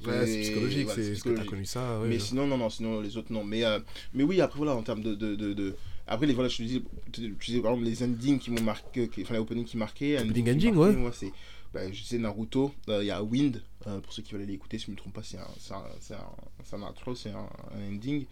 Ouais, 0.07 0.27
c'est 0.27 0.41
psychologique, 0.41 0.85
voilà, 0.85 1.01
c'est 1.03 1.11
est-ce 1.11 1.23
que 1.23 1.29
t'as 1.29 1.35
psychologique. 1.43 1.49
connu 1.49 1.65
ça 1.65 1.99
ouais, 2.01 2.07
mais 2.09 2.19
sinon, 2.19 2.47
non, 2.47 2.57
non, 2.57 2.69
sinon 2.69 3.01
les 3.01 3.15
autres, 3.17 3.31
non. 3.31 3.43
Mais, 3.43 3.63
euh, 3.63 3.79
mais 4.13 4.23
oui, 4.23 4.41
après, 4.41 4.57
voilà, 4.57 4.75
en 4.75 4.83
termes 4.83 5.01
de. 5.01 5.15
de, 5.15 5.35
de, 5.35 5.53
de- 5.53 5.75
Après, 6.07 6.25
les, 6.25 6.33
voilà, 6.33 6.49
je 6.49 6.57
te 6.57 6.63
disais, 6.63 6.81
tu 7.11 7.21
disais, 7.45 7.61
par 7.61 7.71
exemple, 7.73 7.87
les 7.89 8.03
endings 8.03 8.39
qui 8.39 8.51
m'ont 8.51 8.61
marqué, 8.63 9.07
qui- 9.07 9.21
enfin, 9.23 9.33
les 9.35 9.39
openings 9.39 9.65
qui 9.65 9.77
marquaient. 9.77 10.19
Opening 10.19 10.49
ending, 10.51 10.75
ouais. 10.75 10.93
Moi, 10.93 11.11
c'est. 11.13 11.31
Bah, 11.73 11.91
je 11.91 12.03
sais, 12.03 12.19
Naruto, 12.19 12.71
euh, 12.89 13.03
il 13.03 13.07
y 13.07 13.11
a 13.11 13.23
Wind, 13.23 13.59
euh, 13.87 13.99
pour 13.99 14.13
ceux 14.13 14.21
qui 14.21 14.33
veulent 14.33 14.43
aller 14.43 14.51
l'écouter, 14.51 14.77
si 14.77 14.85
je 14.85 14.91
ne 14.91 14.95
me 14.95 14.97
trompe 14.97 15.13
pas, 15.13 15.23
c'est 15.23 15.37
un, 15.39 15.47
c'est 15.59 15.73
un, 15.73 15.83
c'est 15.99 16.13
un, 16.13 16.27
c'est 16.63 16.75
un 16.75 16.83
outro, 16.83 17.15
c'est 17.15 17.31
un, 17.31 17.47
un 17.75 17.87
ending. 17.95 18.25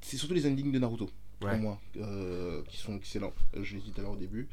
C'est 0.00 0.16
surtout 0.16 0.34
les 0.34 0.46
endings 0.46 0.72
de 0.72 0.78
Naruto, 0.78 1.08
Ouais. 1.42 1.50
pour 1.52 1.58
moi, 1.58 1.80
euh, 1.98 2.62
qui 2.68 2.76
sont 2.78 2.96
excellents. 2.96 3.32
Euh, 3.56 3.62
je 3.62 3.74
l'ai 3.74 3.80
dit 3.80 3.92
tout 3.92 4.00
à 4.00 4.02
l'heure 4.02 4.12
au 4.12 4.16
début. 4.16 4.48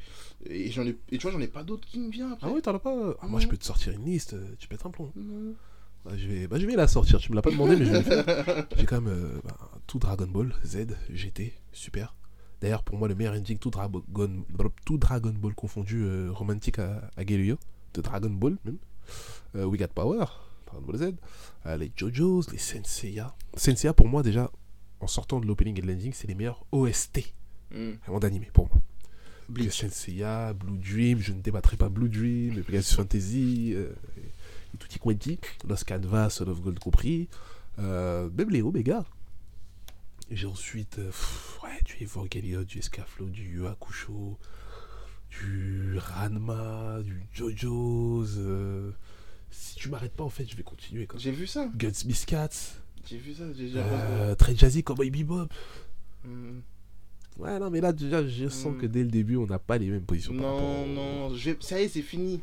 Et, 0.48 0.70
j'en 0.70 0.86
ai, 0.86 0.96
et 1.10 1.18
tu 1.18 1.22
vois, 1.22 1.32
j'en 1.32 1.40
ai 1.40 1.48
pas 1.48 1.62
d'autres 1.64 1.86
qui 1.86 1.98
me 1.98 2.10
viennent 2.10 2.32
après. 2.32 2.46
Ah 2.48 2.52
ouais, 2.52 2.62
t'en 2.62 2.74
as 2.74 2.78
pas 2.78 3.14
Ah, 3.20 3.26
moi, 3.26 3.40
je 3.40 3.46
peux 3.48 3.56
te 3.58 3.64
sortir 3.64 3.92
une 3.92 4.04
liste, 4.06 4.36
tu 4.58 4.68
pètes 4.68 4.86
un 4.86 4.90
plomb. 4.90 5.10
Non. 5.16 5.54
Bah, 6.08 6.16
je, 6.16 6.26
vais... 6.26 6.46
bah, 6.46 6.58
je 6.58 6.66
vais 6.66 6.74
la 6.76 6.88
sortir, 6.88 7.18
tu 7.18 7.30
me 7.30 7.36
l'as 7.36 7.42
pas 7.42 7.50
demandé, 7.50 7.76
mais 7.76 7.84
je 7.84 7.90
vais 7.92 7.98
le 7.98 8.04
faire. 8.24 8.66
J'ai 8.78 8.86
quand 8.86 9.00
même 9.00 9.12
euh, 9.12 9.40
bah, 9.44 9.56
tout 9.86 9.98
Dragon 9.98 10.26
Ball, 10.26 10.54
Z, 10.64 10.86
GT, 11.10 11.52
super. 11.72 12.14
D'ailleurs, 12.60 12.82
pour 12.82 12.96
moi, 12.98 13.08
le 13.08 13.14
meilleur 13.14 13.34
ending, 13.34 13.58
tout 13.58 13.70
Dragon, 13.70 14.02
tout 14.84 14.98
Dragon 14.98 15.32
Ball 15.38 15.54
confondu, 15.54 16.02
euh, 16.02 16.30
romantique 16.32 16.78
à, 16.78 17.10
à 17.16 17.24
Gelio, 17.26 17.58
de 17.94 18.00
Dragon 18.00 18.30
Ball 18.30 18.56
même. 18.64 18.78
Euh, 19.54 19.64
We 19.64 19.78
Got 19.80 19.88
Power, 19.94 20.24
Dragon 20.66 20.86
Ball 20.86 20.96
Z. 20.96 21.14
Les 21.78 21.92
JoJo's, 21.94 22.50
les 22.50 22.58
Senseiya. 22.58 23.34
Senseiya, 23.54 23.92
pour 23.92 24.08
moi, 24.08 24.22
déjà, 24.22 24.50
en 25.00 25.06
sortant 25.06 25.40
de 25.40 25.46
l'opening 25.46 25.78
et 25.78 25.82
de 25.82 25.86
l'ending, 25.86 26.12
c'est 26.14 26.26
les 26.26 26.34
meilleurs 26.34 26.64
OST 26.72 27.34
Hmm. 27.70 27.96
vraiment 28.02 28.18
d'animé 28.18 28.48
pour 28.54 28.66
moi. 28.70 28.80
Bleach. 29.48 29.72
Senseiya, 29.72 30.52
Blue 30.54 30.78
Dream, 30.78 31.20
je 31.20 31.32
ne 31.32 31.40
débattrai 31.40 31.76
pas 31.76 31.88
Blue 31.88 32.08
Dream, 32.08 32.62
Pegasus 32.62 32.94
Fantasy, 32.96 33.72
euh, 33.74 33.90
et 34.74 34.76
tout 34.78 34.88
y 34.94 34.98
quanti, 34.98 35.38
Lost 35.66 35.84
Canvas, 35.88 36.30
Son 36.30 36.48
of 36.48 36.60
Gold 36.60 36.78
compris, 36.78 37.28
euh, 37.78 38.28
même 38.36 38.50
les 38.50 38.62
Omega. 38.62 39.04
J'ai 40.30 40.46
ensuite, 40.46 40.98
euh, 40.98 41.06
pff, 41.06 41.58
ouais, 41.64 41.80
du 41.84 42.04
Evangelion, 42.04 42.62
du 42.62 42.78
Escaflow, 42.78 43.26
du 43.30 43.66
Hakusho, 43.66 44.38
du 45.30 45.96
Ranma, 45.98 46.98
du 47.02 47.22
JoJo's. 47.32 48.34
euh, 48.38 48.90
si 49.50 49.76
tu 49.76 49.88
m'arrêtes 49.88 50.12
pas, 50.12 50.24
en 50.24 50.28
fait, 50.28 50.46
je 50.50 50.54
vais 50.56 50.62
continuer. 50.62 51.08
J'ai 51.16 51.30
vu 51.30 51.46
ça. 51.46 51.70
Guns 51.74 52.04
Biscats, 52.04 52.76
J'ai 53.06 53.16
vu 53.16 53.32
ça. 53.32 53.44
J'ai 53.54 53.68
déjà. 53.68 53.78
euh, 53.80 54.34
très 54.34 54.54
jazzy, 54.54 54.82
Cowboy 54.84 55.10
Bebop. 55.10 55.48
Hmm. 56.24 56.60
Ouais, 57.38 57.58
non, 57.58 57.70
mais 57.70 57.80
là, 57.80 57.92
déjà, 57.92 58.26
je 58.26 58.48
sens 58.48 58.74
Hmm. 58.74 58.78
que 58.78 58.86
dès 58.86 59.02
le 59.04 59.10
début, 59.10 59.36
on 59.36 59.46
n'a 59.46 59.58
pas 59.58 59.78
les 59.78 59.86
mêmes 59.88 60.02
positions. 60.02 60.34
par 60.36 60.54
rapport 60.54 60.60
Non, 60.60 60.86
non, 61.28 61.34
je 61.34 61.50
ça 61.60 61.80
y 61.80 61.84
est, 61.84 61.88
c'est 61.88 62.02
fini. 62.02 62.40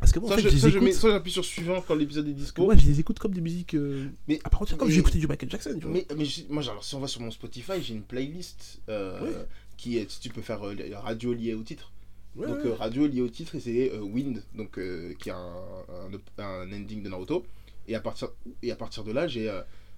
Parce 0.00 0.10
que 0.12 0.18
moi, 0.18 0.28
en 0.30 0.38
Soit 0.38 0.50
fait, 0.50 0.70
je- 0.70 0.78
mets- 0.80 0.92
soit 0.92 1.10
j'appuie 1.12 1.30
sur 1.30 1.44
suivant 1.44 1.80
quand 1.86 1.94
l'épisode 1.94 2.26
est 2.28 2.32
dispo. 2.32 2.64
moi, 2.64 2.76
je 2.76 2.84
les 2.86 3.00
écoute 3.00 3.18
comme 3.20 3.32
des 3.32 3.40
musiques. 3.40 3.74
euh, 3.74 4.06
Mais- 4.26 4.40
à 4.44 4.50
part 4.50 4.62
entière, 4.62 4.76
comme 4.76 4.88
mais- 4.88 4.94
j'ai 4.94 5.00
écouté 5.00 5.18
du 5.18 5.26
Michael 5.28 5.50
Jackson, 5.50 5.70
tu 5.78 5.86
vois. 5.86 5.92
Mais, 5.92 6.06
moi, 6.50 6.62
alors, 6.64 6.82
si 6.84 6.94
on 6.94 7.00
va 7.00 7.06
sur 7.06 7.20
mon 7.20 7.30
Spotify, 7.30 7.80
j'ai 7.80 7.94
une 7.94 8.02
playlist 8.02 8.80
euh, 8.88 9.20
Oui. 9.22 9.30
qui 9.76 9.96
est, 9.98 10.10
si 10.10 10.18
tu 10.20 10.30
peux 10.30 10.42
faire 10.42 10.62
euh, 10.66 10.74
radio 10.94 11.32
liée 11.32 11.54
au 11.54 11.62
titre. 11.62 11.92
Ouais, 12.36 12.46
donc 12.46 12.58
ouais. 12.58 12.66
euh, 12.70 12.74
radio 12.74 13.06
liée 13.06 13.20
au 13.22 13.28
titre 13.28 13.54
et 13.54 13.60
c'est 13.60 13.90
euh, 13.92 14.00
Wind, 14.00 14.42
donc 14.54 14.78
euh, 14.78 15.14
qui 15.18 15.30
a 15.30 15.36
un, 15.36 15.54
un, 16.38 16.44
un 16.44 16.72
ending 16.72 17.02
de 17.02 17.08
Naruto. 17.08 17.44
Et 17.86 17.94
à 17.94 18.00
partir 18.00 18.28
et 18.62 18.70
à 18.72 18.76
partir 18.76 19.02
de 19.04 19.12
là, 19.12 19.26
j'ai 19.28 19.48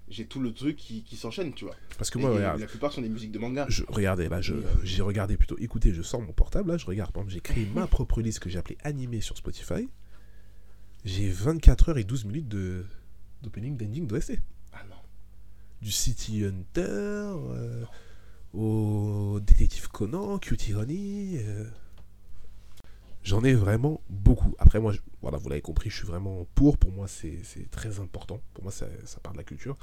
j'ai 0.09 0.25
tout 0.25 0.39
le 0.41 0.53
truc 0.53 0.75
qui, 0.75 1.03
qui 1.03 1.15
s'enchaîne, 1.15 1.53
tu 1.53 1.65
vois. 1.65 1.75
Parce 1.97 2.09
que 2.09 2.17
moi, 2.17 2.31
et 2.31 2.35
regarde, 2.35 2.59
la 2.59 2.67
plupart 2.67 2.91
sont 2.91 3.01
des 3.01 3.09
musiques 3.09 3.31
de 3.31 3.39
manga. 3.39 3.65
je, 3.69 3.83
je- 3.83 3.83
Et, 4.51 4.53
euh, 4.53 4.63
j'ai 4.83 5.01
regardé 5.01 5.37
plutôt. 5.37 5.57
Écoutez, 5.59 5.93
je 5.93 6.01
sors 6.01 6.21
mon 6.21 6.33
portable, 6.33 6.71
là, 6.71 6.77
je 6.77 6.85
regarde. 6.85 7.11
Par 7.11 7.21
exemple, 7.23 7.33
j'ai 7.33 7.39
créé 7.41 7.65
ma 7.73 7.87
propre 7.87 8.21
liste 8.21 8.39
que 8.39 8.49
j'ai 8.49 8.59
appelée 8.59 8.77
animé 8.83 9.21
sur 9.21 9.37
Spotify. 9.37 9.87
j'ai 11.05 11.29
24 11.29 11.89
heures 11.89 11.97
et 11.97 12.03
12 12.03 12.25
minutes 12.25 12.47
de 12.49 12.85
d'opening, 13.41 13.75
d'ending, 13.77 14.05
d'OST. 14.05 14.37
Ah 14.73 14.83
non. 14.89 14.95
Du 15.81 15.91
City 15.91 16.43
Hunter 16.45 16.81
euh, 16.85 17.83
au 18.53 19.39
Détective 19.41 19.87
Conan, 19.87 20.37
Cutie 20.39 20.73
Honey. 20.75 21.41
euh. 21.43 21.65
J'en 23.23 23.43
ai 23.43 23.53
vraiment 23.53 24.01
beaucoup. 24.09 24.55
Après, 24.57 24.79
moi, 24.79 24.91
je- 24.93 24.99
voilà, 25.21 25.37
vous 25.37 25.47
l'avez 25.49 25.61
compris, 25.61 25.89
je 25.89 25.95
suis 25.97 26.07
vraiment 26.07 26.47
pour. 26.55 26.77
Pour 26.77 26.91
moi, 26.91 27.07
c'est 27.07 27.39
c'est 27.43 27.69
très 27.69 27.99
important. 27.99 28.41
Pour 28.53 28.63
moi, 28.63 28.71
ça, 28.71 28.87
ça 29.05 29.19
part 29.19 29.33
de 29.33 29.37
la 29.37 29.43
culture. 29.43 29.77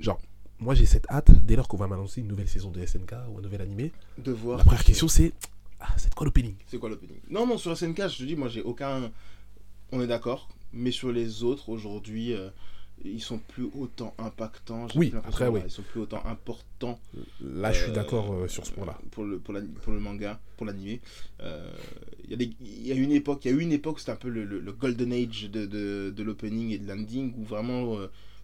Genre, 0.00 0.18
moi, 0.58 0.74
j'ai 0.74 0.86
cette 0.86 1.06
hâte, 1.10 1.30
dès 1.44 1.54
lors 1.56 1.68
qu'on 1.68 1.76
va 1.76 1.86
m'annoncer 1.86 2.20
une 2.22 2.28
nouvelle 2.28 2.48
saison 2.48 2.70
de 2.70 2.80
SNK 2.84 3.12
ou 3.30 3.38
un 3.38 3.42
nouvel 3.42 3.60
animé, 3.60 3.92
De 4.16 4.32
voir. 4.32 4.58
la 4.58 4.64
première 4.64 4.84
question, 4.84 5.06
c'est 5.06 5.32
ah, 5.80 5.94
c'est 5.96 6.12
quoi 6.14 6.24
l'opening? 6.24 6.54
C'est 6.66 6.78
quoi 6.78 6.88
l'opening? 6.88 7.18
Non, 7.30 7.46
non, 7.46 7.56
sur 7.58 7.76
SNK, 7.76 8.08
je 8.08 8.18
te 8.18 8.22
dis, 8.24 8.34
moi, 8.36 8.48
j'ai 8.48 8.62
aucun. 8.62 9.10
On 9.92 10.00
est 10.00 10.06
d'accord. 10.08 10.48
Mais 10.72 10.90
sur 10.90 11.12
les 11.12 11.44
autres, 11.44 11.68
aujourd'hui, 11.68 12.32
euh, 12.34 12.50
ils 13.04 13.20
sont 13.22 13.38
plus 13.38 13.68
autant 13.78 14.14
impactants. 14.18 14.88
Oui, 14.96 15.12
après, 15.24 15.48
oui. 15.48 15.60
Ils 15.64 15.70
sont 15.70 15.82
plus 15.82 16.00
autant 16.00 16.24
importants. 16.26 16.98
Là, 17.40 17.72
je 17.72 17.82
suis 17.82 17.90
euh, 17.90 17.94
d'accord 17.94 18.32
euh, 18.32 18.48
sur 18.48 18.66
ce 18.66 18.72
point-là. 18.72 18.98
Pour 19.10 19.24
le, 19.24 19.38
pour, 19.38 19.54
la- 19.54 19.60
pour 19.82 19.92
le 19.92 20.00
manga, 20.00 20.38
pour 20.56 20.66
l'animé. 20.66 21.00
Euh, 21.40 21.70
Il 22.28 22.42
y, 22.42 22.92
a 22.92 22.94
y 22.94 22.98
une 22.98 23.12
époque, 23.12 23.44
il 23.44 23.50
y 23.50 23.54
a 23.54 23.56
eu 23.56 23.60
une 23.60 23.72
époque, 23.72 24.00
c'était 24.00 24.12
un 24.12 24.16
peu 24.16 24.28
le, 24.28 24.44
le- 24.44 24.60
le 24.60 24.72
golden 24.72 25.12
age 25.12 25.48
de, 25.50 25.66
de, 25.66 26.12
de 26.16 26.22
l'opening 26.22 26.70
et 26.70 26.78
de 26.78 26.86
l'ending 26.88 27.32
où 27.38 27.44
vraiment 27.44 27.96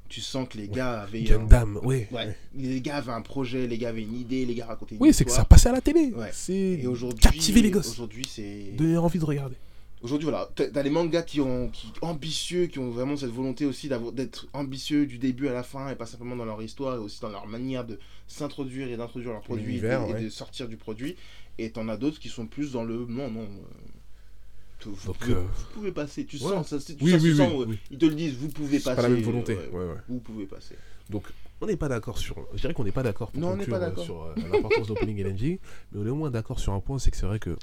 tu 0.08 0.20
sens 0.20 0.48
que 0.48 0.56
les 0.58 0.68
gars 0.68 1.00
avaient. 1.02 1.20
un- 1.22 1.38
Gundam, 1.38 1.80
oui. 1.82 2.06
Ouais, 2.12 2.36
les 2.54 2.80
gars 2.80 2.96
avaient 2.96 3.12
un 3.12 3.22
projet, 3.22 3.66
les 3.66 3.78
gars 3.78 3.88
avaient 3.88 4.02
une 4.02 4.14
idée, 4.20 4.44
les 4.46 4.54
gars 4.54 4.66
racontaient 4.66 4.94
une 4.94 5.02
Oui, 5.02 5.12
c'est 5.12 5.24
que 5.24 5.30
ça 5.30 5.44
passait 5.44 5.68
à 5.70 5.72
la 5.72 5.80
télé. 5.80 6.12
Ouais. 6.14 6.30
C'est 6.32 6.80
captiver 7.20 7.62
les 7.62 7.70
gosses, 7.70 7.90
Aujourd'hui, 7.90 8.24
c'est. 8.28 8.72
donner 8.76 8.96
envie 8.96 9.18
de 9.18 9.24
regarder. 9.24 9.56
Aujourd'hui, 10.04 10.28
voilà, 10.28 10.48
t'as 10.54 10.82
les 10.82 10.90
mangas 10.90 11.22
qui 11.22 11.40
ont 11.40 11.70
qui 11.70 11.90
ambitieux, 12.02 12.66
qui 12.66 12.78
ont 12.78 12.90
vraiment 12.90 13.16
cette 13.16 13.30
volonté 13.30 13.64
aussi 13.64 13.88
d'être 14.12 14.46
ambitieux 14.52 15.06
du 15.06 15.16
début 15.16 15.48
à 15.48 15.54
la 15.54 15.62
fin 15.62 15.88
et 15.88 15.96
pas 15.96 16.04
simplement 16.04 16.36
dans 16.36 16.44
leur 16.44 16.62
histoire 16.62 16.94
et 16.96 16.98
aussi 16.98 17.20
dans 17.22 17.30
leur 17.30 17.46
manière 17.46 17.86
de 17.86 17.98
s'introduire 18.28 18.88
et 18.88 18.96
d'introduire 18.98 19.32
leur 19.32 19.40
produit 19.40 19.78
et, 19.78 19.80
de- 19.80 19.86
et 19.86 19.96
ouais. 19.96 20.22
de 20.24 20.28
sortir 20.28 20.68
du 20.68 20.76
produit. 20.76 21.16
Et 21.56 21.70
t'en 21.70 21.88
as 21.88 21.96
d'autres 21.96 22.18
qui 22.20 22.28
sont 22.28 22.46
plus 22.46 22.72
dans 22.72 22.84
le 22.84 23.06
non, 23.08 23.30
non. 23.30 23.42
euh, 23.42 24.90
vous, 24.90 25.06
Donc, 25.06 25.16
pouvez, 25.16 25.32
euh, 25.32 25.40
vous 25.40 25.64
pouvez 25.72 25.92
passer, 25.92 26.26
tu 26.26 26.36
ouais. 26.36 26.42
sens, 26.42 26.68
ça, 26.68 26.76
Oui, 27.00 27.10
ça 27.10 27.16
oui, 27.16 27.40
euh, 27.40 27.64
oui. 27.68 27.78
Ils 27.90 27.96
te 27.96 28.04
le 28.04 28.14
disent, 28.14 28.34
vous 28.36 28.48
pouvez 28.48 28.80
passer. 28.80 28.96
pas 28.96 29.02
la 29.02 29.08
même 29.08 29.22
volonté. 29.22 29.54
ouais. 29.56 29.94
Vous 30.08 30.18
pouvez 30.20 30.44
passer. 30.44 30.74
Donc, 31.08 31.24
on 31.62 31.66
n'est 31.66 31.76
pas 31.78 31.88
d'accord 31.88 32.18
sur. 32.18 32.36
Je 32.52 32.60
dirais 32.60 32.74
qu'on 32.74 32.84
n'est 32.84 32.92
pas 32.92 33.02
d'accord 33.02 33.30
pour 33.30 33.40
Non, 33.40 33.52
on 33.52 33.56
conclure, 33.56 33.78
pas 33.78 34.02
sur 34.02 34.34
l'importance 34.52 34.86
d'opening 34.88 35.22
l'ending, 35.22 35.58
mais 35.92 36.00
on 36.00 36.06
est 36.06 36.10
au 36.10 36.14
moins 36.14 36.30
d'accord 36.30 36.60
sur 36.60 36.74
un 36.74 36.80
point 36.80 36.98
c'est 36.98 37.10
que 37.10 37.16
c'est 37.16 37.24
vrai 37.26 37.38
que 37.38 37.56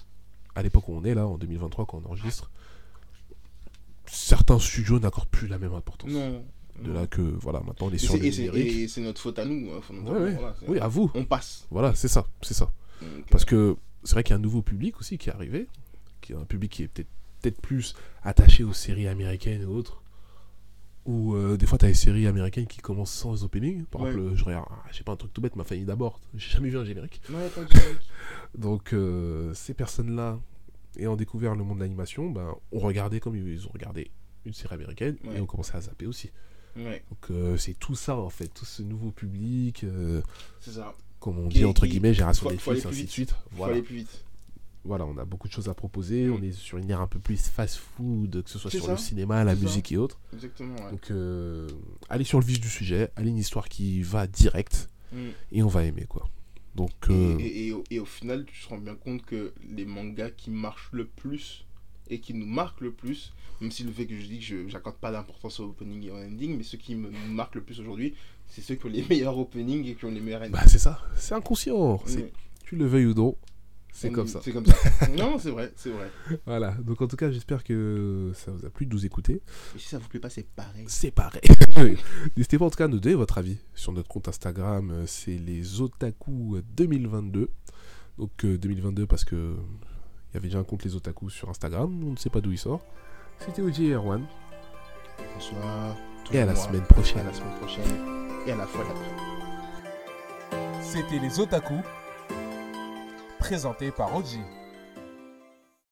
à 0.56 0.64
l'époque 0.64 0.88
où 0.90 0.94
on 0.96 1.04
est 1.04 1.14
là, 1.14 1.28
en 1.28 1.38
2023, 1.38 1.86
quand 1.86 2.02
on 2.06 2.10
enregistre, 2.10 2.50
certains 4.06 4.60
studios 4.60 5.00
n'accordent 5.00 5.30
plus 5.30 5.48
la 5.48 5.58
même 5.58 5.74
importance. 5.74 6.12
Non. 6.12 6.44
De 6.84 6.92
là 6.92 7.06
que, 7.06 7.22
voilà, 7.22 7.60
maintenant 7.60 7.88
on 7.88 7.92
est 7.92 7.96
Et 7.96 7.98
sur 8.00 8.16
et 8.56 8.88
c'est 8.88 9.02
notre 9.02 9.22
faute 9.22 9.38
à 9.40 9.46
nous. 9.46 9.72
hein, 9.72 9.82
fondamentalement, 9.82 10.20
Ouais, 10.26 10.32
ouais. 10.32 10.36
voilà, 10.40 10.56
c'est- 10.60 10.68
Oui, 10.68 10.80
à 10.80 10.88
vous. 10.88 11.12
On 11.14 11.26
passe. 11.26 11.68
Voilà, 11.70 11.94
c'est 11.96 12.08
ça, 12.08 12.26
c'est 12.42 12.54
ça. 12.54 12.72
Parce 13.30 13.44
euh, 13.44 13.48
que 13.48 13.78
c'est 14.04 14.14
vrai 14.14 14.24
qu'il 14.24 14.32
y 14.32 14.34
a 14.34 14.38
un 14.38 14.42
nouveau 14.42 14.62
public 14.62 15.00
aussi 15.00 15.18
qui 15.18 15.30
est 15.30 15.34
arrivé, 15.34 15.68
qui 16.22 16.34
est 16.34 16.36
un 16.36 16.46
public 16.46 16.72
qui 16.72 16.84
est 16.84 16.88
peut-être 16.88 17.08
peut-être 17.42 17.62
plus 17.62 17.96
attaché 18.24 18.64
aux 18.64 18.74
séries 18.74 19.08
américaines 19.08 19.62
et 19.64 19.66
autres. 19.66 20.01
Ou 21.06 21.34
euh, 21.34 21.58
des 21.58 21.66
fois, 21.66 21.78
tu 21.80 21.86
as 21.86 21.88
des 21.88 21.94
séries 21.96 22.28
américaines 22.28 22.68
qui 22.68 22.80
commencent 22.80 23.12
sans 23.14 23.44
opening. 23.44 23.86
Par 23.86 24.02
Ouais. 24.02 24.12
exemple, 24.12 24.36
je 24.36 24.44
regarde, 24.46 24.68
ah, 24.70 24.84
je 24.92 24.98
sais 24.98 25.04
pas, 25.04 25.14
un 25.14 25.16
truc 25.16 25.34
tout 25.34 25.42
bête, 25.42 25.56
ma 25.56 25.64
famille 25.64 25.86
d'abord. 25.86 26.20
J'ai 26.36 26.52
jamais 26.52 26.70
vu 26.70 26.78
un 26.78 26.86
générique. 26.86 27.22
pas 27.28 27.64
de 27.64 27.68
générique. 27.72 27.98
Donc, 28.58 28.94
euh, 28.94 29.52
ces 29.56 29.74
personnes-là, 29.74 30.40
ayant 30.98 31.16
découvert 31.16 31.56
le 31.56 31.64
monde 31.64 31.78
de 31.80 31.84
l'animation, 31.84 32.30
ben, 32.30 32.54
ont 32.72 32.80
regardé 32.80 33.20
comme 33.20 33.36
ils 33.36 33.66
ont 33.68 33.72
regardé 33.74 34.12
une 34.46 34.54
série 34.54 34.76
américaine 34.76 35.18
Ouais. 35.24 35.38
et 35.38 35.42
ont 35.42 35.46
commencé 35.48 35.76
à 35.76 35.82
zapper 35.82 36.06
aussi. 36.06 36.30
Ouais, 36.76 37.04
Donc, 37.10 37.32
euh, 37.32 37.58
c'est 37.58 37.74
tout 37.74 37.96
ça, 37.96 38.16
en 38.16 38.30
fait, 38.30 38.48
tout 38.48 38.66
ce 38.66 38.82
nouveau 38.84 39.12
public, 39.12 39.84
c'est 40.60 40.72
ça. 40.72 40.94
comme 41.20 41.40
on 41.40 41.48
dit, 41.48 41.66
entre 41.66 41.86
guillemets, 41.88 42.14
génération 42.14 42.50
Netflix, 42.50 42.82
plus 42.84 42.90
ainsi 42.90 43.06
de 43.06 43.10
suite. 43.10 43.32
Faut 43.32 43.38
Voilà. 43.54 43.74
aller 43.74 43.82
plus 43.82 43.96
vite. 43.98 44.24
Voilà, 44.84 45.06
on 45.06 45.18
a 45.18 45.26
beaucoup 45.26 45.48
de 45.48 45.54
choses 45.54 45.70
à 45.70 45.74
proposer. 45.74 46.26
Mm. 46.28 46.34
On 46.34 46.42
est 46.42 46.52
sur 46.52 46.78
une 46.78 46.90
ère 46.90 47.02
un 47.02 47.08
peu 47.08 47.20
plus 47.20 47.50
fast-food, 47.50 48.44
que 48.44 48.50
ce 48.50 48.60
soit 48.60 48.72
sur 48.72 48.86
ça. 48.86 48.92
le 48.94 48.98
cinéma, 48.98 49.44
la 49.44 49.56
ça. 49.56 49.62
musique 49.62 49.92
et 49.92 49.98
autres. 49.98 50.20
Exactement, 50.34 50.76
ouais. 50.76 50.92
Donc, 50.92 51.12
euh, 51.12 51.68
allez 52.10 52.24
sur 52.24 52.40
le 52.40 52.46
vif 52.46 52.60
du 52.60 52.70
sujet, 52.70 53.10
allez 53.16 53.30
une 53.30 53.38
histoire 53.38 53.70
qui 53.70 54.02
va 54.02 54.28
direct 54.28 54.90
Mm. 55.14 55.18
et 55.52 55.64
on 55.64 55.68
va 55.68 55.84
aimer 55.84 56.06
quoi. 56.08 56.30
Donc, 56.76 56.92
Et, 57.10 57.14
euh, 57.14 57.38
et- 57.40 57.68
et 57.68 57.72
au, 57.74 57.84
et 57.92 58.00
au 58.00 58.06
final, 58.06 58.46
tu 58.46 58.64
te 58.64 58.70
rends 58.70 58.78
bien 58.78 58.96
compte 58.96 59.26
que 59.26 59.54
les 59.70 59.86
mangas 59.86 60.30
qui 60.32 60.50
marchent 60.52 60.90
le 60.94 61.06
plus 61.06 61.66
et 62.10 62.20
qui 62.20 62.34
nous 62.34 62.46
marquent 62.46 62.80
le 62.82 62.92
plus, 62.92 63.34
même 63.60 63.72
si 63.72 63.84
le 63.84 63.92
fait 63.92 64.06
que 64.06 64.16
je 64.18 64.26
dis 64.26 64.40
que 64.40 64.46
je 64.46 64.68
j'accorde 64.70 64.96
pas 64.96 65.12
d'importance 65.12 65.60
au 65.60 65.66
opening 65.66 66.06
et 66.06 66.12
au 66.12 66.16
ending, 66.16 66.58
mais 66.58 66.64
ceux 66.64 66.78
qui 66.78 66.96
me 66.96 67.10
marquent 67.30 67.56
le 67.56 67.62
plus 67.62 67.80
aujourd'hui, 67.82 68.14
c'est 68.48 68.62
ceux 68.62 68.76
qui 68.76 68.86
ont 68.86 68.90
les 68.90 69.04
meilleurs 69.10 69.38
openings 69.38 69.86
et 69.86 69.96
qui 69.96 70.06
ont 70.06 70.12
les 70.12 70.22
meilleurs 70.22 70.42
endings. 70.44 70.54
bah, 70.54 70.66
c'est 70.68 70.80
ça, 70.80 71.02
c'est 71.16 71.36
inconscient. 71.36 71.96
Mm. 71.98 72.30
Tu 72.64 72.76
le 72.78 72.86
veuilles 72.86 73.06
ou 73.08 73.14
non, 73.14 73.36
c'est 73.92 74.12
comme 74.12 74.28
ça. 74.28 74.40
C'est 74.44 74.52
comme 74.52 74.66
ça. 74.66 75.08
non, 75.18 75.38
c'est 75.38 75.52
vrai, 75.52 75.72
c'est 75.76 75.90
vrai. 75.90 76.10
Voilà, 76.46 76.72
donc 76.72 77.02
en 77.02 77.08
tout 77.08 77.16
cas, 77.18 77.32
j'espère 77.32 77.64
que 77.64 78.32
ça 78.34 78.52
vous 78.52 78.66
a 78.66 78.70
plu 78.70 78.86
de 78.86 78.94
nous 78.94 79.06
écouter. 79.06 79.42
Et 79.76 79.80
si 79.80 79.88
ça 79.88 79.98
vous 79.98 80.08
plaît 80.08 80.20
pas, 80.20 80.30
c'est 80.30 80.48
pareil. 80.48 80.86
C'est 80.88 81.12
pareil. 81.12 81.42
N'hésitez 82.38 82.58
pas 82.58 82.66
en 82.66 82.70
tout 82.70 82.78
cas 82.78 82.86
à 82.86 82.88
nous 82.88 83.00
donner 83.00 83.16
votre 83.16 83.38
avis 83.38 83.58
sur 83.76 83.92
notre 83.92 84.08
compte 84.08 84.28
Instagram. 84.28 84.92
euh, 84.92 85.04
C'est 85.08 85.38
les 85.38 85.82
Otaku 85.82 86.60
2022. 86.76 87.50
Donc 88.18 88.32
euh, 88.46 88.58
2022 88.58 89.06
parce 89.08 89.24
que 89.26 89.56
il 90.32 90.36
y 90.36 90.38
avait 90.38 90.48
déjà 90.48 90.60
un 90.60 90.64
compte 90.64 90.84
les 90.84 90.96
Otaku 90.96 91.30
sur 91.30 91.50
Instagram. 91.50 92.04
On 92.06 92.12
ne 92.12 92.18
sait 92.18 92.30
pas 92.30 92.40
d'où 92.42 92.52
il 92.52 92.58
sort. 92.58 92.82
C'était 93.40 93.62
OG 93.62 93.80
et 93.82 93.92
Erwan. 93.94 94.24
Bonsoir. 95.34 95.96
Et 96.32 96.40
à 96.40 96.46
la 96.46 96.56
semaine 96.56 96.84
prochaine. 96.84 97.20
À 97.20 97.24
la 97.24 97.34
semaine 97.34 97.56
prochaine. 97.58 97.84
Et 98.48 98.52
à 98.52 98.56
la 98.56 98.66
fois 98.66 98.84
d'après. 98.86 99.10
C'était 100.82 101.20
les 101.20 101.40
Otaku, 101.40 101.76
présenté 103.42 103.90
par 103.92 104.16
Oji. 104.16 104.40